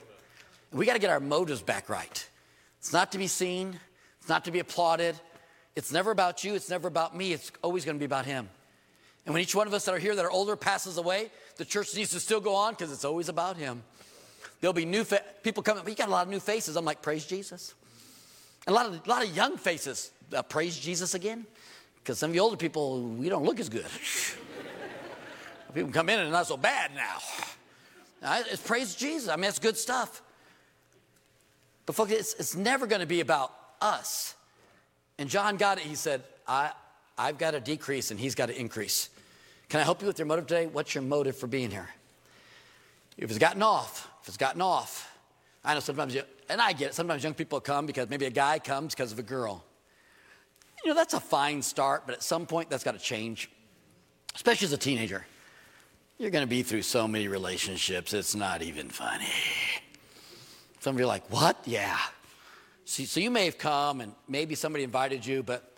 We 0.71 0.85
got 0.85 0.93
to 0.93 0.99
get 0.99 1.09
our 1.09 1.19
motives 1.19 1.61
back 1.61 1.89
right. 1.89 2.29
It's 2.79 2.93
not 2.93 3.13
to 3.13 3.17
be 3.17 3.27
seen, 3.27 3.79
it's 4.19 4.29
not 4.29 4.45
to 4.45 4.51
be 4.51 4.59
applauded. 4.59 5.15
It's 5.75 5.91
never 5.91 6.09
about 6.09 6.43
you, 6.43 6.55
it's 6.55 6.71
never 6.71 6.87
about 6.87 7.15
me, 7.15 7.33
it's 7.33 7.51
always 7.61 7.85
going 7.85 7.97
to 7.97 7.99
be 7.99 8.05
about 8.05 8.25
Him. 8.25 8.49
And 9.27 9.33
when 9.33 9.43
each 9.43 9.53
one 9.53 9.67
of 9.67 9.73
us 9.73 9.83
that 9.85 9.93
are 9.93 9.99
here 9.99 10.15
that 10.15 10.23
are 10.23 10.31
older 10.31 10.55
passes 10.55 10.97
away, 10.97 11.29
the 11.57 11.65
church 11.65 11.93
needs 11.93 12.11
to 12.11 12.19
still 12.21 12.39
go 12.39 12.55
on 12.55 12.71
because 12.71 12.93
it's 12.93 13.03
always 13.03 13.27
about 13.27 13.57
Him. 13.57 13.83
There'll 14.61 14.73
be 14.73 14.85
new 14.85 15.03
fa- 15.03 15.21
people 15.43 15.61
coming, 15.61 15.85
you 15.85 15.95
got 15.95 16.07
a 16.07 16.11
lot 16.11 16.25
of 16.25 16.31
new 16.31 16.39
faces. 16.39 16.77
I'm 16.77 16.85
like, 16.85 17.01
praise 17.01 17.25
Jesus. 17.25 17.75
And 18.65 18.73
a 18.73 18.79
lot 18.79 18.85
of, 18.85 19.05
a 19.05 19.09
lot 19.09 19.25
of 19.25 19.35
young 19.35 19.57
faces, 19.57 20.11
uh, 20.33 20.43
praise 20.43 20.79
Jesus 20.79 21.13
again. 21.13 21.45
Because 21.97 22.19
some 22.19 22.29
of 22.29 22.35
the 22.35 22.39
older 22.39 22.55
people, 22.55 23.01
we 23.01 23.27
don't 23.27 23.43
look 23.43 23.59
as 23.59 23.67
good. 23.67 23.85
people 25.73 25.91
come 25.91 26.07
in 26.07 26.19
and 26.19 26.31
not 26.31 26.47
so 26.47 26.55
bad 26.55 26.91
now. 26.95 28.37
It's 28.49 28.61
praise 28.61 28.95
Jesus. 28.95 29.27
I 29.27 29.35
mean, 29.35 29.49
it's 29.49 29.59
good 29.59 29.77
stuff. 29.77 30.21
But 31.85 31.97
folks, 31.97 32.13
it's, 32.13 32.33
it's 32.35 32.55
never 32.55 32.87
going 32.87 33.01
to 33.01 33.05
be 33.05 33.19
about 33.19 33.51
us. 33.81 34.35
And 35.17 35.29
John 35.29 35.57
got 35.57 35.79
it. 35.79 35.83
He 35.83 35.95
said, 35.95 36.23
I, 36.47 36.71
I've 37.17 37.37
got 37.37 37.51
to 37.51 37.59
decrease 37.59 38.09
and 38.09 38.17
he's 38.17 38.33
got 38.33 38.45
to 38.45 38.57
increase. 38.57 39.09
Can 39.69 39.81
I 39.81 39.83
help 39.83 40.01
you 40.01 40.07
with 40.07 40.17
your 40.17 40.25
motive 40.25 40.47
today? 40.47 40.67
What's 40.67 40.95
your 40.95 41.03
motive 41.03 41.35
for 41.35 41.47
being 41.47 41.69
here? 41.69 41.89
If 43.17 43.29
it's 43.29 43.39
gotten 43.39 43.61
off, 43.61 44.09
if 44.21 44.27
it's 44.29 44.37
gotten 44.37 44.61
off, 44.61 45.11
I 45.65 45.73
know 45.73 45.79
sometimes, 45.81 46.15
you, 46.15 46.21
and 46.49 46.61
I 46.61 46.71
get 46.71 46.89
it, 46.89 46.93
sometimes 46.93 47.23
young 47.23 47.33
people 47.33 47.59
come 47.59 47.85
because 47.85 48.09
maybe 48.09 48.25
a 48.25 48.31
guy 48.31 48.59
comes 48.59 48.93
because 48.93 49.11
of 49.11 49.19
a 49.19 49.23
girl. 49.23 49.65
You 50.83 50.91
know, 50.91 50.95
that's 50.95 51.13
a 51.13 51.19
fine 51.19 51.61
start, 51.61 52.03
but 52.05 52.15
at 52.15 52.23
some 52.23 52.45
point 52.45 52.69
that's 52.69 52.83
got 52.83 52.93
to 52.93 52.99
change, 52.99 53.49
especially 54.35 54.65
as 54.65 54.73
a 54.73 54.77
teenager. 54.77 55.25
You're 56.17 56.29
going 56.29 56.45
to 56.45 56.49
be 56.49 56.63
through 56.63 56.83
so 56.83 57.07
many 57.07 57.27
relationships, 57.27 58.13
it's 58.13 58.35
not 58.35 58.61
even 58.61 58.89
funny. 58.89 59.27
Some 60.79 60.95
of 60.95 60.99
you 60.99 61.05
are 61.05 61.09
like, 61.09 61.29
what? 61.29 61.57
Yeah. 61.65 61.97
So 62.85 63.19
you 63.19 63.29
may 63.29 63.45
have 63.45 63.57
come 63.57 63.99
and 63.99 64.13
maybe 64.29 64.55
somebody 64.55 64.85
invited 64.85 65.25
you, 65.25 65.43
but 65.43 65.75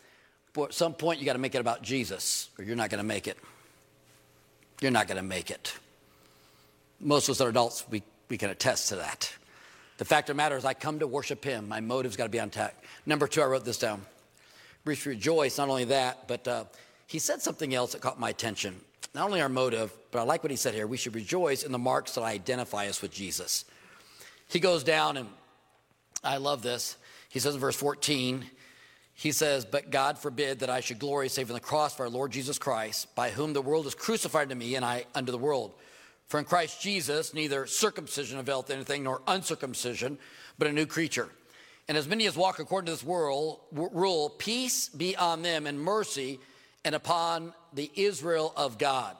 at 0.55 0.73
some 0.73 0.93
point 0.93 1.19
you 1.19 1.25
got 1.25 1.33
to 1.33 1.39
make 1.39 1.55
it 1.55 1.59
about 1.59 1.81
Jesus 1.81 2.49
or 2.57 2.63
you're 2.63 2.75
not 2.75 2.89
going 2.89 2.99
to 2.99 3.07
make 3.07 3.27
it. 3.27 3.37
You're 4.81 4.91
not 4.91 5.07
going 5.07 5.17
to 5.17 5.23
make 5.23 5.51
it. 5.51 5.73
Most 6.99 7.27
of 7.27 7.33
us 7.33 7.41
are 7.41 7.49
adults, 7.49 7.85
we, 7.89 8.03
we 8.29 8.37
can 8.37 8.49
attest 8.49 8.89
to 8.89 8.97
that. 8.97 9.33
The 9.97 10.05
fact 10.05 10.29
of 10.29 10.35
the 10.35 10.37
matter 10.37 10.55
is, 10.55 10.65
I 10.65 10.73
come 10.73 10.99
to 10.99 11.07
worship 11.07 11.43
Him. 11.43 11.67
My 11.67 11.81
motive's 11.81 12.15
got 12.15 12.23
to 12.23 12.29
be 12.29 12.39
on 12.39 12.49
tack. 12.49 12.75
Number 13.05 13.27
two, 13.27 13.41
I 13.41 13.45
wrote 13.45 13.65
this 13.65 13.77
down. 13.77 14.05
We 14.85 14.95
should 14.95 15.09
rejoice. 15.09 15.57
Not 15.57 15.69
only 15.69 15.85
that, 15.85 16.27
but 16.27 16.47
uh, 16.47 16.63
he 17.07 17.19
said 17.19 17.41
something 17.41 17.73
else 17.73 17.91
that 17.91 18.01
caught 18.01 18.19
my 18.19 18.29
attention. 18.29 18.79
Not 19.13 19.25
only 19.25 19.41
our 19.41 19.49
motive, 19.49 19.91
but 20.11 20.19
I 20.19 20.23
like 20.23 20.43
what 20.43 20.51
he 20.51 20.57
said 20.57 20.73
here. 20.73 20.87
We 20.87 20.97
should 20.97 21.15
rejoice 21.15 21.63
in 21.63 21.71
the 21.71 21.77
marks 21.77 22.15
that 22.15 22.21
identify 22.21 22.87
us 22.87 23.01
with 23.01 23.11
Jesus. 23.11 23.65
He 24.47 24.59
goes 24.59 24.83
down, 24.83 25.17
and 25.17 25.27
I 26.23 26.37
love 26.37 26.61
this. 26.61 26.95
He 27.29 27.39
says 27.39 27.55
in 27.55 27.59
verse 27.59 27.75
14, 27.75 28.45
he 29.19 29.33
says, 29.33 29.65
But 29.65 29.89
God 29.91 30.17
forbid 30.17 30.59
that 30.59 30.69
I 30.69 30.79
should 30.79 30.97
glory 30.97 31.27
save 31.27 31.49
in 31.49 31.53
the 31.53 31.59
cross 31.59 31.93
of 31.93 31.99
our 31.99 32.09
Lord 32.09 32.31
Jesus 32.31 32.57
Christ, 32.57 33.13
by 33.15 33.31
whom 33.31 33.51
the 33.51 33.61
world 33.61 33.85
is 33.85 33.93
crucified 33.93 34.47
to 34.47 34.55
me, 34.55 34.75
and 34.75 34.85
I 34.85 35.03
unto 35.13 35.33
the 35.33 35.37
world. 35.37 35.73
For 36.27 36.39
in 36.39 36.45
Christ 36.45 36.81
Jesus, 36.81 37.33
neither 37.33 37.67
circumcision 37.67 38.39
availeth 38.39 38.69
anything, 38.69 39.03
nor 39.03 39.21
uncircumcision, 39.27 40.17
but 40.57 40.69
a 40.69 40.71
new 40.71 40.85
creature. 40.85 41.27
And 41.89 41.97
as 41.97 42.07
many 42.07 42.27
as 42.27 42.37
walk 42.37 42.59
according 42.59 42.85
to 42.85 42.93
this 42.93 43.03
world, 43.03 43.59
rule, 43.73 44.29
peace 44.29 44.87
be 44.87 45.17
on 45.17 45.41
them 45.41 45.67
and 45.67 45.77
mercy, 45.77 46.39
and 46.85 46.95
upon 46.95 47.53
the 47.73 47.91
Israel 47.95 48.53
of 48.55 48.77
God. 48.77 49.17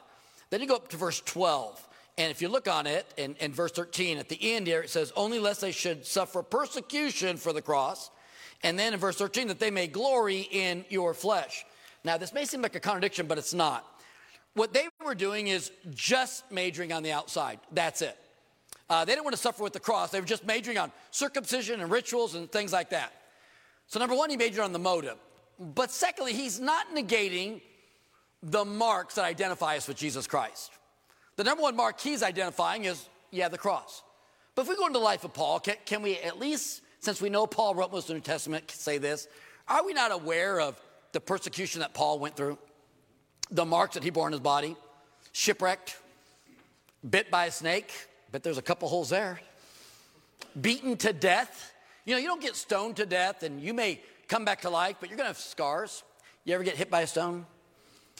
Then 0.49 0.61
you 0.61 0.67
go 0.67 0.77
up 0.77 0.87
to 0.89 0.97
verse 0.97 1.19
12. 1.25 1.85
And 2.17 2.31
if 2.31 2.41
you 2.41 2.47
look 2.47 2.69
on 2.69 2.87
it 2.87 3.05
in, 3.17 3.35
in 3.41 3.51
verse 3.51 3.73
13, 3.73 4.17
at 4.17 4.29
the 4.29 4.53
end 4.53 4.65
here, 4.65 4.81
it 4.81 4.89
says, 4.89 5.11
Only 5.17 5.39
lest 5.39 5.59
they 5.59 5.73
should 5.73 6.05
suffer 6.05 6.41
persecution 6.41 7.35
for 7.35 7.51
the 7.51 7.61
cross. 7.61 8.09
And 8.63 8.77
then 8.77 8.93
in 8.93 8.99
verse 8.99 9.15
13, 9.15 9.47
that 9.47 9.59
they 9.59 9.71
may 9.71 9.87
glory 9.87 10.47
in 10.51 10.85
your 10.89 11.13
flesh. 11.13 11.65
Now, 12.03 12.17
this 12.17 12.33
may 12.33 12.45
seem 12.45 12.61
like 12.61 12.75
a 12.75 12.79
contradiction, 12.79 13.27
but 13.27 13.37
it's 13.37 13.53
not. 13.53 13.85
What 14.53 14.73
they 14.73 14.87
were 15.05 15.15
doing 15.15 15.47
is 15.47 15.71
just 15.91 16.51
majoring 16.51 16.91
on 16.91 17.03
the 17.03 17.11
outside. 17.11 17.59
That's 17.71 18.01
it. 18.01 18.17
Uh, 18.89 19.05
they 19.05 19.13
didn't 19.13 19.23
want 19.23 19.35
to 19.35 19.41
suffer 19.41 19.63
with 19.63 19.73
the 19.73 19.79
cross. 19.79 20.09
They 20.09 20.19
were 20.19 20.25
just 20.25 20.45
majoring 20.45 20.77
on 20.77 20.91
circumcision 21.11 21.79
and 21.79 21.91
rituals 21.91 22.35
and 22.35 22.51
things 22.51 22.73
like 22.73 22.89
that. 22.89 23.13
So, 23.87 23.99
number 23.99 24.15
one, 24.15 24.29
he 24.29 24.37
majored 24.37 24.63
on 24.63 24.73
the 24.73 24.79
motive. 24.79 25.17
But 25.59 25.91
secondly, 25.91 26.33
he's 26.33 26.59
not 26.59 26.93
negating 26.95 27.61
the 28.41 28.65
marks 28.65 29.15
that 29.15 29.25
identify 29.25 29.75
us 29.75 29.87
with 29.87 29.97
Jesus 29.97 30.25
Christ. 30.25 30.71
The 31.35 31.43
number 31.43 31.63
one 31.63 31.75
mark 31.75 31.99
he's 31.99 32.23
identifying 32.23 32.85
is, 32.85 33.07
yeah, 33.31 33.49
the 33.49 33.57
cross. 33.57 34.03
But 34.55 34.63
if 34.63 34.69
we 34.69 34.75
go 34.75 34.87
into 34.87 34.99
the 34.99 35.05
life 35.05 35.23
of 35.23 35.33
Paul, 35.33 35.59
can, 35.59 35.75
can 35.85 36.01
we 36.01 36.17
at 36.17 36.39
least, 36.39 36.81
since 36.99 37.21
we 37.21 37.29
know 37.29 37.47
Paul 37.47 37.75
wrote 37.75 37.91
most 37.91 38.03
of 38.03 38.07
the 38.09 38.13
New 38.15 38.19
Testament, 38.21 38.69
say 38.71 38.97
this? 38.97 39.27
Are 39.67 39.85
we 39.85 39.93
not 39.93 40.11
aware 40.11 40.59
of 40.59 40.79
the 41.11 41.19
persecution 41.19 41.81
that 41.81 41.93
Paul 41.93 42.19
went 42.19 42.35
through? 42.35 42.57
The 43.51 43.65
marks 43.65 43.95
that 43.95 44.03
he 44.03 44.09
bore 44.09 44.25
on 44.25 44.31
his 44.31 44.41
body? 44.41 44.75
Shipwrecked, 45.31 45.97
bit 47.07 47.31
by 47.31 47.45
a 47.45 47.51
snake, 47.51 47.91
but 48.31 48.43
there's 48.43 48.57
a 48.57 48.61
couple 48.61 48.89
holes 48.89 49.09
there. 49.09 49.39
Beaten 50.59 50.97
to 50.97 51.13
death. 51.13 51.73
You 52.05 52.15
know, 52.15 52.19
you 52.19 52.27
don't 52.27 52.41
get 52.41 52.55
stoned 52.55 52.97
to 52.97 53.05
death 53.05 53.43
and 53.43 53.61
you 53.61 53.73
may 53.73 54.01
come 54.27 54.45
back 54.45 54.61
to 54.61 54.69
life, 54.69 54.97
but 54.99 55.09
you're 55.09 55.17
gonna 55.17 55.29
have 55.29 55.37
scars. 55.37 56.03
You 56.43 56.55
ever 56.55 56.63
get 56.63 56.75
hit 56.75 56.89
by 56.89 57.01
a 57.01 57.07
stone? 57.07 57.45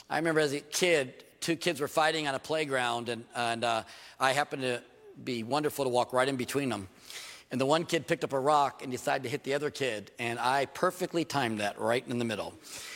I 0.10 0.18
remember 0.18 0.40
as 0.40 0.54
a 0.54 0.60
kid, 0.60 1.26
two 1.40 1.56
kids 1.56 1.82
were 1.82 1.88
fighting 1.88 2.28
on 2.28 2.36
a 2.36 2.40
playground, 2.40 3.10
and, 3.10 3.24
and 3.36 3.64
uh, 3.64 3.84
I 4.20 4.34
happened 4.34 4.62
to 4.64 4.82
be 5.24 5.44
wonderful 5.44 5.86
to 5.86 5.90
walk 5.90 6.14
right 6.14 6.28
in 6.28 6.36
between 6.36 6.70
them. 6.70 6.88
And 7.52 7.60
the 7.60 7.66
one 7.66 7.86
kid 7.86 8.06
picked 8.06 8.24
up 8.24 8.34
a 8.34 8.40
rock 8.40 8.84
and 8.84 8.92
decided 8.92 9.24
to 9.24 9.30
hit 9.30 9.44
the 9.44 9.56
other 9.56 9.72
kid, 9.72 10.12
and 10.20 10.38
I 10.38 10.66
perfectly 10.68 11.26
timed 11.26 11.62
that 11.62 11.80
right 11.80 12.04
in 12.08 12.20
the 12.20 12.26
middle. 12.26 12.54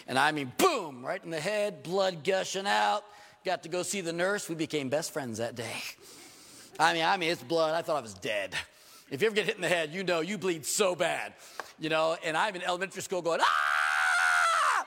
And 0.07 0.19
I 0.19 0.31
mean, 0.31 0.51
boom, 0.57 1.03
right 1.03 1.23
in 1.23 1.31
the 1.31 1.39
head, 1.39 1.81
blood 1.81 2.23
gushing 2.23 2.67
out. 2.67 3.03
Got 3.45 3.63
to 3.63 3.69
go 3.69 3.81
see 3.81 4.01
the 4.01 4.13
nurse. 4.13 4.47
We 4.47 4.55
became 4.55 4.89
best 4.89 5.11
friends 5.11 5.39
that 5.39 5.55
day. 5.55 5.81
I 6.79 6.93
mean, 6.93 7.03
I 7.03 7.17
mean, 7.17 7.31
it's 7.31 7.41
blood. 7.41 7.73
I 7.73 7.81
thought 7.81 7.97
I 7.97 8.01
was 8.01 8.13
dead. 8.13 8.55
If 9.09 9.21
you 9.21 9.27
ever 9.27 9.35
get 9.35 9.45
hit 9.45 9.55
in 9.55 9.61
the 9.61 9.67
head, 9.67 9.91
you 9.91 10.03
know 10.03 10.21
you 10.21 10.37
bleed 10.37 10.65
so 10.65 10.95
bad, 10.95 11.33
you 11.79 11.89
know. 11.89 12.15
And 12.23 12.37
I'm 12.37 12.55
in 12.55 12.61
elementary 12.61 13.01
school 13.01 13.21
going, 13.21 13.41
ah! 13.41 14.85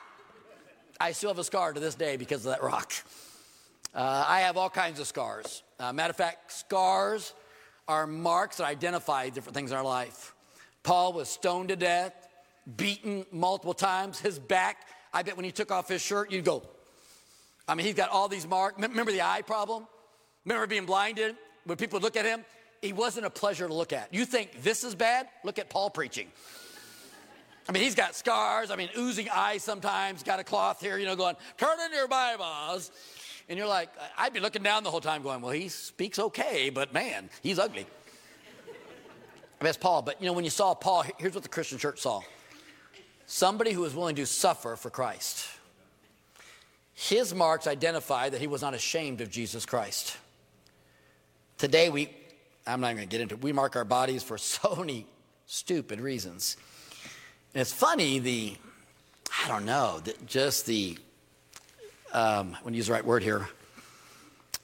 I 1.01 1.13
still 1.13 1.31
have 1.31 1.39
a 1.39 1.45
scar 1.45 1.73
to 1.73 1.81
this 1.81 1.95
day 1.95 2.17
because 2.17 2.47
of 2.47 2.53
that 2.53 2.63
rock. 2.63 2.93
Uh, 3.95 4.25
I 4.27 4.41
have 4.41 4.57
all 4.57 4.71
kinds 4.71 5.01
of 5.01 5.07
scars. 5.07 5.63
Uh, 5.79 5.93
matter 5.93 6.11
of 6.11 6.17
fact, 6.17 6.53
scars 6.53 7.35
are 7.89 8.07
marks 8.07 8.57
that 8.57 8.65
identify 8.65 9.29
different 9.29 9.55
things 9.55 9.71
in 9.71 9.77
our 9.77 9.85
life. 9.85 10.35
Paul 10.83 11.13
was 11.13 11.29
stoned 11.29 11.69
to 11.71 11.77
death, 11.77 12.13
beaten 12.77 13.27
multiple 13.33 13.75
times. 13.75 14.19
His 14.19 14.39
back, 14.39 14.89
I 15.13 15.23
bet 15.23 15.37
when 15.37 15.45
he 15.45 15.53
took 15.53 15.71
off 15.71 15.89
his 15.89 16.03
shirt, 16.03 16.31
you'd 16.31 16.45
go, 16.45 16.63
I 17.69 17.75
mean, 17.75 17.87
he's 17.87 17.95
got 17.95 18.11
all 18.11 18.29
these 18.29 18.47
marks. 18.47 18.81
Remember 18.81 19.11
the 19.11 19.23
eye 19.23 19.43
problem? 19.43 19.87
Remember 20.45 20.67
being 20.67 20.87
blinded? 20.87 21.37
When 21.65 21.77
people 21.77 21.99
look 21.99 22.17
at 22.17 22.25
him, 22.25 22.45
he 22.81 22.93
wasn't 22.93 23.27
a 23.27 23.31
pleasure 23.31 23.67
to 23.67 23.75
look 23.75 23.93
at. 23.93 24.15
You 24.15 24.25
think 24.25 24.63
this 24.63 24.85
is 24.85 24.95
bad? 24.95 25.29
Look 25.43 25.59
at 25.59 25.69
Paul 25.69 25.91
preaching. 25.91 26.29
I 27.69 27.73
mean, 27.73 27.83
he's 27.83 27.97
got 27.97 28.15
scars. 28.15 28.71
I 28.71 28.77
mean, 28.77 28.89
oozing 28.97 29.29
eyes 29.29 29.65
sometimes, 29.65 30.23
got 30.23 30.39
a 30.39 30.45
cloth 30.45 30.81
here, 30.81 30.99
you 30.99 31.07
know, 31.07 31.17
going, 31.17 31.35
turn 31.57 31.81
in 31.85 31.93
your 31.93 32.07
Bibles. 32.07 32.93
And 33.49 33.59
you're 33.59 33.69
like, 33.69 33.91
I'd 34.19 34.33
be 34.33 34.41
looking 34.41 34.63
down 34.63 34.83
the 34.83 34.91
whole 34.91 35.01
time 35.01 35.23
going, 35.23 35.41
well, 35.41 35.53
he 35.53 35.69
speaks 35.69 36.19
okay, 36.19 36.71
but 36.71 36.93
man, 36.93 37.31
he's 37.43 37.59
ugly. 37.59 37.87
That's 39.61 39.77
Paul. 39.77 40.03
But 40.03 40.21
you 40.21 40.27
know, 40.27 40.33
when 40.33 40.45
you 40.45 40.51
saw 40.51 40.75
Paul, 40.75 41.05
here's 41.19 41.35
what 41.35 41.43
the 41.43 41.49
Christian 41.49 41.79
church 41.79 42.01
saw 42.01 42.23
somebody 43.29 43.73
who 43.73 43.81
was 43.81 43.95
willing 43.95 44.15
to 44.17 44.25
suffer 44.25 44.77
for 44.77 44.89
Christ. 44.89 45.49
His 46.95 47.35
marks 47.35 47.67
identify 47.67 48.29
that 48.31 48.41
he 48.41 48.47
was 48.47 48.63
not 48.63 48.73
ashamed 48.73 49.21
of 49.21 49.31
Jesus 49.31 49.67
Christ. 49.67 50.17
Today, 51.59 51.91
we, 51.91 52.09
I'm 52.67 52.81
not 52.81 52.95
going 52.95 53.07
to 53.07 53.11
get 53.11 53.21
into 53.21 53.35
it, 53.35 53.43
we 53.43 53.53
mark 53.53 53.77
our 53.77 53.85
bodies 53.85 54.23
for 54.23 54.39
so 54.39 54.77
many 54.77 55.07
stupid 55.47 56.01
reasons. 56.01 56.57
And 57.53 57.61
it's 57.61 57.73
funny, 57.73 58.19
the, 58.19 58.57
I 59.45 59.49
don't 59.49 59.67
know, 59.67 60.01
the, 60.05 60.15
just 60.27 60.67
the, 60.67 60.97
um, 62.17 62.57
I 62.59 62.63
want 62.63 62.69
to 62.69 62.77
use 62.77 62.87
the 62.87 62.95
right 62.95 63.05
word 63.05 63.23
here, 63.23 63.47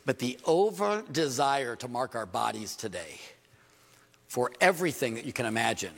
but 0.06 0.18
the 0.18 0.38
over 0.46 1.04
desire 1.12 1.76
to 1.76 1.86
mark 1.86 2.14
our 2.14 2.24
bodies 2.24 2.74
today 2.74 3.20
for 4.26 4.50
everything 4.58 5.14
that 5.14 5.26
you 5.26 5.34
can 5.34 5.44
imagine. 5.44 5.92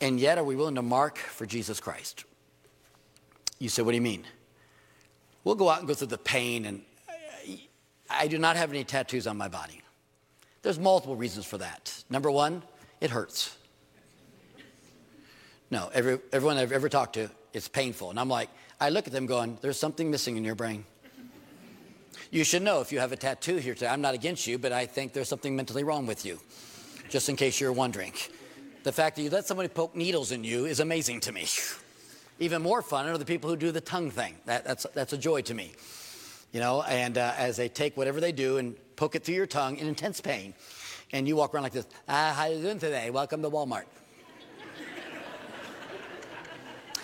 And 0.00 0.18
yet, 0.18 0.38
are 0.38 0.44
we 0.44 0.56
willing 0.56 0.76
to 0.76 0.82
mark 0.82 1.18
for 1.18 1.44
Jesus 1.44 1.80
Christ? 1.80 2.24
You 3.58 3.68
say, 3.68 3.82
what 3.82 3.90
do 3.90 3.96
you 3.96 4.02
mean? 4.02 4.24
We'll 5.44 5.54
go 5.54 5.68
out 5.68 5.80
and 5.80 5.86
go 5.86 5.92
through 5.92 6.06
the 6.06 6.18
pain, 6.18 6.64
and 6.64 6.80
I 8.08 8.28
do 8.28 8.38
not 8.38 8.56
have 8.56 8.70
any 8.70 8.84
tattoos 8.84 9.26
on 9.26 9.36
my 9.36 9.48
body. 9.48 9.82
There's 10.62 10.78
multiple 10.78 11.14
reasons 11.14 11.44
for 11.44 11.58
that. 11.58 12.02
Number 12.08 12.30
one, 12.30 12.62
it 13.02 13.10
hurts. 13.10 13.54
No, 15.70 15.90
every, 15.92 16.20
everyone 16.32 16.56
I've 16.56 16.72
ever 16.72 16.88
talked 16.88 17.14
to, 17.14 17.30
it's 17.52 17.68
painful. 17.68 18.08
And 18.08 18.18
I'm 18.18 18.30
like, 18.30 18.48
I 18.78 18.90
look 18.90 19.06
at 19.06 19.12
them 19.12 19.26
going, 19.26 19.58
there's 19.62 19.78
something 19.78 20.10
missing 20.10 20.36
in 20.36 20.44
your 20.44 20.54
brain. 20.54 20.84
You 22.30 22.44
should 22.44 22.62
know 22.62 22.80
if 22.80 22.92
you 22.92 22.98
have 22.98 23.12
a 23.12 23.16
tattoo 23.16 23.56
here 23.56 23.72
today, 23.74 23.86
I'm 23.86 24.02
not 24.02 24.14
against 24.14 24.46
you, 24.46 24.58
but 24.58 24.72
I 24.72 24.84
think 24.84 25.12
there's 25.12 25.28
something 25.28 25.56
mentally 25.56 25.84
wrong 25.84 26.06
with 26.06 26.26
you, 26.26 26.40
just 27.08 27.28
in 27.28 27.36
case 27.36 27.60
you're 27.60 27.72
wondering. 27.72 28.12
The 28.82 28.92
fact 28.92 29.16
that 29.16 29.22
you 29.22 29.30
let 29.30 29.46
somebody 29.46 29.68
poke 29.68 29.96
needles 29.96 30.30
in 30.30 30.44
you 30.44 30.66
is 30.66 30.80
amazing 30.80 31.20
to 31.20 31.32
me. 31.32 31.46
Even 32.38 32.60
more 32.60 32.82
fun 32.82 33.08
are 33.08 33.16
the 33.16 33.24
people 33.24 33.48
who 33.48 33.56
do 33.56 33.72
the 33.72 33.80
tongue 33.80 34.10
thing. 34.10 34.34
That, 34.44 34.64
that's, 34.64 34.86
that's 34.94 35.12
a 35.12 35.18
joy 35.18 35.40
to 35.42 35.54
me. 35.54 35.72
You 36.52 36.60
know, 36.60 36.82
and 36.82 37.16
uh, 37.16 37.32
as 37.38 37.56
they 37.56 37.68
take 37.68 37.96
whatever 37.96 38.20
they 38.20 38.32
do 38.32 38.58
and 38.58 38.76
poke 38.96 39.14
it 39.14 39.24
through 39.24 39.36
your 39.36 39.46
tongue 39.46 39.78
in 39.78 39.86
intense 39.86 40.20
pain, 40.20 40.52
and 41.12 41.26
you 41.26 41.36
walk 41.36 41.54
around 41.54 41.62
like 41.62 41.72
this, 41.72 41.86
ah, 42.08 42.34
how 42.36 42.42
are 42.42 42.52
you 42.52 42.60
doing 42.60 42.78
today? 42.78 43.10
Welcome 43.10 43.40
to 43.42 43.50
Walmart. 43.50 43.84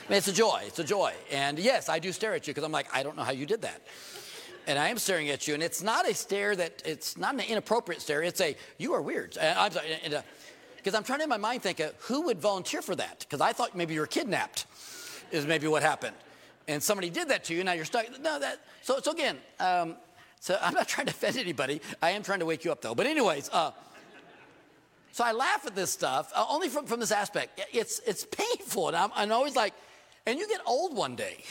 I 0.07 0.11
mean, 0.11 0.19
it's 0.19 0.29
a 0.29 0.33
joy. 0.33 0.63
It's 0.67 0.79
a 0.79 0.85
joy. 0.85 1.13
And 1.31 1.59
yes, 1.59 1.89
I 1.89 1.99
do 1.99 2.13
stare 2.13 2.35
at 2.35 2.47
you 2.47 2.53
because 2.53 2.65
I'm 2.65 2.73
like, 2.73 2.89
I 2.95 3.03
don't 3.03 3.17
know 3.17 3.23
how 3.23 3.33
you 3.33 3.47
did 3.47 3.63
that. 3.63 3.83
And 4.67 4.79
I 4.79 4.89
am 4.89 4.99
staring 4.99 5.29
at 5.31 5.49
you, 5.49 5.55
and 5.55 5.63
it's 5.63 5.83
not 5.83 6.09
a 6.09 6.15
stare 6.15 6.55
that 6.55 6.83
it's 6.85 7.17
not 7.17 7.35
an 7.35 7.41
inappropriate 7.41 8.01
stare. 8.01 8.23
It's 8.23 8.41
a 8.41 8.57
you 8.79 8.93
are 8.95 9.03
weird. 9.03 9.37
And 9.37 9.59
I'm 9.59 9.73
because 10.77 10.95
uh, 10.95 10.97
I'm 10.97 11.03
trying 11.03 11.19
to 11.19 11.25
in 11.25 11.29
my 11.29 11.37
mind 11.37 11.63
think 11.63 11.81
of 11.81 11.95
who 11.99 12.23
would 12.23 12.41
volunteer 12.41 12.81
for 12.81 12.95
that 12.95 13.21
because 13.21 13.41
I 13.41 13.53
thought 13.53 13.77
maybe 13.77 13.95
you 13.95 14.01
were 14.01 14.07
kidnapped, 14.07 14.67
is 15.33 15.47
maybe 15.47 15.67
what 15.67 15.83
happened, 15.83 16.15
and 16.69 16.81
somebody 16.81 17.11
did 17.11 17.29
that 17.31 17.43
to 17.45 17.55
you. 17.55 17.65
Now 17.65 17.73
you're 17.73 17.85
stuck. 17.85 18.07
No, 18.21 18.39
that. 18.39 18.61
So 18.83 19.01
so 19.01 19.11
again, 19.11 19.39
um, 19.59 19.97
so 20.39 20.57
I'm 20.63 20.75
not 20.75 20.87
trying 20.87 21.09
to 21.09 21.13
offend 21.13 21.39
anybody. 21.39 21.81
I 22.01 22.11
am 22.11 22.23
trying 22.23 22.39
to 22.39 22.47
wake 22.47 22.65
you 22.65 22.71
up 22.71 22.83
though. 22.83 22.95
But 22.95 23.07
anyways. 23.07 23.51
Uh, 23.53 23.73
so 25.15 25.25
I 25.25 25.33
laugh 25.33 25.67
at 25.67 25.75
this 25.75 25.91
stuff 25.91 26.33
uh, 26.35 26.47
only 26.49 26.71
from, 26.71 26.87
from 26.87 26.99
this 26.99 27.13
aspect. 27.13 27.61
It's, 27.71 28.01
it's 28.07 28.25
painful. 28.25 28.89
And 28.89 28.97
I'm, 28.97 29.11
I'm 29.15 29.31
always 29.31 29.55
like, 29.55 29.75
and 30.27 30.39
you 30.39 30.49
get 30.49 30.61
old 30.67 30.97
one 30.97 31.17
day. 31.17 31.45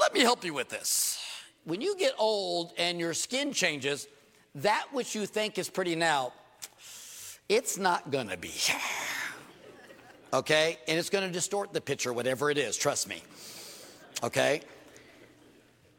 Let 0.00 0.14
me 0.14 0.20
help 0.20 0.44
you 0.44 0.52
with 0.52 0.68
this. 0.68 1.20
When 1.64 1.80
you 1.80 1.96
get 1.96 2.14
old 2.18 2.72
and 2.76 2.98
your 2.98 3.14
skin 3.14 3.52
changes, 3.52 4.08
that 4.56 4.86
which 4.92 5.14
you 5.14 5.26
think 5.26 5.58
is 5.58 5.70
pretty 5.70 5.94
now, 5.94 6.32
it's 7.48 7.78
not 7.78 8.10
gonna 8.10 8.36
be. 8.36 8.52
Okay? 10.32 10.78
And 10.88 10.98
it's 10.98 11.10
gonna 11.10 11.30
distort 11.30 11.72
the 11.72 11.80
picture, 11.80 12.12
whatever 12.12 12.50
it 12.50 12.58
is, 12.58 12.76
trust 12.76 13.08
me. 13.08 13.22
Okay? 14.22 14.62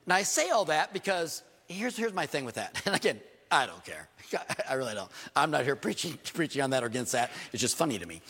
Now 0.05 0.15
I 0.15 0.24
say 0.24 0.49
all 0.49 0.65
that 0.65 0.91
because 0.91 1.43
here's, 1.67 1.95
here's 1.95 2.13
my 2.13 2.26
thing 2.26 2.45
with 2.45 2.55
that. 2.55 2.82
And 2.86 2.95
again, 2.95 3.21
I 3.53 3.65
don't 3.65 3.83
care. 3.85 4.07
I 4.69 4.73
really 4.73 4.93
don't. 4.95 5.09
I'm 5.35 5.51
not 5.51 5.63
here 5.63 5.75
preaching, 5.87 6.17
preaching 6.33 6.61
on 6.61 6.71
that 6.71 6.83
or 6.83 6.87
against 6.87 7.11
that. 7.11 7.31
It's 7.51 7.61
just 7.61 7.77
funny 7.77 7.99
to 7.99 8.05
me. 8.05 8.21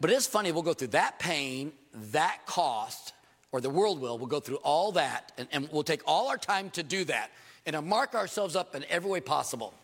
But 0.00 0.10
it 0.10 0.14
is 0.14 0.26
funny, 0.26 0.52
we'll 0.52 0.62
go 0.62 0.74
through 0.74 0.88
that 0.88 1.18
pain, 1.18 1.72
that 2.12 2.46
cost, 2.46 3.12
or 3.50 3.60
the 3.60 3.70
world 3.70 4.00
will, 4.00 4.16
we'll 4.16 4.28
go 4.28 4.38
through 4.38 4.56
all 4.56 4.92
that, 4.92 5.32
and, 5.38 5.48
and 5.50 5.68
we'll 5.72 5.82
take 5.82 6.02
all 6.06 6.28
our 6.28 6.36
time 6.36 6.70
to 6.70 6.82
do 6.82 7.04
that 7.04 7.30
and 7.66 7.74
to 7.74 7.82
mark 7.82 8.14
ourselves 8.14 8.54
up 8.54 8.76
in 8.76 8.84
every 8.88 9.10
way 9.10 9.20
possible. 9.20 9.74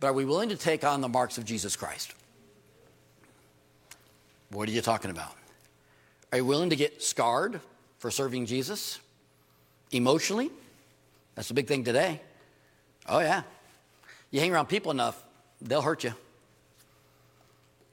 But 0.00 0.08
are 0.08 0.12
we 0.12 0.24
willing 0.24 0.50
to 0.50 0.56
take 0.56 0.84
on 0.84 1.00
the 1.00 1.08
marks 1.08 1.38
of 1.38 1.44
Jesus 1.44 1.76
Christ? 1.76 2.14
What 4.50 4.68
are 4.68 4.72
you 4.72 4.82
talking 4.82 5.10
about? 5.10 5.32
Are 6.30 6.38
you 6.38 6.44
willing 6.44 6.70
to 6.70 6.76
get 6.76 7.02
scarred 7.02 7.60
for 7.98 8.10
serving 8.10 8.46
Jesus? 8.46 9.00
Emotionally? 9.92 10.50
That's 11.34 11.50
a 11.50 11.54
big 11.54 11.66
thing 11.66 11.84
today. 11.84 12.20
Oh, 13.08 13.20
yeah. 13.20 13.42
You 14.30 14.40
hang 14.40 14.52
around 14.52 14.66
people 14.66 14.90
enough, 14.90 15.22
they'll 15.60 15.82
hurt 15.82 16.04
you. 16.04 16.12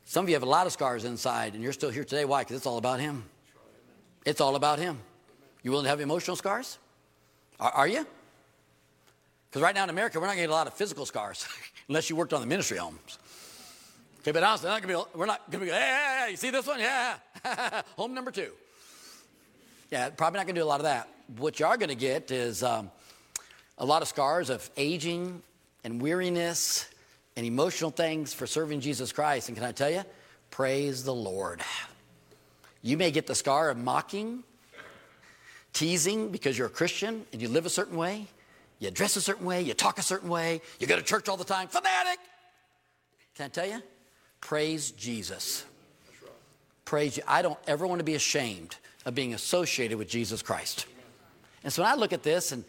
Some 0.06 0.26
of 0.26 0.30
you 0.30 0.36
have 0.36 0.44
a 0.44 0.48
lot 0.48 0.68
of 0.68 0.74
scars 0.74 1.04
inside, 1.04 1.54
and 1.54 1.64
you're 1.64 1.74
still 1.74 1.90
here 1.90 2.04
today. 2.04 2.26
Why? 2.26 2.42
Because 2.42 2.58
it's 2.58 2.66
all 2.66 2.78
about 2.78 3.00
Him. 3.00 3.24
It's 4.26 4.42
all 4.42 4.56
about 4.56 4.78
Him. 4.78 5.00
You 5.64 5.72
willing 5.72 5.86
to 5.86 5.90
have 5.90 6.00
emotional 6.00 6.36
scars? 6.36 6.78
Are, 7.60 7.72
are 7.72 7.88
you? 7.88 8.06
Because 9.50 9.64
right 9.64 9.74
now 9.74 9.86
in 9.86 9.90
America, 9.90 10.20
we're 10.20 10.28
not 10.28 10.36
getting 10.36 10.52
a 10.52 10.54
lot 10.54 10.68
of 10.68 10.74
physical 10.74 11.06
scars 11.06 11.48
unless 11.88 12.10
you 12.10 12.16
worked 12.16 12.34
on 12.34 12.42
the 12.42 12.48
ministry 12.48 12.78
homes. 12.78 13.18
Okay, 14.20 14.32
but 14.32 14.44
honestly, 14.44 14.70
not 14.70 14.82
gonna 14.82 14.98
be, 14.98 15.18
we're 15.18 15.26
not 15.26 15.50
going 15.50 15.64
to 15.64 15.72
be, 15.72 15.72
hey, 15.72 15.80
hey, 15.80 16.18
hey, 16.26 16.32
you 16.32 16.38
see 16.38 16.50
this 16.50 16.68
one? 16.68 16.80
Yeah. 16.80 17.16
Home 17.96 18.14
number 18.14 18.32
two. 18.32 18.52
Yeah, 19.92 20.10
probably 20.10 20.40
not 20.40 20.48
going 20.48 20.56
to 20.56 20.62
do 20.62 20.66
a 20.66 20.68
lot 20.68 20.80
of 20.80 20.86
that. 20.86 21.08
What 21.38 21.60
you 21.60 21.66
are 21.68 21.78
going 21.78 21.90
to 21.90 21.96
get 21.96 22.32
is 22.32 22.64
um, 22.64 22.90
a 23.78 23.86
lot 23.86 24.02
of 24.02 24.08
scars 24.08 24.50
of 24.50 24.70
aging 24.78 25.42
and 25.84 26.02
weariness 26.02 26.90
and 27.36 27.46
emotional 27.46 27.92
things 27.92 28.34
for 28.34 28.48
serving 28.48 28.80
Jesus 28.80 29.12
Christ. 29.12 29.50
And 29.50 29.58
can 29.58 29.66
I 29.66 29.72
tell 29.72 29.90
you? 29.90 30.04
Praise 30.52 31.04
the 31.04 31.14
Lord. 31.14 31.62
You 32.82 32.98
may 32.98 33.12
get 33.12 33.28
the 33.28 33.36
scar 33.36 33.70
of 33.70 33.78
mocking, 33.78 34.44
teasing 35.74 36.30
because 36.30 36.58
you're 36.58 36.68
a 36.68 36.72
Christian 36.72 37.26
and 37.34 37.42
you 37.42 37.50
live 37.50 37.66
a 37.66 37.70
certain 37.70 37.98
way, 37.98 38.28
you 38.80 38.92
dress 38.92 39.16
a 39.16 39.22
certain 39.22 39.46
way, 39.46 39.62
you 39.62 39.74
talk 39.74 40.00
a 40.00 40.04
certain 40.04 40.30
way, 40.30 40.62
you 40.80 40.88
go 40.88 40.96
to 40.96 41.02
church 41.02 41.28
all 41.28 41.38
the 41.38 41.44
time, 41.44 41.68
fanatic. 41.68 42.20
Can 43.36 43.46
I 43.46 43.50
tell 43.50 43.68
you? 43.68 43.82
Praise 44.40 44.92
Jesus. 44.92 45.66
Praise 46.86 47.18
you. 47.18 47.24
I 47.28 47.42
don't 47.42 47.60
ever 47.68 47.86
want 47.86 48.00
to 48.00 48.06
be 48.06 48.16
ashamed 48.16 48.78
of 49.06 49.16
being 49.16 49.34
associated 49.34 49.98
with 49.98 50.08
Jesus 50.08 50.42
Christ. 50.42 50.86
And 51.64 51.74
so 51.74 51.82
when 51.82 51.92
I 51.92 51.96
look 51.96 52.14
at 52.14 52.24
this, 52.24 52.52
and 52.52 52.64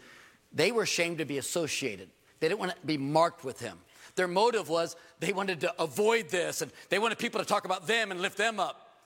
they 0.51 0.71
were 0.71 0.83
ashamed 0.83 1.19
to 1.19 1.25
be 1.25 1.37
associated, 1.37 2.09
they 2.39 2.47
didn't 2.47 2.59
want 2.59 2.71
to 2.71 2.77
be 2.85 2.97
marked 2.97 3.43
with 3.43 3.59
him. 3.59 3.77
Their 4.15 4.27
motive 4.27 4.69
was 4.69 4.95
they 5.19 5.31
wanted 5.31 5.61
to 5.61 5.81
avoid 5.81 6.29
this, 6.29 6.61
and 6.61 6.71
they 6.89 6.99
wanted 6.99 7.19
people 7.19 7.39
to 7.39 7.45
talk 7.45 7.65
about 7.65 7.87
them 7.87 8.11
and 8.11 8.21
lift 8.21 8.37
them 8.37 8.59
up. 8.59 8.99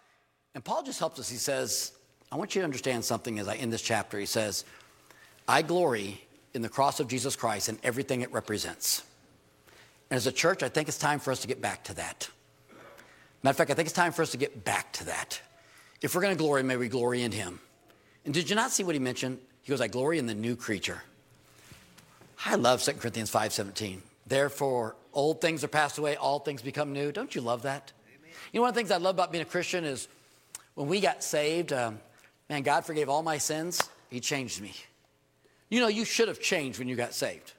And 0.55 0.63
Paul 0.63 0.83
just 0.83 0.99
helps 0.99 1.19
us. 1.19 1.29
He 1.29 1.37
says, 1.37 1.93
I 2.31 2.37
want 2.37 2.55
you 2.55 2.61
to 2.61 2.65
understand 2.65 3.03
something 3.03 3.39
as 3.39 3.47
I 3.47 3.55
end 3.55 3.73
this 3.73 3.81
chapter. 3.81 4.17
He 4.19 4.25
says, 4.25 4.63
I 5.47 5.61
glory 5.61 6.21
in 6.53 6.61
the 6.61 6.69
cross 6.69 6.99
of 6.99 7.07
Jesus 7.07 7.35
Christ 7.35 7.69
and 7.69 7.77
everything 7.83 8.21
it 8.21 8.31
represents. 8.31 9.03
And 10.09 10.17
as 10.17 10.27
a 10.27 10.31
church, 10.31 10.63
I 10.63 10.69
think 10.69 10.87
it's 10.87 10.97
time 10.97 11.19
for 11.19 11.31
us 11.31 11.39
to 11.41 11.47
get 11.47 11.61
back 11.61 11.83
to 11.85 11.93
that. 11.95 12.29
Matter 13.43 13.51
of 13.51 13.57
fact, 13.57 13.71
I 13.71 13.73
think 13.73 13.87
it's 13.87 13.95
time 13.95 14.11
for 14.11 14.21
us 14.21 14.31
to 14.31 14.37
get 14.37 14.63
back 14.63 14.93
to 14.93 15.05
that. 15.05 15.41
If 16.01 16.15
we're 16.15 16.21
going 16.21 16.35
to 16.35 16.41
glory, 16.41 16.63
may 16.63 16.77
we 16.77 16.89
glory 16.89 17.23
in 17.23 17.31
Him. 17.31 17.59
And 18.25 18.33
did 18.33 18.49
you 18.49 18.55
not 18.55 18.71
see 18.71 18.83
what 18.83 18.95
he 18.95 18.99
mentioned? 18.99 19.39
He 19.63 19.69
goes, 19.69 19.81
I 19.81 19.87
glory 19.87 20.19
in 20.19 20.27
the 20.27 20.33
new 20.33 20.55
creature. 20.55 21.01
I 22.45 22.55
love 22.55 22.81
2 22.81 22.93
Corinthians 22.93 23.31
5.17. 23.31 23.99
Therefore, 24.25 24.95
old 25.13 25.41
things 25.41 25.63
are 25.63 25.67
passed 25.67 25.97
away, 25.97 26.15
all 26.15 26.39
things 26.39 26.61
become 26.61 26.93
new. 26.93 27.11
Don't 27.11 27.33
you 27.35 27.41
love 27.41 27.63
that? 27.63 27.91
Amen. 28.07 28.31
You 28.51 28.59
know, 28.59 28.61
one 28.61 28.69
of 28.69 28.75
the 28.75 28.79
things 28.79 28.91
I 28.91 28.97
love 28.97 29.15
about 29.15 29.31
being 29.31 29.41
a 29.41 29.45
Christian 29.45 29.83
is 29.83 30.07
when 30.75 30.87
we 30.87 31.01
got 31.01 31.23
saved, 31.23 31.73
um, 31.73 31.99
man, 32.49 32.63
God 32.63 32.85
forgave 32.85 33.09
all 33.09 33.23
my 33.23 33.37
sins. 33.37 33.89
He 34.09 34.19
changed 34.19 34.61
me. 34.61 34.73
You 35.69 35.79
know, 35.79 35.87
you 35.87 36.03
should 36.03 36.27
have 36.27 36.39
changed 36.39 36.79
when 36.79 36.87
you 36.87 36.95
got 36.95 37.13
saved. 37.13 37.53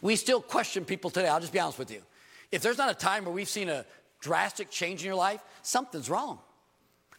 We 0.00 0.16
still 0.16 0.40
question 0.40 0.84
people 0.84 1.10
today. 1.10 1.28
I'll 1.28 1.40
just 1.40 1.52
be 1.52 1.58
honest 1.58 1.78
with 1.78 1.90
you. 1.90 2.02
If 2.52 2.62
there's 2.62 2.78
not 2.78 2.90
a 2.90 2.94
time 2.94 3.24
where 3.24 3.34
we've 3.34 3.48
seen 3.48 3.68
a 3.68 3.84
drastic 4.20 4.70
change 4.70 5.00
in 5.00 5.06
your 5.06 5.16
life, 5.16 5.42
something's 5.62 6.08
wrong. 6.08 6.38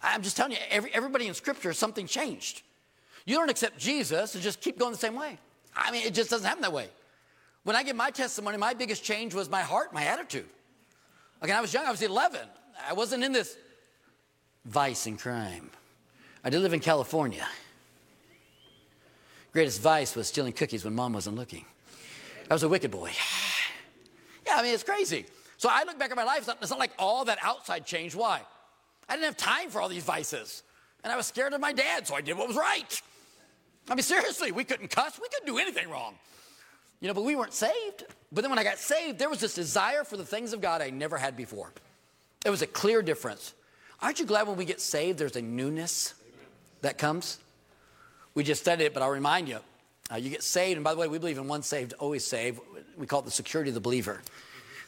I'm 0.02 0.22
just 0.22 0.38
telling 0.38 0.54
you, 0.54 0.58
every, 0.70 0.94
everybody 0.94 1.28
in 1.28 1.34
Scripture, 1.34 1.74
something 1.74 2.08
changed. 2.08 2.62
You 3.26 3.36
don't 3.36 3.50
accept 3.50 3.78
Jesus 3.78 4.34
and 4.34 4.44
just 4.44 4.62
keep 4.62 4.80
going 4.80 4.94
the 4.94 4.98
same 4.98 5.16
way. 5.16 5.38
I 5.80 5.92
mean, 5.92 6.06
it 6.06 6.14
just 6.14 6.30
doesn't 6.30 6.46
happen 6.46 6.62
that 6.62 6.74
way. 6.74 6.90
When 7.64 7.76
I 7.76 7.84
give 7.84 7.96
my 7.96 8.12
testimony, 8.12 8.58
my 8.58 8.74
biggest 8.74 9.04
change 9.04 9.34
was 9.34 9.50
my 9.50 9.62
heart, 9.62 9.94
my 9.94 10.04
attitude. 10.04 10.46
Again, 11.42 11.56
I 11.56 11.62
was 11.62 11.74
young, 11.74 11.86
I 11.86 11.92
was 11.92 12.02
11. 12.02 12.42
I 12.88 12.94
wasn't 12.94 13.24
in 13.24 13.32
this 13.32 13.58
vice 14.66 15.06
and 15.06 15.20
crime. 15.20 15.70
I 16.44 16.50
did 16.50 16.62
live 16.62 16.74
in 16.74 16.80
California. 16.80 17.48
Greatest 19.52 19.82
vice 19.82 20.16
was 20.16 20.28
stealing 20.28 20.54
cookies 20.54 20.86
when 20.86 20.94
mom 20.96 21.14
wasn't 21.14 21.36
looking. 21.36 21.66
I 22.50 22.54
was 22.54 22.64
a 22.64 22.70
wicked 22.70 22.92
boy. 22.92 23.12
Yeah, 24.48 24.56
I 24.58 24.64
mean, 24.64 24.74
it's 24.74 24.82
crazy. 24.82 25.28
So 25.58 25.70
I 25.72 25.84
look 25.84 26.00
back 26.00 26.10
at 26.10 26.18
my 26.18 26.24
life, 26.24 26.40
it's 26.40 26.48
not, 26.48 26.58
it's 26.60 26.72
not 26.72 26.80
like 26.80 26.90
all 26.98 27.24
that 27.26 27.38
outside 27.44 27.86
changed. 27.86 28.16
Why? 28.16 28.42
I 29.08 29.14
didn't 29.14 29.26
have 29.26 29.38
time 29.38 29.70
for 29.70 29.80
all 29.80 29.90
these 29.90 30.04
vices. 30.04 30.64
And 31.04 31.14
I 31.14 31.18
was 31.18 31.28
scared 31.28 31.54
of 31.54 31.62
my 31.62 31.72
dad, 31.72 32.08
so 32.08 32.16
I 32.16 32.22
did 32.22 32.36
what 32.36 32.48
was 32.48 32.58
right. 32.58 33.00
I 33.88 33.96
mean, 33.96 34.04
seriously, 34.04 34.52
we 34.52 34.64
couldn't 34.64 34.90
cuss, 34.90 35.20
we 35.22 35.28
couldn't 35.30 35.48
do 35.48 35.58
anything 35.58 35.90
wrong. 35.90 36.16
You 37.02 37.08
know, 37.08 37.14
but 37.14 37.24
we 37.24 37.36
weren't 37.36 37.54
saved. 37.54 38.04
But 38.32 38.42
then 38.42 38.50
when 38.50 38.60
I 38.60 38.64
got 38.64 38.78
saved, 38.78 39.20
there 39.20 39.30
was 39.30 39.40
this 39.40 39.56
desire 39.56 40.04
for 40.04 40.18
the 40.18 40.26
things 40.26 40.54
of 40.54 40.62
God 40.62 40.82
I 40.82 40.90
never 40.90 41.18
had 41.18 41.38
before. 41.38 41.72
It 42.46 42.50
was 42.50 42.62
a 42.62 42.68
clear 42.68 43.02
difference. 43.02 43.54
Aren't 44.02 44.20
you 44.20 44.26
glad 44.26 44.48
when 44.48 44.58
we 44.58 44.66
get 44.66 44.82
saved, 44.82 45.20
there's 45.20 45.36
a 45.36 45.42
newness 45.42 46.14
that 46.82 46.98
comes? 46.98 47.40
We 48.34 48.44
just 48.44 48.62
studied 48.62 48.86
it, 48.86 48.94
but 48.94 49.02
I'll 49.02 49.10
remind 49.10 49.50
you. 49.50 49.60
Uh, 50.12 50.16
you 50.16 50.30
get 50.30 50.44
saved, 50.44 50.78
and 50.78 50.84
by 50.84 50.94
the 50.94 51.00
way, 51.00 51.08
we 51.08 51.20
believe 51.20 51.38
in 51.38 51.48
one 51.48 51.64
saved, 51.64 51.94
always 52.00 52.26
saved. 52.26 52.60
We 52.98 53.06
call 53.06 53.20
it 53.20 53.26
the 53.26 53.32
security 53.32 53.70
of 53.70 53.76
the 53.76 53.82
believer. 53.82 54.22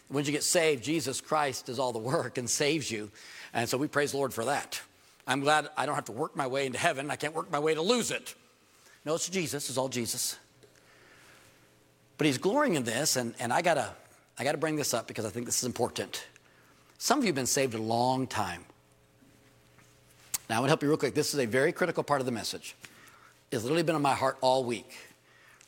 When 0.08 0.26
you 0.26 0.32
get 0.32 0.44
saved, 0.44 0.84
Jesus 0.84 1.22
Christ 1.22 1.68
does 1.68 1.80
all 1.80 1.94
the 1.94 2.00
work 2.00 2.38
and 2.38 2.50
saves 2.50 2.90
you. 2.90 3.12
And 3.54 3.70
so 3.70 3.78
we 3.78 3.88
praise 3.88 4.12
the 4.12 4.18
Lord 4.18 4.34
for 4.34 4.46
that. 4.46 4.82
I'm 5.28 5.42
glad 5.42 5.70
I 5.78 5.86
don't 5.86 5.96
have 5.96 6.06
to 6.06 6.12
work 6.12 6.36
my 6.36 6.48
way 6.48 6.66
into 6.66 6.80
heaven. 6.80 7.12
I 7.12 7.16
can't 7.16 7.34
work 7.34 7.52
my 7.52 7.60
way 7.60 7.74
to 7.74 7.82
lose 7.82 8.12
it. 8.12 8.34
No, 9.06 9.16
it's 9.16 9.30
Jesus. 9.30 9.70
It's 9.70 9.78
all 9.78 9.90
Jesus. 9.90 10.38
But 12.18 12.28
he's 12.28 12.38
glorying 12.38 12.76
in 12.76 12.84
this, 12.84 13.16
and, 13.16 13.34
and 13.40 13.52
I 13.52 13.62
gotta 13.62 13.90
I 14.38 14.44
gotta 14.44 14.58
bring 14.58 14.76
this 14.76 14.94
up 14.94 15.08
because 15.08 15.26
I 15.26 15.30
think 15.30 15.46
this 15.46 15.58
is 15.58 15.66
important. 15.66 16.26
Some 16.98 17.18
of 17.18 17.24
you 17.24 17.30
have 17.30 17.36
been 17.36 17.48
saved 17.48 17.74
a 17.74 17.82
long 17.82 18.28
time. 18.28 18.64
Now, 20.50 20.58
I 20.58 20.60
want 20.60 20.68
to 20.68 20.72
help 20.72 20.84
you 20.84 20.90
real 20.90 20.98
quick. 20.98 21.16
This 21.16 21.34
is 21.34 21.40
a 21.40 21.46
very 21.46 21.72
critical 21.72 22.04
part 22.04 22.20
of 22.20 22.26
the 22.26 22.32
message. 22.32 22.76
It's 23.52 23.64
literally 23.64 23.84
been 23.84 23.96
on 23.96 24.02
my 24.02 24.14
heart 24.14 24.38
all 24.42 24.64
week. 24.64 24.98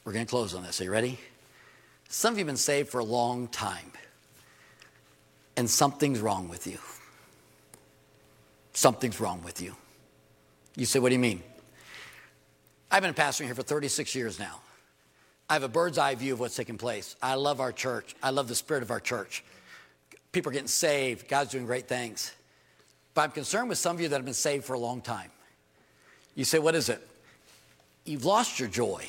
We're 0.03 0.13
to 0.13 0.25
close 0.25 0.53
on 0.53 0.63
this. 0.63 0.81
Are 0.81 0.83
you 0.83 0.91
ready? 0.91 1.17
Some 2.09 2.33
of 2.33 2.37
you 2.37 2.41
have 2.41 2.47
been 2.47 2.57
saved 2.57 2.89
for 2.89 2.99
a 2.99 3.03
long 3.05 3.47
time, 3.47 3.91
and 5.55 5.69
something's 5.69 6.19
wrong 6.19 6.49
with 6.49 6.67
you. 6.67 6.77
Something's 8.73 9.19
wrong 9.19 9.41
with 9.43 9.61
you. 9.61 9.75
You 10.75 10.85
say, 10.85 10.99
What 10.99 11.09
do 11.09 11.15
you 11.15 11.19
mean? 11.19 11.43
I've 12.93 13.01
been 13.01 13.15
pastoring 13.15 13.45
here 13.45 13.55
for 13.55 13.63
36 13.63 14.13
years 14.13 14.37
now. 14.37 14.61
I 15.49 15.53
have 15.53 15.63
a 15.63 15.67
bird's 15.67 15.97
eye 15.97 16.13
view 16.13 16.33
of 16.33 16.39
what's 16.39 16.55
taking 16.55 16.77
place. 16.77 17.15
I 17.23 17.33
love 17.33 17.59
our 17.59 17.71
church. 17.71 18.15
I 18.21 18.29
love 18.29 18.47
the 18.47 18.53
spirit 18.53 18.83
of 18.83 18.91
our 18.91 18.99
church. 18.99 19.43
People 20.31 20.51
are 20.51 20.53
getting 20.53 20.67
saved. 20.67 21.27
God's 21.27 21.49
doing 21.49 21.65
great 21.65 21.87
things. 21.87 22.31
But 23.15 23.21
I'm 23.23 23.31
concerned 23.31 23.69
with 23.69 23.79
some 23.79 23.95
of 23.95 24.01
you 24.01 24.09
that 24.09 24.15
have 24.15 24.25
been 24.25 24.35
saved 24.35 24.65
for 24.65 24.73
a 24.73 24.79
long 24.79 25.01
time. 25.01 25.31
You 26.35 26.45
say, 26.45 26.59
What 26.59 26.75
is 26.75 26.87
it? 26.87 27.01
You've 28.05 28.25
lost 28.25 28.59
your 28.59 28.69
joy. 28.69 29.03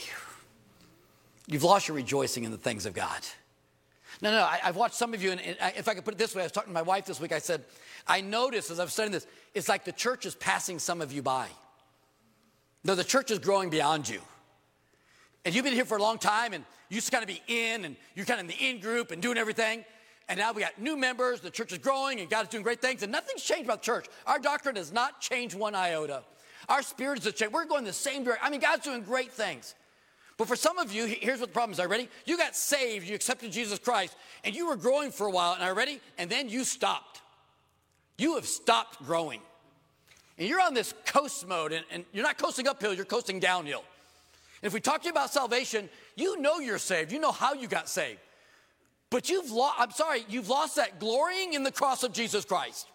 You've 1.47 1.65
lost 1.65 1.87
your 1.87 1.97
rejoicing 1.97 2.45
in 2.45 2.53
the 2.53 2.57
things 2.57 2.87
of 2.87 2.95
God. 2.95 3.21
No, 4.23 4.31
no, 4.31 4.45
I, 4.45 4.61
have 4.63 4.77
watched 4.77 4.95
some 4.95 5.13
of 5.13 5.23
you, 5.23 5.33
and, 5.33 5.41
I, 5.61 5.75
if 5.77 5.89
I 5.89 5.95
could 5.95 6.07
put 6.07 6.15
it 6.15 6.19
this 6.19 6.35
way, 6.35 6.41
I 6.41 6.47
was 6.47 6.53
talking 6.53 6.71
to 6.71 6.75
my 6.75 6.81
wife 6.81 7.05
this 7.05 7.21
week. 7.21 7.33
I 7.33 7.39
said, 7.39 7.63
I 8.07 8.23
noticed 8.23 8.71
as 8.71 8.81
I've 8.81 8.91
studying 8.91 9.13
this, 9.13 9.27
it's 9.53 9.69
like 9.69 9.85
the 9.85 9.93
church 9.93 10.25
is 10.25 10.35
passing 10.35 10.79
some 10.79 11.03
of 11.03 11.13
you 11.13 11.21
by. 11.21 11.49
No, 12.85 12.95
the 12.95 13.05
church 13.05 13.31
is 13.31 13.39
growing 13.39 13.71
beyond 13.71 14.09
you. 14.09 14.21
And 15.45 15.55
you've 15.55 15.65
been 15.65 15.75
here 15.75 15.85
for 15.85 15.97
a 15.97 16.03
long 16.03 16.19
time, 16.19 16.53
and 16.53 16.65
you 16.89 16.97
used 16.97 17.07
to 17.07 17.13
kind 17.13 17.23
of 17.23 17.29
be 17.29 17.43
in, 17.47 17.85
and 17.85 17.97
you're 18.15 18.27
kind 18.27 18.41
of 18.41 18.45
in 18.45 18.49
the 18.49 18.71
in 18.71 18.81
group 18.81 19.11
and 19.11 19.21
doing 19.21 19.39
everything. 19.39 19.85
And 20.29 20.39
now 20.39 20.53
we 20.53 20.63
got 20.63 20.79
new 20.81 20.97
members, 20.97 21.41
the 21.41 21.51
church 21.51 21.73
is 21.73 21.79
growing, 21.79 22.21
and 22.21 22.31
God 22.31 22.43
is 22.43 22.49
doing 22.49 22.63
great 22.63 22.81
things, 22.81 23.03
and 23.03 23.13
nothing's 23.13 23.43
changed 23.43 23.65
about 23.65 23.83
the 23.83 23.87
church. 23.87 24.07
Our 24.27 24.39
doctrine 24.39 24.77
has 24.77 24.93
not 24.93 25.21
changed 25.21 25.55
one 25.55 25.75
iota. 25.75 26.23
Our 26.69 26.83
spirits 26.83 27.27
have 27.27 27.35
changed. 27.35 27.53
We're 27.53 27.67
going 27.67 27.85
the 27.85 27.93
same 27.93 28.25
direction. 28.25 28.47
I 28.47 28.51
mean, 28.51 28.61
God's 28.61 28.85
doing 28.85 29.03
great 29.03 29.33
things. 29.33 29.75
But 30.37 30.49
for 30.49 30.57
some 30.57 30.79
of 30.79 30.93
you, 30.93 31.07
here's 31.07 31.41
what 31.41 31.51
the 31.51 31.53
problem 31.53 31.73
is. 31.73 31.81
Are 31.81 31.89
ready? 31.89 32.09
You 32.25 32.37
got 32.39 32.57
saved, 32.57 33.07
you 33.07 33.15
accepted 33.15 33.53
Jesus 33.53 33.79
Christ, 33.79 34.17
and 34.45 34.55
you 34.55 34.67
were 34.67 34.77
growing 34.77 35.11
for 35.11 35.27
a 35.27 35.31
while, 35.31 35.53
and 35.55 35.63
are 35.63 35.75
ready? 35.75 36.01
And 36.19 36.29
then 36.31 36.49
you 36.49 36.65
stopped. 36.65 37.21
You 38.17 38.37
have 38.37 38.47
stopped 38.47 39.05
growing. 39.05 39.41
And 40.39 40.49
you're 40.49 40.61
on 40.61 40.75
this 40.75 40.93
coast 41.07 41.47
mode, 41.47 41.73
and, 41.73 41.85
and 41.91 42.05
you're 42.13 42.25
not 42.25 42.39
coasting 42.39 42.67
uphill, 42.67 42.93
you're 42.93 43.05
coasting 43.05 43.39
downhill. 43.39 43.85
And 44.63 44.67
if 44.67 44.73
we 44.73 44.81
talk 44.81 45.03
to 45.03 45.07
you 45.07 45.13
about 45.13 45.33
salvation, 45.33 45.89
you 46.17 46.41
know 46.41 46.59
you're 46.59 46.79
saved. 46.79 47.13
You 47.13 47.21
know 47.21 47.33
how 47.33 47.55
you 47.55 47.69
got 47.69 47.89
saved. 47.89 48.19
But 49.11 49.29
you've 49.29 49.51
lost, 49.51 49.77
I'm 49.79 49.91
sorry, 49.93 50.25
you've 50.29 50.49
lost 50.49 50.77
that 50.77 50.99
glorying 50.99 51.53
in 51.53 51.63
the 51.63 51.71
cross 51.71 52.03
of 52.03 52.13
Jesus 52.13 52.45
Christ. 52.45 52.89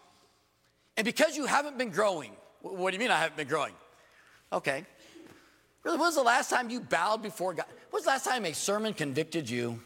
And 0.96 1.04
because 1.04 1.36
you 1.36 1.46
haven't 1.46 1.78
been 1.78 1.90
growing, 1.90 2.32
what 2.60 2.90
do 2.90 2.94
you 2.94 3.00
mean 3.00 3.10
I 3.10 3.18
haven't 3.18 3.36
been 3.36 3.48
growing? 3.48 3.72
Okay. 4.52 4.84
Really, 5.82 5.96
when 5.96 6.08
was 6.08 6.16
the 6.16 6.22
last 6.22 6.50
time 6.50 6.68
you 6.68 6.80
bowed 6.80 7.22
before 7.22 7.54
God? 7.54 7.64
When 7.90 8.00
was 8.00 8.04
the 8.04 8.10
last 8.10 8.26
time 8.26 8.44
a 8.44 8.52
sermon 8.52 8.92
convicted 8.92 9.48
you? 9.48 9.80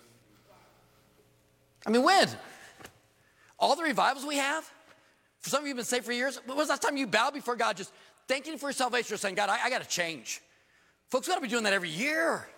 I 1.87 1.91
mean, 1.91 2.03
when? 2.03 2.29
All 3.59 3.77
the 3.77 3.85
revivals 3.85 4.27
we 4.27 4.39
have? 4.39 4.69
For 5.45 5.51
some 5.51 5.61
of 5.61 5.67
you 5.67 5.73
have 5.73 5.77
been 5.77 5.85
saved 5.85 6.07
for 6.07 6.13
years. 6.13 6.41
When 6.47 6.57
was 6.57 6.69
the 6.69 6.73
last 6.73 6.81
time 6.81 6.97
you 6.97 7.07
bowed 7.07 7.35
before 7.35 7.55
God 7.55 7.77
just 7.77 7.93
thanking 8.29 8.57
for 8.57 8.69
your 8.69 8.73
salvation 8.73 9.13
or 9.13 9.19
saying, 9.19 9.35
God, 9.35 9.51
I, 9.51 9.65
I 9.65 9.69
got 9.69 9.83
to 9.83 9.87
change? 9.87 10.41
Folks, 11.11 11.27
we 11.27 11.33
got 11.33 11.37
to 11.37 11.43
be 11.43 11.49
doing 11.49 11.65
that 11.65 11.75
every 11.75 11.91
year. 11.91 12.49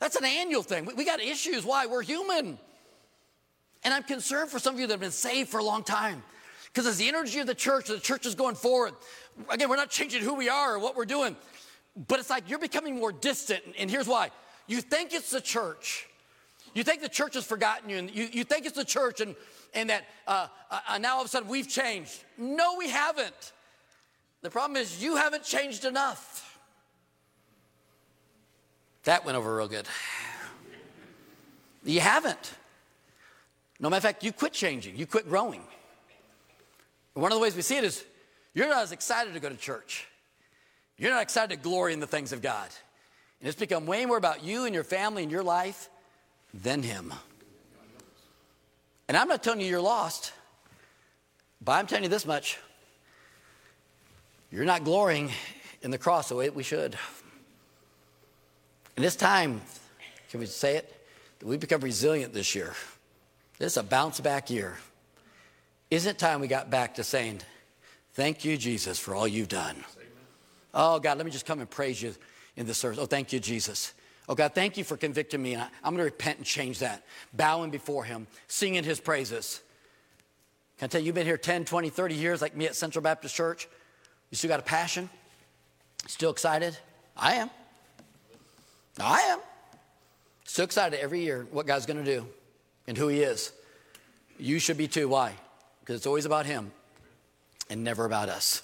That's 0.00 0.16
an 0.16 0.26
annual 0.26 0.62
thing. 0.62 0.84
We, 0.84 0.92
we 0.92 1.04
got 1.06 1.22
issues. 1.22 1.64
Why? 1.64 1.86
We're 1.86 2.02
human. 2.02 2.58
And 3.84 3.94
I'm 3.94 4.02
concerned 4.02 4.50
for 4.50 4.58
some 4.58 4.74
of 4.74 4.80
you 4.80 4.86
that 4.86 4.92
have 4.92 5.00
been 5.00 5.10
saved 5.10 5.48
for 5.48 5.60
a 5.60 5.64
long 5.64 5.82
time. 5.82 6.22
Because 6.66 6.86
as 6.86 6.98
the 6.98 7.08
energy 7.08 7.38
of 7.38 7.46
the 7.46 7.54
church, 7.54 7.86
the 7.86 7.98
church 7.98 8.26
is 8.26 8.34
going 8.34 8.54
forward. 8.54 8.92
Again, 9.48 9.70
we're 9.70 9.76
not 9.76 9.88
changing 9.88 10.22
who 10.22 10.34
we 10.34 10.50
are 10.50 10.74
or 10.74 10.78
what 10.78 10.96
we're 10.96 11.06
doing. 11.06 11.34
But 12.06 12.18
it's 12.18 12.28
like 12.28 12.50
you're 12.50 12.58
becoming 12.58 12.96
more 12.96 13.12
distant. 13.12 13.62
And 13.78 13.90
here's 13.90 14.06
why. 14.06 14.30
You 14.66 14.82
think 14.82 15.14
it's 15.14 15.30
the 15.30 15.40
church. 15.40 16.06
You 16.74 16.84
think 16.84 17.00
the 17.00 17.08
church 17.08 17.32
has 17.32 17.46
forgotten 17.46 17.88
you, 17.88 17.96
and 17.96 18.10
you, 18.14 18.28
you 18.30 18.44
think 18.44 18.66
it's 18.66 18.76
the 18.76 18.84
church, 18.84 19.22
and, 19.22 19.34
and 19.74 19.90
that 19.90 20.04
uh, 20.26 20.48
uh, 20.70 20.98
now 20.98 21.14
all 21.14 21.20
of 21.20 21.26
a 21.26 21.28
sudden 21.28 21.48
we've 21.48 21.68
changed. 21.68 22.24
No, 22.38 22.76
we 22.76 22.88
haven't. 22.88 23.52
The 24.42 24.50
problem 24.50 24.76
is 24.76 25.02
you 25.02 25.16
haven't 25.16 25.44
changed 25.44 25.84
enough. 25.84 26.58
That 29.04 29.24
went 29.24 29.36
over 29.36 29.56
real 29.56 29.68
good. 29.68 29.86
You 31.84 32.00
haven't. 32.00 32.54
No 33.78 33.88
matter 33.88 33.98
of 33.98 34.02
fact, 34.02 34.24
you 34.24 34.32
quit 34.32 34.52
changing, 34.52 34.96
you 34.96 35.06
quit 35.06 35.28
growing. 35.28 35.62
One 37.14 37.32
of 37.32 37.36
the 37.36 37.42
ways 37.42 37.56
we 37.56 37.62
see 37.62 37.76
it 37.76 37.84
is 37.84 38.04
you're 38.54 38.68
not 38.68 38.82
as 38.82 38.92
excited 38.92 39.34
to 39.34 39.40
go 39.40 39.48
to 39.48 39.56
church. 39.56 40.06
You're 40.98 41.10
not 41.10 41.22
excited 41.22 41.50
to 41.50 41.56
glory 41.56 41.94
in 41.94 42.00
the 42.00 42.06
things 42.06 42.32
of 42.32 42.42
God. 42.42 42.68
And 43.40 43.48
it's 43.48 43.58
become 43.58 43.86
way 43.86 44.04
more 44.04 44.18
about 44.18 44.44
you 44.44 44.66
and 44.66 44.74
your 44.74 44.84
family 44.84 45.22
and 45.22 45.32
your 45.32 45.42
life 45.42 45.88
than 46.52 46.82
Him. 46.82 47.14
And 49.10 49.16
I'm 49.16 49.26
not 49.26 49.42
telling 49.42 49.60
you 49.60 49.66
you're 49.66 49.80
lost, 49.80 50.32
but 51.60 51.72
I'm 51.72 51.88
telling 51.88 52.04
you 52.04 52.08
this 52.08 52.24
much 52.24 52.58
you're 54.52 54.64
not 54.64 54.84
glorying 54.84 55.32
in 55.82 55.90
the 55.90 55.98
cross 55.98 56.28
the 56.28 56.36
way 56.36 56.48
we 56.48 56.62
should. 56.62 56.96
And 58.94 59.04
it's 59.04 59.16
time, 59.16 59.62
can 60.30 60.38
we 60.38 60.46
say 60.46 60.76
it, 60.76 60.94
that 61.40 61.48
we 61.48 61.56
become 61.56 61.80
resilient 61.80 62.32
this 62.32 62.54
year. 62.54 62.72
This 63.58 63.72
is 63.72 63.78
a 63.78 63.82
bounce 63.82 64.20
back 64.20 64.48
year. 64.48 64.78
Isn't 65.90 66.10
it 66.12 66.18
time 66.20 66.40
we 66.40 66.46
got 66.46 66.70
back 66.70 66.94
to 66.94 67.02
saying, 67.02 67.40
Thank 68.12 68.44
you, 68.44 68.56
Jesus, 68.56 69.00
for 69.00 69.16
all 69.16 69.26
you've 69.26 69.48
done? 69.48 69.74
Oh, 70.72 71.00
God, 71.00 71.16
let 71.16 71.26
me 71.26 71.32
just 71.32 71.46
come 71.46 71.58
and 71.58 71.68
praise 71.68 72.00
you 72.00 72.14
in 72.54 72.64
this 72.64 72.78
service. 72.78 73.00
Oh, 73.00 73.06
thank 73.06 73.32
you, 73.32 73.40
Jesus. 73.40 73.92
Oh, 74.30 74.34
God, 74.36 74.54
thank 74.54 74.76
you 74.76 74.84
for 74.84 74.96
convicting 74.96 75.42
me. 75.42 75.56
I, 75.56 75.62
am 75.62 75.68
going 75.82 75.96
to 75.96 76.04
repent 76.04 76.38
and 76.38 76.46
change 76.46 76.78
that. 76.78 77.04
Bowing 77.32 77.70
before 77.70 78.04
Him, 78.04 78.28
singing 78.46 78.84
His 78.84 79.00
praises. 79.00 79.60
Can 80.78 80.86
I 80.86 80.88
tell 80.88 81.00
you, 81.00 81.06
you've 81.06 81.16
been 81.16 81.26
here 81.26 81.36
10, 81.36 81.64
20, 81.64 81.90
30 81.90 82.14
years 82.14 82.40
like 82.40 82.56
me 82.56 82.66
at 82.66 82.76
Central 82.76 83.02
Baptist 83.02 83.34
Church. 83.34 83.66
You 84.30 84.36
still 84.36 84.46
got 84.46 84.60
a 84.60 84.62
passion? 84.62 85.10
Still 86.06 86.30
excited? 86.30 86.78
I 87.16 87.34
am. 87.34 87.50
I 89.00 89.18
am. 89.22 89.40
Still 90.44 90.64
excited 90.64 91.00
every 91.00 91.22
year 91.22 91.48
what 91.50 91.66
God's 91.66 91.86
going 91.86 92.02
to 92.02 92.04
do 92.04 92.24
and 92.86 92.96
who 92.96 93.08
He 93.08 93.22
is. 93.22 93.52
You 94.38 94.60
should 94.60 94.78
be 94.78 94.86
too. 94.86 95.08
Why? 95.08 95.34
Because 95.80 95.96
it's 95.96 96.06
always 96.06 96.24
about 96.24 96.46
Him 96.46 96.70
and 97.68 97.82
never 97.82 98.04
about 98.04 98.28
us. 98.28 98.62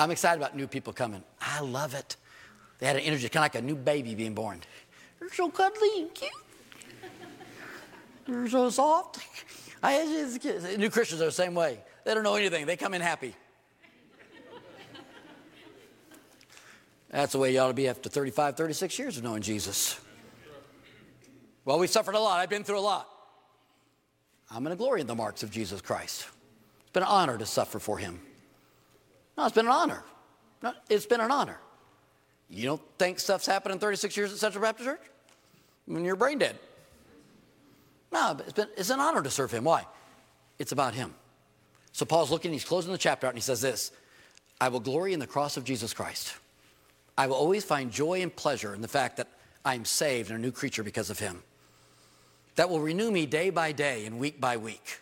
I'm 0.00 0.10
excited 0.10 0.42
about 0.42 0.56
new 0.56 0.66
people 0.66 0.92
coming. 0.92 1.22
I 1.40 1.60
love 1.60 1.94
it. 1.94 2.16
They 2.84 2.88
had 2.88 2.96
an 2.96 3.02
energy, 3.04 3.26
kind 3.30 3.46
of 3.46 3.54
like 3.54 3.62
a 3.62 3.64
new 3.64 3.76
baby 3.76 4.14
being 4.14 4.34
born. 4.34 4.60
They're 5.18 5.32
so 5.32 5.48
cuddly 5.48 5.88
and 6.00 6.14
cute. 6.14 6.30
They're 8.26 8.46
so 8.46 8.68
soft. 8.68 9.20
I, 9.82 10.04
new 10.76 10.90
Christians 10.90 11.22
are 11.22 11.24
the 11.24 11.32
same 11.32 11.54
way. 11.54 11.78
They 12.04 12.12
don't 12.12 12.24
know 12.24 12.34
anything. 12.34 12.66
They 12.66 12.76
come 12.76 12.92
in 12.92 13.00
happy. 13.00 13.34
That's 17.08 17.32
the 17.32 17.38
way 17.38 17.54
you 17.54 17.60
ought 17.60 17.68
to 17.68 17.72
be 17.72 17.88
after 17.88 18.10
35, 18.10 18.54
36 18.54 18.98
years 18.98 19.16
of 19.16 19.24
knowing 19.24 19.40
Jesus. 19.40 19.98
Well, 21.64 21.78
we've 21.78 21.88
suffered 21.88 22.16
a 22.16 22.20
lot. 22.20 22.38
I've 22.38 22.50
been 22.50 22.64
through 22.64 22.80
a 22.80 22.80
lot. 22.80 23.08
I'm 24.50 24.62
going 24.62 24.76
to 24.76 24.78
glory 24.78 25.00
in 25.00 25.06
the 25.06 25.14
marks 25.14 25.42
of 25.42 25.50
Jesus 25.50 25.80
Christ. 25.80 26.26
It's 26.82 26.90
been 26.90 27.02
an 27.02 27.08
honor 27.08 27.38
to 27.38 27.46
suffer 27.46 27.78
for 27.78 27.96
him. 27.96 28.20
No, 29.38 29.46
it's 29.46 29.54
been 29.54 29.64
an 29.64 29.72
honor. 29.72 30.04
No, 30.62 30.74
it's 30.90 31.06
been 31.06 31.22
an 31.22 31.30
honor. 31.30 31.58
You 32.54 32.66
don't 32.66 32.82
think 32.98 33.18
stuff's 33.18 33.46
happened 33.46 33.74
in 33.74 33.78
36 33.78 34.16
years 34.16 34.32
at 34.32 34.38
Central 34.38 34.62
Baptist 34.62 34.88
Church? 34.88 35.00
I 35.88 35.92
mean, 35.92 36.04
you're 36.04 36.16
brain 36.16 36.38
dead. 36.38 36.58
No, 38.12 38.36
it's, 38.38 38.52
been, 38.52 38.68
it's 38.76 38.90
an 38.90 39.00
honor 39.00 39.22
to 39.22 39.30
serve 39.30 39.50
him. 39.50 39.64
Why? 39.64 39.86
It's 40.58 40.72
about 40.72 40.94
him. 40.94 41.14
So 41.92 42.04
Paul's 42.04 42.30
looking, 42.30 42.52
he's 42.52 42.64
closing 42.64 42.92
the 42.92 42.98
chapter 42.98 43.26
out, 43.26 43.30
and 43.30 43.38
he 43.38 43.42
says 43.42 43.60
this 43.60 43.90
I 44.60 44.68
will 44.68 44.80
glory 44.80 45.12
in 45.12 45.20
the 45.20 45.26
cross 45.26 45.56
of 45.56 45.64
Jesus 45.64 45.92
Christ. 45.92 46.34
I 47.16 47.26
will 47.26 47.36
always 47.36 47.64
find 47.64 47.90
joy 47.90 48.22
and 48.22 48.34
pleasure 48.34 48.74
in 48.74 48.82
the 48.82 48.88
fact 48.88 49.16
that 49.18 49.28
I'm 49.64 49.84
saved 49.84 50.30
and 50.30 50.38
a 50.38 50.42
new 50.42 50.50
creature 50.52 50.82
because 50.82 51.10
of 51.10 51.18
him. 51.18 51.42
That 52.56 52.70
will 52.70 52.80
renew 52.80 53.10
me 53.10 53.26
day 53.26 53.50
by 53.50 53.72
day 53.72 54.06
and 54.06 54.18
week 54.18 54.40
by 54.40 54.56
week. 54.56 55.00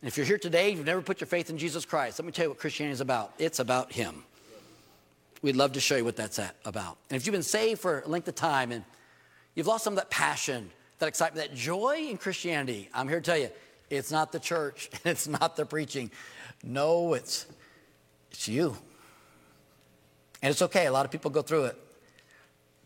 And 0.00 0.08
if 0.08 0.16
you're 0.16 0.26
here 0.26 0.38
today, 0.38 0.70
you've 0.70 0.86
never 0.86 1.02
put 1.02 1.20
your 1.20 1.26
faith 1.26 1.50
in 1.50 1.58
Jesus 1.58 1.84
Christ, 1.84 2.18
let 2.18 2.26
me 2.26 2.32
tell 2.32 2.44
you 2.44 2.50
what 2.50 2.58
Christianity 2.58 2.92
is 2.92 3.00
about. 3.00 3.32
It's 3.38 3.58
about 3.58 3.92
him. 3.92 4.24
We'd 5.42 5.56
love 5.56 5.72
to 5.72 5.80
show 5.80 5.96
you 5.96 6.04
what 6.04 6.16
that's 6.16 6.40
about. 6.64 6.98
And 7.10 7.16
if 7.16 7.26
you've 7.26 7.32
been 7.32 7.42
saved 7.42 7.80
for 7.80 8.00
a 8.00 8.08
length 8.08 8.26
of 8.28 8.34
time 8.34 8.72
and 8.72 8.84
you've 9.54 9.66
lost 9.66 9.84
some 9.84 9.92
of 9.92 9.98
that 9.98 10.10
passion, 10.10 10.70
that 10.98 11.06
excitement, 11.06 11.48
that 11.48 11.56
joy 11.56 12.06
in 12.10 12.16
Christianity, 12.16 12.88
I'm 12.92 13.08
here 13.08 13.20
to 13.20 13.24
tell 13.24 13.38
you, 13.38 13.50
it's 13.88 14.10
not 14.10 14.32
the 14.32 14.40
church, 14.40 14.90
it's 15.04 15.28
not 15.28 15.56
the 15.56 15.64
preaching. 15.64 16.10
No, 16.64 17.14
it's, 17.14 17.46
it's 18.32 18.48
you. 18.48 18.76
And 20.42 20.50
it's 20.50 20.62
okay, 20.62 20.86
a 20.86 20.92
lot 20.92 21.04
of 21.04 21.12
people 21.12 21.30
go 21.30 21.42
through 21.42 21.66
it. 21.66 21.76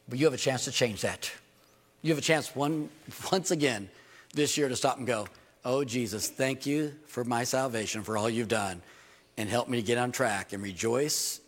But 0.09 0.19
you 0.19 0.27
have 0.27 0.35
a 0.35 0.39
chance 0.39 0.65
to 0.65 0.73
change 0.73 1.03
that. 1.03 1.31
You 2.03 2.11
have 2.11 2.19
a 2.19 2.23
chance 2.23 2.55
one, 2.55 2.91
once 3.33 3.51
again 3.51 3.89
this 4.35 4.59
year 4.59 4.69
to 4.69 4.77
stop 4.77 4.99
and 4.99 5.07
go, 5.07 5.27
Oh, 5.65 5.85
Jesus, 5.85 6.29
thank 6.29 6.67
you 6.67 6.93
for 7.07 7.23
my 7.23 7.45
salvation, 7.45 8.03
for 8.03 8.19
all 8.19 8.29
you've 8.29 8.49
done, 8.49 8.83
and 9.37 9.49
help 9.49 9.69
me 9.69 9.81
to 9.81 9.87
get 9.87 9.97
on 9.97 10.11
track 10.11 10.53
and 10.53 10.61
rejoice 10.61 11.41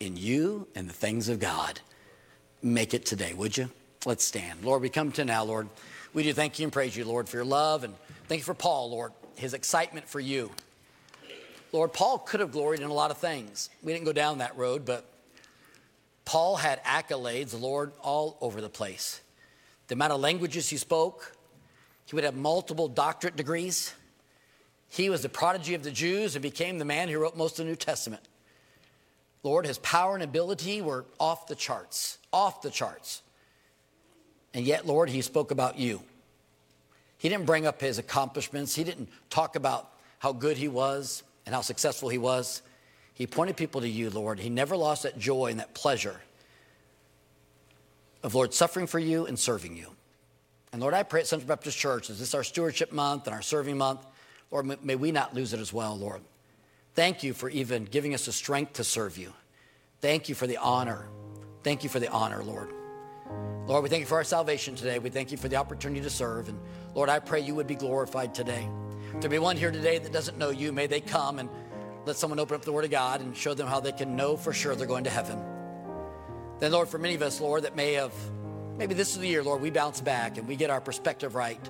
in 0.00 0.16
you 0.16 0.66
and 0.74 0.88
the 0.88 0.94
things 0.94 1.28
of 1.28 1.38
God. 1.38 1.78
Make 2.62 2.94
it 2.94 3.04
today, 3.04 3.34
would 3.34 3.56
you? 3.56 3.70
Let's 4.06 4.24
stand. 4.24 4.64
Lord, 4.64 4.80
we 4.80 4.88
come 4.88 5.12
to 5.12 5.24
now, 5.26 5.44
Lord. 5.44 5.68
We 6.14 6.22
do 6.22 6.32
thank 6.32 6.58
you 6.58 6.64
and 6.64 6.72
praise 6.72 6.96
you, 6.96 7.04
Lord, 7.04 7.28
for 7.28 7.36
your 7.36 7.44
love, 7.44 7.84
and 7.84 7.94
thank 8.26 8.40
you 8.40 8.44
for 8.44 8.54
Paul, 8.54 8.90
Lord, 8.90 9.12
his 9.36 9.52
excitement 9.52 10.08
for 10.08 10.18
you. 10.18 10.50
Lord, 11.72 11.92
Paul 11.92 12.18
could 12.18 12.40
have 12.40 12.50
gloried 12.50 12.80
in 12.80 12.88
a 12.88 12.94
lot 12.94 13.10
of 13.10 13.18
things. 13.18 13.68
We 13.82 13.92
didn't 13.92 14.06
go 14.06 14.12
down 14.12 14.38
that 14.38 14.56
road, 14.56 14.84
but 14.84 15.04
Paul 16.24 16.56
had 16.56 16.82
accolades, 16.82 17.58
Lord, 17.58 17.92
all 18.00 18.38
over 18.40 18.60
the 18.60 18.70
place. 18.70 19.20
The 19.88 19.94
amount 19.94 20.12
of 20.12 20.20
languages 20.20 20.68
he 20.70 20.78
spoke, 20.78 21.36
he 22.06 22.14
would 22.14 22.24
have 22.24 22.34
multiple 22.34 22.88
doctorate 22.88 23.36
degrees. 23.36 23.94
He 24.88 25.10
was 25.10 25.22
the 25.22 25.28
prodigy 25.28 25.74
of 25.74 25.82
the 25.82 25.90
Jews 25.90 26.34
and 26.34 26.42
became 26.42 26.78
the 26.78 26.84
man 26.84 27.08
who 27.08 27.18
wrote 27.18 27.36
most 27.36 27.60
of 27.60 27.66
the 27.66 27.70
New 27.70 27.76
Testament. 27.76 28.22
Lord, 29.42 29.66
his 29.66 29.78
power 29.78 30.14
and 30.14 30.22
ability 30.22 30.82
were 30.82 31.06
off 31.18 31.46
the 31.46 31.54
charts, 31.54 32.18
off 32.32 32.62
the 32.62 32.70
charts. 32.70 33.22
And 34.52 34.64
yet, 34.64 34.86
Lord, 34.86 35.08
he 35.08 35.22
spoke 35.22 35.50
about 35.50 35.78
you. 35.78 36.02
He 37.16 37.28
didn't 37.28 37.46
bring 37.46 37.66
up 37.66 37.80
his 37.80 37.98
accomplishments, 37.98 38.74
he 38.74 38.84
didn't 38.84 39.08
talk 39.28 39.56
about 39.56 39.92
how 40.18 40.32
good 40.32 40.56
he 40.56 40.68
was 40.68 41.22
and 41.46 41.54
how 41.54 41.60
successful 41.60 42.08
he 42.08 42.18
was. 42.18 42.62
He 43.14 43.26
pointed 43.26 43.56
people 43.56 43.82
to 43.82 43.88
you, 43.88 44.08
Lord. 44.10 44.38
He 44.38 44.48
never 44.48 44.76
lost 44.76 45.02
that 45.02 45.18
joy 45.18 45.50
and 45.50 45.60
that 45.60 45.74
pleasure 45.74 46.20
of, 48.22 48.34
Lord, 48.34 48.54
suffering 48.54 48.86
for 48.86 48.98
you 48.98 49.26
and 49.26 49.38
serving 49.38 49.76
you. 49.76 49.88
And 50.72 50.80
Lord, 50.80 50.94
I 50.94 51.02
pray 51.02 51.20
at 51.20 51.26
Central 51.26 51.48
Baptist 51.48 51.76
Church, 51.76 52.10
as 52.10 52.18
this 52.18 52.28
is 52.28 52.34
our 52.34 52.44
stewardship 52.44 52.92
month 52.92 53.26
and 53.26 53.34
our 53.34 53.42
serving 53.42 53.76
month, 53.76 54.06
Lord, 54.50 54.82
may 54.84 54.96
we 54.96 55.12
not 55.12 55.34
lose 55.34 55.52
it 55.52 55.60
as 55.60 55.72
well, 55.72 55.96
Lord. 55.96 56.20
Thank 56.94 57.22
you 57.22 57.32
for 57.32 57.48
even 57.48 57.84
giving 57.84 58.14
us 58.14 58.26
the 58.26 58.32
strength 58.32 58.74
to 58.74 58.84
serve 58.84 59.16
you. 59.16 59.32
Thank 60.00 60.28
you 60.28 60.34
for 60.34 60.46
the 60.46 60.56
honor. 60.56 61.06
Thank 61.62 61.84
you 61.84 61.90
for 61.90 62.00
the 62.00 62.10
honor, 62.10 62.42
Lord. 62.42 62.72
Lord, 63.66 63.82
we 63.82 63.88
thank 63.88 64.00
you 64.00 64.06
for 64.06 64.16
our 64.16 64.24
salvation 64.24 64.74
today. 64.74 64.98
We 64.98 65.10
thank 65.10 65.30
you 65.30 65.36
for 65.36 65.48
the 65.48 65.56
opportunity 65.56 66.00
to 66.00 66.10
serve. 66.10 66.48
And 66.48 66.58
Lord, 66.94 67.08
I 67.08 67.20
pray 67.20 67.40
you 67.40 67.54
would 67.54 67.66
be 67.68 67.76
glorified 67.76 68.34
today. 68.34 68.68
There 69.20 69.30
be 69.30 69.38
one 69.38 69.56
here 69.56 69.70
today 69.70 69.98
that 69.98 70.12
doesn't 70.12 70.38
know 70.38 70.50
you, 70.50 70.72
may 70.72 70.86
they 70.86 71.00
come 71.00 71.38
and 71.38 71.48
let 72.06 72.16
someone 72.16 72.40
open 72.40 72.56
up 72.56 72.62
the 72.62 72.72
Word 72.72 72.84
of 72.84 72.90
God 72.90 73.20
and 73.20 73.36
show 73.36 73.54
them 73.54 73.68
how 73.68 73.78
they 73.78 73.92
can 73.92 74.16
know 74.16 74.36
for 74.36 74.52
sure 74.52 74.74
they're 74.74 74.86
going 74.86 75.04
to 75.04 75.10
heaven. 75.10 75.38
Then, 76.58 76.72
Lord, 76.72 76.88
for 76.88 76.98
many 76.98 77.14
of 77.14 77.22
us, 77.22 77.40
Lord, 77.40 77.64
that 77.64 77.76
may 77.76 77.94
have, 77.94 78.12
maybe 78.76 78.94
this 78.94 79.10
is 79.10 79.18
the 79.18 79.28
year, 79.28 79.42
Lord, 79.42 79.60
we 79.60 79.70
bounce 79.70 80.00
back 80.00 80.38
and 80.38 80.48
we 80.48 80.56
get 80.56 80.70
our 80.70 80.80
perspective 80.80 81.34
right. 81.34 81.60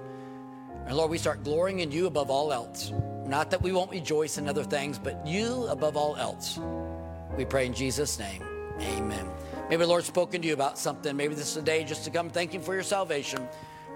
And 0.86 0.96
Lord, 0.96 1.10
we 1.10 1.18
start 1.18 1.44
glorying 1.44 1.80
in 1.80 1.92
you 1.92 2.06
above 2.06 2.30
all 2.30 2.52
else. 2.52 2.92
Not 3.26 3.50
that 3.50 3.62
we 3.62 3.72
won't 3.72 3.90
rejoice 3.90 4.38
in 4.38 4.48
other 4.48 4.64
things, 4.64 4.98
but 4.98 5.26
you 5.26 5.66
above 5.66 5.96
all 5.96 6.16
else. 6.16 6.58
We 7.36 7.44
pray 7.44 7.66
in 7.66 7.74
Jesus' 7.74 8.18
name. 8.18 8.42
Amen. 8.80 9.28
Maybe 9.68 9.82
the 9.82 9.88
Lord's 9.88 10.06
spoken 10.06 10.42
to 10.42 10.48
you 10.48 10.54
about 10.54 10.78
something. 10.78 11.16
Maybe 11.16 11.34
this 11.34 11.50
is 11.50 11.56
a 11.56 11.62
day 11.62 11.84
just 11.84 12.04
to 12.04 12.10
come 12.10 12.28
thank 12.28 12.52
Him 12.52 12.60
for 12.60 12.74
your 12.74 12.82
salvation. 12.82 13.46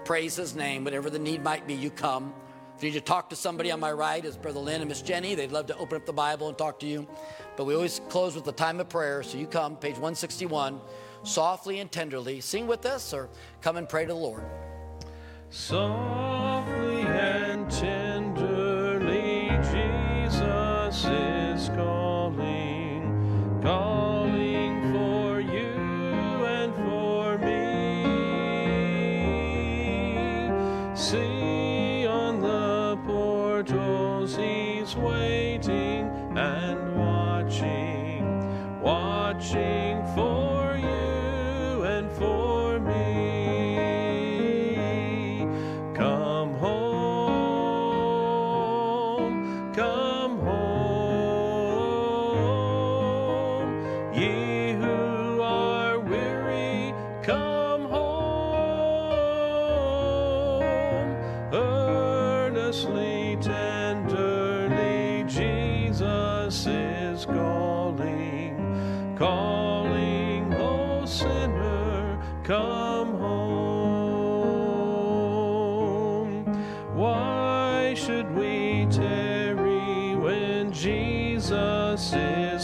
Praise 0.05 0.35
His 0.35 0.55
name. 0.55 0.83
Whatever 0.85 1.09
the 1.09 1.19
need 1.19 1.43
might 1.43 1.67
be, 1.67 1.73
you 1.73 1.89
come. 1.89 2.33
If 2.77 2.83
you 2.83 2.89
need 2.89 2.95
to 2.95 3.01
talk 3.01 3.29
to 3.29 3.35
somebody 3.35 3.71
on 3.71 3.79
my 3.79 3.91
right 3.91 4.23
is 4.23 4.35
Brother 4.35 4.59
Lynn 4.59 4.81
and 4.81 4.89
Miss 4.89 5.01
Jenny. 5.01 5.33
They'd 5.33 5.51
love 5.51 5.65
to 5.67 5.77
open 5.77 5.95
up 5.95 6.05
the 6.05 6.13
Bible 6.13 6.49
and 6.49 6.57
talk 6.57 6.79
to 6.81 6.85
you. 6.85 7.07
But 7.55 7.65
we 7.65 7.73
always 7.73 8.01
close 8.09 8.35
with 8.35 8.43
the 8.43 8.51
time 8.51 8.79
of 8.81 8.89
prayer. 8.89 9.23
So 9.23 9.37
you 9.37 9.47
come, 9.47 9.77
page 9.77 9.93
161, 9.93 10.81
softly 11.23 11.79
and 11.79 11.89
tenderly. 11.89 12.41
Sing 12.41 12.67
with 12.67 12.85
us 12.85 13.13
or 13.13 13.29
come 13.61 13.77
and 13.77 13.87
pray 13.87 14.03
to 14.03 14.09
the 14.09 14.15
Lord. 14.19 14.43
Softly 15.49 17.01
and 17.01 17.71
tenderly, 17.71 18.04
calling, 23.65 24.14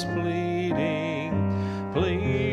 pleading, 0.05 1.91
pleading 1.93 2.50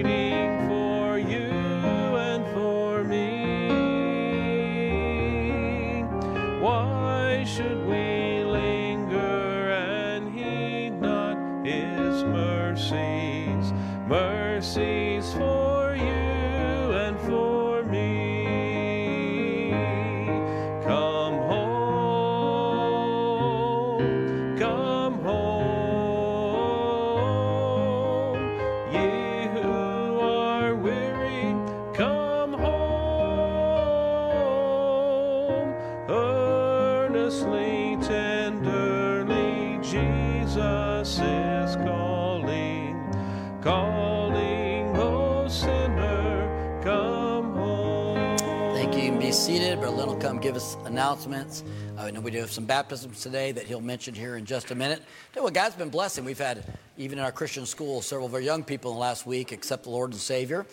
give 50.48 50.56
us 50.56 50.78
announcements. 50.86 51.62
Uh, 51.98 52.04
I 52.04 52.10
know 52.10 52.20
we 52.20 52.30
do 52.30 52.38
have 52.38 52.50
some 52.50 52.64
baptisms 52.64 53.20
today 53.20 53.52
that 53.52 53.64
he'll 53.64 53.82
mention 53.82 54.14
here 54.14 54.36
in 54.36 54.46
just 54.46 54.70
a 54.70 54.74
minute. 54.74 55.02
Tell 55.34 55.42
what, 55.42 55.52
God's 55.52 55.76
been 55.76 55.90
blessing. 55.90 56.24
We've 56.24 56.38
had, 56.38 56.64
even 56.96 57.18
in 57.18 57.24
our 57.26 57.32
Christian 57.32 57.66
school, 57.66 58.00
several 58.00 58.26
of 58.26 58.32
our 58.32 58.40
young 58.40 58.64
people 58.64 58.92
in 58.92 58.96
the 58.96 59.00
last 59.00 59.26
week 59.26 59.52
accept 59.52 59.82
the 59.82 59.90
Lord 59.90 60.12
and 60.12 60.18
Savior. 60.18 60.64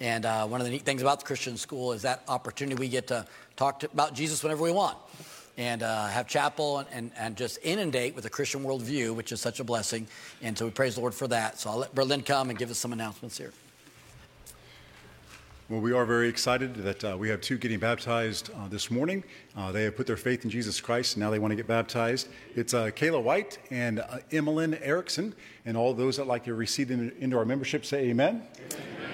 And 0.00 0.24
uh, 0.24 0.46
one 0.46 0.62
of 0.62 0.64
the 0.64 0.70
neat 0.70 0.80
things 0.80 1.02
about 1.02 1.20
the 1.20 1.26
Christian 1.26 1.58
school 1.58 1.92
is 1.92 2.00
that 2.02 2.22
opportunity 2.26 2.80
we 2.80 2.88
get 2.88 3.08
to 3.08 3.26
talk 3.56 3.80
to, 3.80 3.90
about 3.92 4.14
Jesus 4.14 4.42
whenever 4.42 4.62
we 4.62 4.72
want 4.72 4.96
and 5.58 5.82
uh, 5.82 6.06
have 6.06 6.26
chapel 6.26 6.78
and, 6.78 6.88
and, 6.90 7.10
and 7.18 7.36
just 7.36 7.58
inundate 7.62 8.16
with 8.16 8.24
a 8.24 8.30
Christian 8.30 8.64
worldview, 8.64 9.14
which 9.14 9.30
is 9.30 9.42
such 9.42 9.60
a 9.60 9.64
blessing. 9.64 10.06
And 10.40 10.56
so 10.56 10.64
we 10.64 10.70
praise 10.70 10.94
the 10.94 11.02
Lord 11.02 11.12
for 11.12 11.28
that. 11.28 11.58
So 11.58 11.68
I'll 11.68 11.76
let 11.76 11.94
Berlin 11.94 12.22
come 12.22 12.48
and 12.48 12.58
give 12.58 12.70
us 12.70 12.78
some 12.78 12.94
announcements 12.94 13.36
here. 13.36 13.52
Well, 15.70 15.80
we 15.80 15.92
are 15.92 16.06
very 16.06 16.30
excited 16.30 16.76
that 16.76 17.04
uh, 17.04 17.16
we 17.18 17.28
have 17.28 17.42
two 17.42 17.58
getting 17.58 17.78
baptized 17.78 18.48
uh, 18.56 18.68
this 18.68 18.90
morning. 18.90 19.22
Uh, 19.54 19.70
they 19.70 19.84
have 19.84 19.96
put 19.96 20.06
their 20.06 20.16
faith 20.16 20.44
in 20.44 20.48
Jesus 20.48 20.80
Christ, 20.80 21.16
and 21.16 21.22
now 21.22 21.28
they 21.28 21.38
want 21.38 21.52
to 21.52 21.56
get 21.56 21.66
baptized. 21.66 22.28
It's 22.56 22.72
uh, 22.72 22.86
Kayla 22.86 23.22
White 23.22 23.58
and 23.70 24.00
uh, 24.00 24.20
Emmeline 24.32 24.78
Erickson, 24.80 25.34
and 25.66 25.76
all 25.76 25.92
those 25.92 26.16
that 26.16 26.26
like 26.26 26.44
to 26.44 26.54
receive 26.54 26.88
them 26.88 27.12
into 27.20 27.36
our 27.36 27.44
membership 27.44 27.84
say 27.84 28.08
amen. 28.08 28.44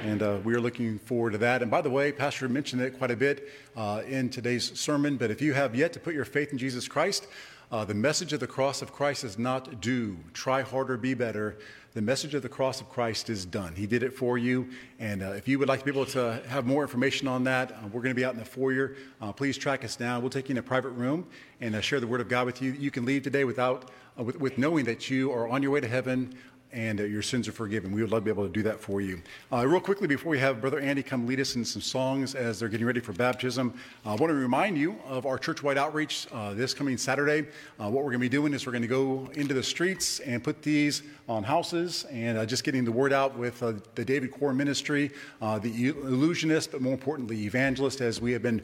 And 0.04 0.22
uh, 0.22 0.38
we 0.44 0.54
are 0.54 0.60
looking 0.60 1.00
forward 1.00 1.32
to 1.32 1.38
that. 1.38 1.60
And 1.60 1.72
by 1.72 1.80
the 1.80 1.90
way, 1.90 2.12
Pastor 2.12 2.48
mentioned 2.48 2.82
it 2.82 2.98
quite 2.98 3.10
a 3.10 3.16
bit 3.16 3.48
uh, 3.74 4.02
in 4.06 4.30
today's 4.30 4.78
sermon, 4.78 5.16
but 5.16 5.32
if 5.32 5.42
you 5.42 5.54
have 5.54 5.74
yet 5.74 5.92
to 5.94 5.98
put 5.98 6.14
your 6.14 6.24
faith 6.24 6.52
in 6.52 6.58
Jesus 6.58 6.86
Christ, 6.86 7.26
uh, 7.72 7.84
the 7.84 7.94
message 7.94 8.32
of 8.32 8.38
the 8.38 8.46
cross 8.46 8.80
of 8.80 8.92
Christ 8.92 9.24
is 9.24 9.40
not 9.40 9.80
do, 9.80 10.16
try 10.32 10.62
harder, 10.62 10.96
be 10.96 11.14
better. 11.14 11.58
The 11.94 12.02
message 12.02 12.34
of 12.34 12.42
the 12.42 12.48
cross 12.48 12.80
of 12.80 12.88
Christ 12.88 13.30
is 13.30 13.46
done. 13.46 13.72
He 13.76 13.86
did 13.86 14.02
it 14.02 14.12
for 14.12 14.36
you. 14.36 14.68
And 14.98 15.22
uh, 15.22 15.26
if 15.26 15.46
you 15.46 15.60
would 15.60 15.68
like 15.68 15.78
to 15.78 15.84
be 15.84 15.92
able 15.92 16.06
to 16.06 16.42
have 16.48 16.66
more 16.66 16.82
information 16.82 17.28
on 17.28 17.44
that, 17.44 17.70
uh, 17.70 17.76
we're 17.84 18.02
going 18.02 18.12
to 18.12 18.16
be 18.16 18.24
out 18.24 18.32
in 18.32 18.40
the 18.40 18.44
foyer. 18.44 18.96
Uh, 19.22 19.30
please 19.30 19.56
track 19.56 19.84
us 19.84 19.94
down. 19.94 20.20
We'll 20.20 20.28
take 20.28 20.48
you 20.48 20.54
in 20.54 20.58
a 20.58 20.62
private 20.62 20.88
room 20.88 21.24
and 21.60 21.76
uh, 21.76 21.80
share 21.80 22.00
the 22.00 22.08
Word 22.08 22.20
of 22.20 22.28
God 22.28 22.46
with 22.46 22.60
you. 22.60 22.72
You 22.72 22.90
can 22.90 23.04
leave 23.04 23.22
today 23.22 23.44
without, 23.44 23.92
uh, 24.18 24.24
with, 24.24 24.40
with 24.40 24.58
knowing 24.58 24.86
that 24.86 25.08
you 25.08 25.30
are 25.30 25.48
on 25.48 25.62
your 25.62 25.70
way 25.70 25.78
to 25.78 25.86
heaven 25.86 26.34
and 26.74 27.00
uh, 27.00 27.04
your 27.04 27.22
sins 27.22 27.46
are 27.46 27.52
forgiven. 27.52 27.92
We 27.92 28.02
would 28.02 28.10
love 28.10 28.22
to 28.22 28.24
be 28.24 28.30
able 28.30 28.46
to 28.46 28.52
do 28.52 28.62
that 28.64 28.80
for 28.80 29.00
you. 29.00 29.22
Uh, 29.52 29.66
real 29.66 29.80
quickly, 29.80 30.08
before 30.08 30.30
we 30.30 30.40
have 30.40 30.60
Brother 30.60 30.80
Andy 30.80 31.02
come 31.02 31.26
lead 31.26 31.38
us 31.38 31.54
in 31.54 31.64
some 31.64 31.80
songs 31.80 32.34
as 32.34 32.58
they're 32.58 32.68
getting 32.68 32.86
ready 32.86 33.00
for 33.00 33.12
baptism, 33.12 33.72
uh, 34.04 34.10
I 34.10 34.14
want 34.16 34.30
to 34.30 34.34
remind 34.34 34.76
you 34.76 34.96
of 35.06 35.24
our 35.24 35.38
church-wide 35.38 35.78
outreach 35.78 36.26
uh, 36.32 36.52
this 36.52 36.74
coming 36.74 36.98
Saturday. 36.98 37.46
Uh, 37.78 37.84
what 37.84 38.04
we're 38.04 38.10
going 38.10 38.14
to 38.14 38.18
be 38.18 38.28
doing 38.28 38.52
is 38.52 38.66
we're 38.66 38.72
going 38.72 38.82
to 38.82 38.88
go 38.88 39.30
into 39.34 39.54
the 39.54 39.62
streets 39.62 40.18
and 40.20 40.42
put 40.42 40.62
these 40.62 41.02
on 41.28 41.44
houses 41.44 42.04
and 42.10 42.46
just 42.48 42.64
getting 42.64 42.84
the 42.84 42.92
word 42.92 43.12
out 43.12 43.38
with 43.38 43.60
the 43.60 44.04
David 44.04 44.30
Core 44.30 44.52
Ministry, 44.52 45.10
the 45.40 45.88
illusionist, 45.88 46.72
but 46.72 46.82
more 46.82 46.92
importantly, 46.92 47.46
evangelist, 47.46 48.02
as 48.02 48.20
we 48.20 48.32
have 48.32 48.42
been 48.42 48.60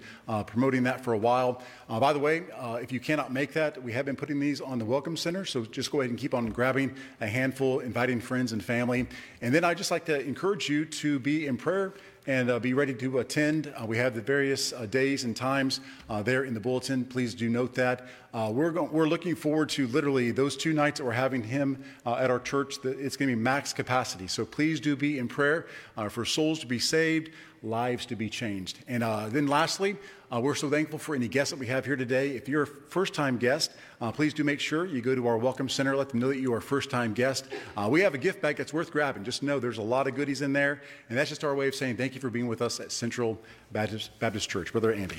promoting 0.47 0.83
that 0.83 1.03
for 1.03 1.15
a 1.15 1.19
while. 1.19 1.63
Uh, 1.91 1.99
by 1.99 2.13
the 2.13 2.19
way, 2.21 2.45
uh, 2.57 2.79
if 2.81 2.93
you 2.93 3.01
cannot 3.01 3.33
make 3.33 3.53
that, 3.53 3.83
we 3.83 3.91
have 3.91 4.05
been 4.05 4.15
putting 4.15 4.39
these 4.39 4.61
on 4.61 4.79
the 4.79 4.85
Welcome 4.85 5.17
Center, 5.17 5.45
so 5.45 5.65
just 5.65 5.91
go 5.91 6.01
ahead 6.01 6.11
and 6.11 6.17
keep 6.17 6.35
on 6.35 6.47
grabbing 6.51 6.95
a 7.21 7.27
handful, 7.27 7.81
inviting 7.81 8.21
friends 8.21 8.53
and 8.53 8.65
family. 8.65 9.09
And 9.43 9.53
then 9.53 9.65
I'd 9.65 9.77
just 9.77 9.91
like 9.91 10.05
to 10.05 10.21
encourage 10.21 10.69
you 10.69 10.85
to 10.85 11.19
be 11.19 11.49
in 11.49 11.57
prayer 11.57 11.95
and 12.29 12.49
uh, 12.49 12.61
be 12.61 12.75
ready 12.75 12.95
to 12.95 13.19
attend. 13.19 13.75
Uh, 13.77 13.87
we 13.87 13.97
have 13.97 14.15
the 14.15 14.21
various 14.21 14.73
uh, 14.73 14.87
days 14.87 15.25
and 15.25 15.35
times 15.35 15.81
uh, 16.09 16.23
there 16.23 16.45
in 16.45 16.55
the 16.55 16.61
bulletin. 16.61 17.05
Please 17.05 17.35
do 17.35 17.49
note 17.49 17.75
that. 17.75 18.07
Uh, 18.33 18.53
we're, 18.55 18.71
we're 18.83 19.09
looking 19.09 19.35
forward 19.35 19.69
to 19.71 19.89
literally 19.89 20.31
those 20.31 20.57
two 20.57 20.73
nights 20.73 21.01
that 21.01 21.05
we're 21.05 21.11
having 21.11 21.43
him 21.43 21.83
uh, 22.07 22.15
at 22.15 22.31
our 22.31 22.39
church. 22.39 22.77
It's 22.85 23.17
going 23.17 23.31
to 23.31 23.37
be 23.37 23.43
max 23.43 23.73
capacity. 23.73 24.29
So 24.29 24.45
please 24.45 24.79
do 24.79 24.95
be 24.95 25.19
in 25.19 25.27
prayer 25.27 25.67
for 26.09 26.25
souls 26.25 26.61
to 26.61 26.67
be 26.67 26.79
saved, 26.79 27.31
lives 27.65 28.07
to 28.07 28.15
be 28.15 28.31
changed. 28.31 28.79
And 28.87 29.03
then 29.33 29.49
lastly, 29.49 29.97
uh, 30.33 30.41
we're 30.41 30.55
so 30.55 30.71
thankful 30.71 30.99
for 30.99 31.15
any 31.17 31.27
guests 31.27 31.51
that 31.51 31.59
we 31.59 31.67
have 31.67 31.85
here 31.85 31.97
today. 31.97 32.31
If 32.31 32.49
you're 32.49 32.63
a 32.63 32.67
first 32.67 33.15
time 33.15 33.37
guest, 33.37 33.73
uh, 34.01 34.13
please 34.13 34.33
do 34.33 34.45
make 34.45 34.61
sure 34.61 34.87
you 34.87 35.01
go 35.01 35.15
to 35.15 35.27
our 35.27 35.37
Welcome 35.37 35.69
Center. 35.69 35.97
Let 35.97 36.11
them 36.11 36.21
know 36.21 36.29
that 36.29 36.39
you 36.39 36.55
are 36.55 36.59
a 36.59 36.63
first 36.63 36.89
time 36.89 37.13
guest. 37.15 37.47
Uh, 37.77 37.89
we 37.91 38.01
have 38.03 38.15
a 38.15 38.19
gift 38.19 38.41
bag 38.41 38.57
that's 38.57 38.73
worth 38.73 38.93
grabbing. 38.93 39.25
Just 39.25 39.43
know 39.43 39.59
there's 39.59 39.79
a 39.79 39.83
lot 39.83 40.07
of 40.07 40.15
goodies 40.15 40.43
in 40.43 40.53
there. 40.53 40.83
And 41.09 41.19
that's 41.19 41.29
just 41.29 41.43
our 41.43 41.55
way 41.55 41.67
of 41.67 41.75
saying 41.75 41.97
thank 41.97 42.15
you 42.15 42.21
for 42.21 42.31
being 42.31 42.47
with 42.47 42.63
us 42.63 42.79
at 42.79 42.93
Central 42.93 43.41
Baptist, 43.73 44.17
Baptist 44.21 44.49
Church. 44.49 44.71
Brother 44.71 44.93
Andy. 44.93 45.19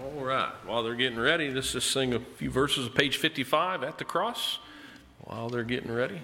All 0.00 0.24
right. 0.24 0.52
While 0.64 0.84
they're 0.84 0.94
getting 0.94 1.18
ready, 1.18 1.50
let's 1.50 1.72
just 1.72 1.90
sing 1.90 2.14
a 2.14 2.20
few 2.20 2.50
verses 2.50 2.86
of 2.86 2.94
page 2.94 3.16
55 3.16 3.82
at 3.82 3.98
the 3.98 4.04
cross 4.04 4.60
while 5.24 5.48
they're 5.48 5.64
getting 5.64 5.92
ready. 5.92 6.20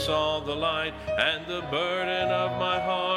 Saw 0.00 0.40
the 0.40 0.54
light, 0.54 0.94
and 1.18 1.46
the 1.46 1.60
burden 1.70 2.30
of 2.30 2.58
my 2.58 2.80
heart 2.80 3.09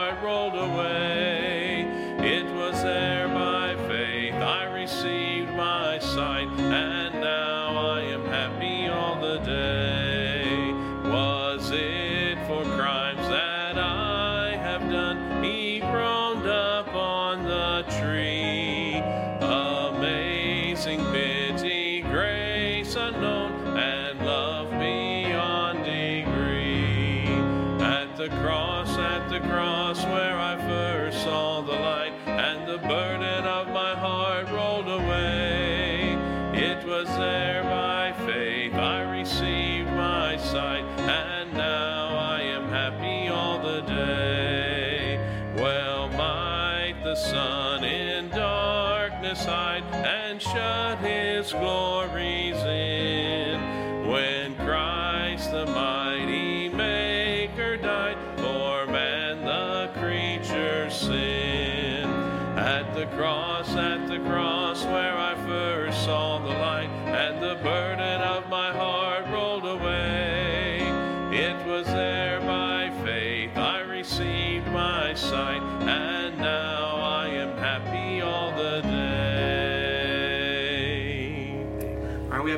glories 51.53 52.57
in 52.63 54.07
when 54.07 54.55
Christ 54.55 55.51
the 55.51 55.65
mighty 55.67 56.69
Maker 56.69 57.77
died 57.77 58.17
for 58.37 58.87
man 58.87 59.45
the 59.45 59.91
creature's 59.99 60.95
sin. 60.95 62.09
At 62.57 62.93
the 62.95 63.05
cross, 63.07 63.75
at 63.75 64.07
the 64.07 64.19
cross 64.19 64.83
where 64.85 65.17
I 65.17 65.35
first 65.45 66.03
saw 66.03 66.39
the 66.39 66.49
light 66.49 66.89
and 67.07 67.41
the 67.41 67.55
burden 67.63 68.21
of 68.21 68.49
my 68.49 68.62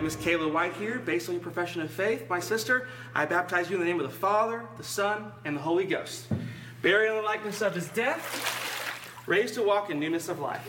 Have 0.06 0.20
Miss 0.20 0.24
Kayla 0.24 0.54
White 0.54 0.76
here. 0.76 1.00
Based 1.00 1.30
on 1.30 1.34
your 1.34 1.42
profession 1.42 1.82
of 1.82 1.90
faith, 1.90 2.30
my 2.30 2.40
sister, 2.40 2.88
I 3.16 3.26
baptize 3.26 3.72
you 3.72 3.76
in 3.76 3.80
the 3.80 3.88
name 3.88 4.00
of 4.00 4.06
the 4.06 4.16
Father, 4.16 4.64
the 4.78 4.84
Son, 4.84 5.32
and 5.46 5.58
the 5.58 5.62
Holy 5.62 5.86
Ghost. 5.86 6.28
Buried 6.84 7.10
in 7.10 7.16
the 7.16 7.24
likeness 7.24 7.64
of 7.64 7.74
his 7.74 7.88
death, 7.88 9.24
raised 9.26 9.56
to 9.56 9.64
walk 9.64 9.90
in 9.90 10.00
newness 10.00 10.30
of 10.30 10.38
life. 10.38 10.62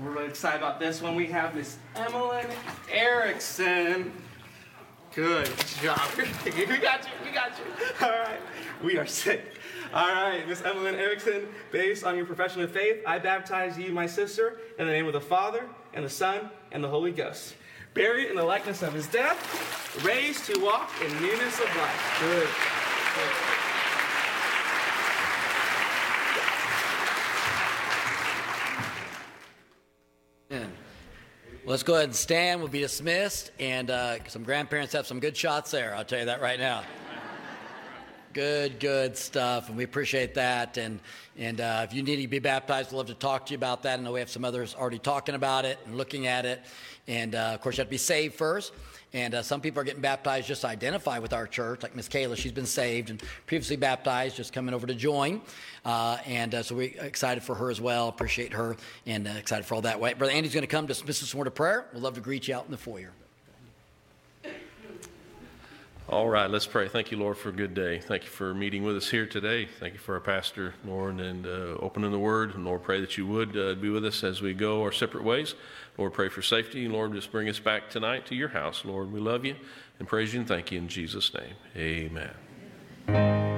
We're 0.00 0.10
really 0.10 0.28
excited 0.28 0.58
about 0.58 0.78
this 0.78 1.02
one. 1.02 1.16
We 1.16 1.26
have 1.26 1.56
Miss 1.56 1.78
Emmeline 1.96 2.46
Erickson. 2.92 4.12
Good 5.16 5.50
job. 5.82 6.00
we 6.44 6.52
got 6.52 7.02
you. 7.02 7.10
We 7.24 7.32
got 7.32 7.58
you. 7.58 7.64
All 8.02 8.10
right. 8.10 8.40
We 8.84 8.98
are 8.98 9.06
sick. 9.06 9.55
All 9.96 10.12
right, 10.12 10.46
Miss 10.46 10.60
Emmeline 10.60 10.96
Erickson, 10.96 11.48
based 11.72 12.04
on 12.04 12.16
your 12.16 12.26
profession 12.26 12.60
of 12.60 12.70
faith, 12.70 13.02
I 13.06 13.18
baptize 13.18 13.78
you, 13.78 13.94
my 13.94 14.04
sister, 14.04 14.58
in 14.78 14.86
the 14.86 14.92
name 14.92 15.06
of 15.06 15.14
the 15.14 15.22
Father, 15.22 15.64
and 15.94 16.04
the 16.04 16.10
Son, 16.10 16.50
and 16.70 16.84
the 16.84 16.88
Holy 16.88 17.12
Ghost. 17.12 17.54
Buried 17.94 18.28
in 18.28 18.36
the 18.36 18.44
likeness 18.44 18.82
of 18.82 18.92
his 18.92 19.06
death, 19.06 20.04
raised 20.04 20.44
to 20.52 20.60
walk 20.60 20.90
in 21.02 21.10
newness 21.22 21.58
of 21.58 21.76
life. 21.76 22.18
Good. 22.20 22.48
Let's 31.64 31.82
go 31.82 31.94
ahead 31.94 32.04
and 32.04 32.14
stand. 32.14 32.60
We'll 32.60 32.68
be 32.68 32.80
dismissed. 32.80 33.50
And 33.58 33.90
uh, 33.90 34.22
some 34.28 34.44
grandparents 34.44 34.92
have 34.92 35.06
some 35.06 35.20
good 35.20 35.34
shots 35.34 35.70
there. 35.70 35.94
I'll 35.94 36.04
tell 36.04 36.18
you 36.18 36.26
that 36.26 36.42
right 36.42 36.60
now. 36.60 36.82
Good, 38.36 38.80
good 38.80 39.16
stuff, 39.16 39.68
and 39.70 39.78
we 39.78 39.84
appreciate 39.84 40.34
that. 40.34 40.76
And 40.76 41.00
and 41.38 41.58
uh, 41.58 41.86
if 41.88 41.94
you 41.94 42.02
need 42.02 42.20
to 42.20 42.28
be 42.28 42.38
baptized, 42.38 42.90
we'd 42.90 42.98
love 42.98 43.06
to 43.06 43.14
talk 43.14 43.46
to 43.46 43.52
you 43.52 43.56
about 43.56 43.84
that. 43.84 43.98
I 43.98 44.02
know 44.02 44.12
we 44.12 44.20
have 44.20 44.28
some 44.28 44.44
others 44.44 44.74
already 44.74 44.98
talking 44.98 45.34
about 45.34 45.64
it 45.64 45.78
and 45.86 45.96
looking 45.96 46.26
at 46.26 46.44
it. 46.44 46.60
And 47.08 47.34
uh, 47.34 47.52
of 47.54 47.62
course, 47.62 47.78
you 47.78 47.80
have 47.80 47.86
to 47.86 47.92
be 47.92 47.96
saved 47.96 48.34
first. 48.34 48.74
And 49.14 49.36
uh, 49.36 49.42
some 49.42 49.62
people 49.62 49.80
are 49.80 49.84
getting 49.84 50.02
baptized 50.02 50.48
just 50.48 50.60
to 50.60 50.66
identify 50.66 51.18
with 51.18 51.32
our 51.32 51.46
church, 51.46 51.82
like 51.82 51.96
Miss 51.96 52.10
Kayla. 52.10 52.36
She's 52.36 52.52
been 52.52 52.66
saved 52.66 53.08
and 53.08 53.22
previously 53.46 53.76
baptized, 53.76 54.36
just 54.36 54.52
coming 54.52 54.74
over 54.74 54.86
to 54.86 54.94
join. 54.94 55.40
Uh, 55.82 56.18
and 56.26 56.54
uh, 56.56 56.62
so 56.62 56.74
we're 56.74 56.92
excited 57.00 57.42
for 57.42 57.54
her 57.54 57.70
as 57.70 57.80
well. 57.80 58.08
Appreciate 58.08 58.52
her 58.52 58.76
and 59.06 59.26
uh, 59.26 59.30
excited 59.30 59.64
for 59.64 59.76
all 59.76 59.80
that. 59.80 59.98
Brother 59.98 60.30
Andy's 60.30 60.52
going 60.52 60.60
to 60.60 60.66
come 60.66 60.84
dismiss 60.84 61.22
us 61.22 61.34
word 61.34 61.46
of 61.46 61.54
prayer. 61.54 61.86
We'd 61.94 62.02
love 62.02 62.16
to 62.16 62.20
greet 62.20 62.48
you 62.48 62.54
out 62.54 62.66
in 62.66 62.70
the 62.70 62.76
foyer. 62.76 63.12
All 66.08 66.28
right, 66.28 66.48
let's 66.48 66.68
pray. 66.68 66.86
Thank 66.86 67.10
you, 67.10 67.18
Lord, 67.18 67.36
for 67.36 67.48
a 67.48 67.52
good 67.52 67.74
day. 67.74 67.98
Thank 67.98 68.22
you 68.22 68.28
for 68.28 68.54
meeting 68.54 68.84
with 68.84 68.96
us 68.96 69.10
here 69.10 69.26
today. 69.26 69.66
Thank 69.80 69.94
you 69.94 69.98
for 69.98 70.14
our 70.14 70.20
pastor, 70.20 70.72
Lord, 70.84 71.18
and 71.18 71.44
uh, 71.44 71.78
opening 71.80 72.12
the 72.12 72.18
word. 72.18 72.54
And 72.54 72.64
Lord, 72.64 72.84
pray 72.84 73.00
that 73.00 73.18
you 73.18 73.26
would 73.26 73.56
uh, 73.56 73.74
be 73.74 73.88
with 73.88 74.04
us 74.04 74.22
as 74.22 74.40
we 74.40 74.54
go 74.54 74.82
our 74.82 74.92
separate 74.92 75.24
ways. 75.24 75.56
Lord, 75.98 76.12
pray 76.12 76.28
for 76.28 76.42
safety. 76.42 76.86
Lord, 76.86 77.12
just 77.12 77.32
bring 77.32 77.48
us 77.48 77.58
back 77.58 77.90
tonight 77.90 78.24
to 78.26 78.36
your 78.36 78.50
house. 78.50 78.84
Lord, 78.84 79.12
we 79.12 79.18
love 79.18 79.44
you 79.44 79.56
and 79.98 80.06
praise 80.06 80.32
you 80.32 80.38
and 80.38 80.48
thank 80.48 80.70
you 80.70 80.78
in 80.78 80.86
Jesus' 80.86 81.34
name. 81.34 81.54
Amen. 81.76 83.55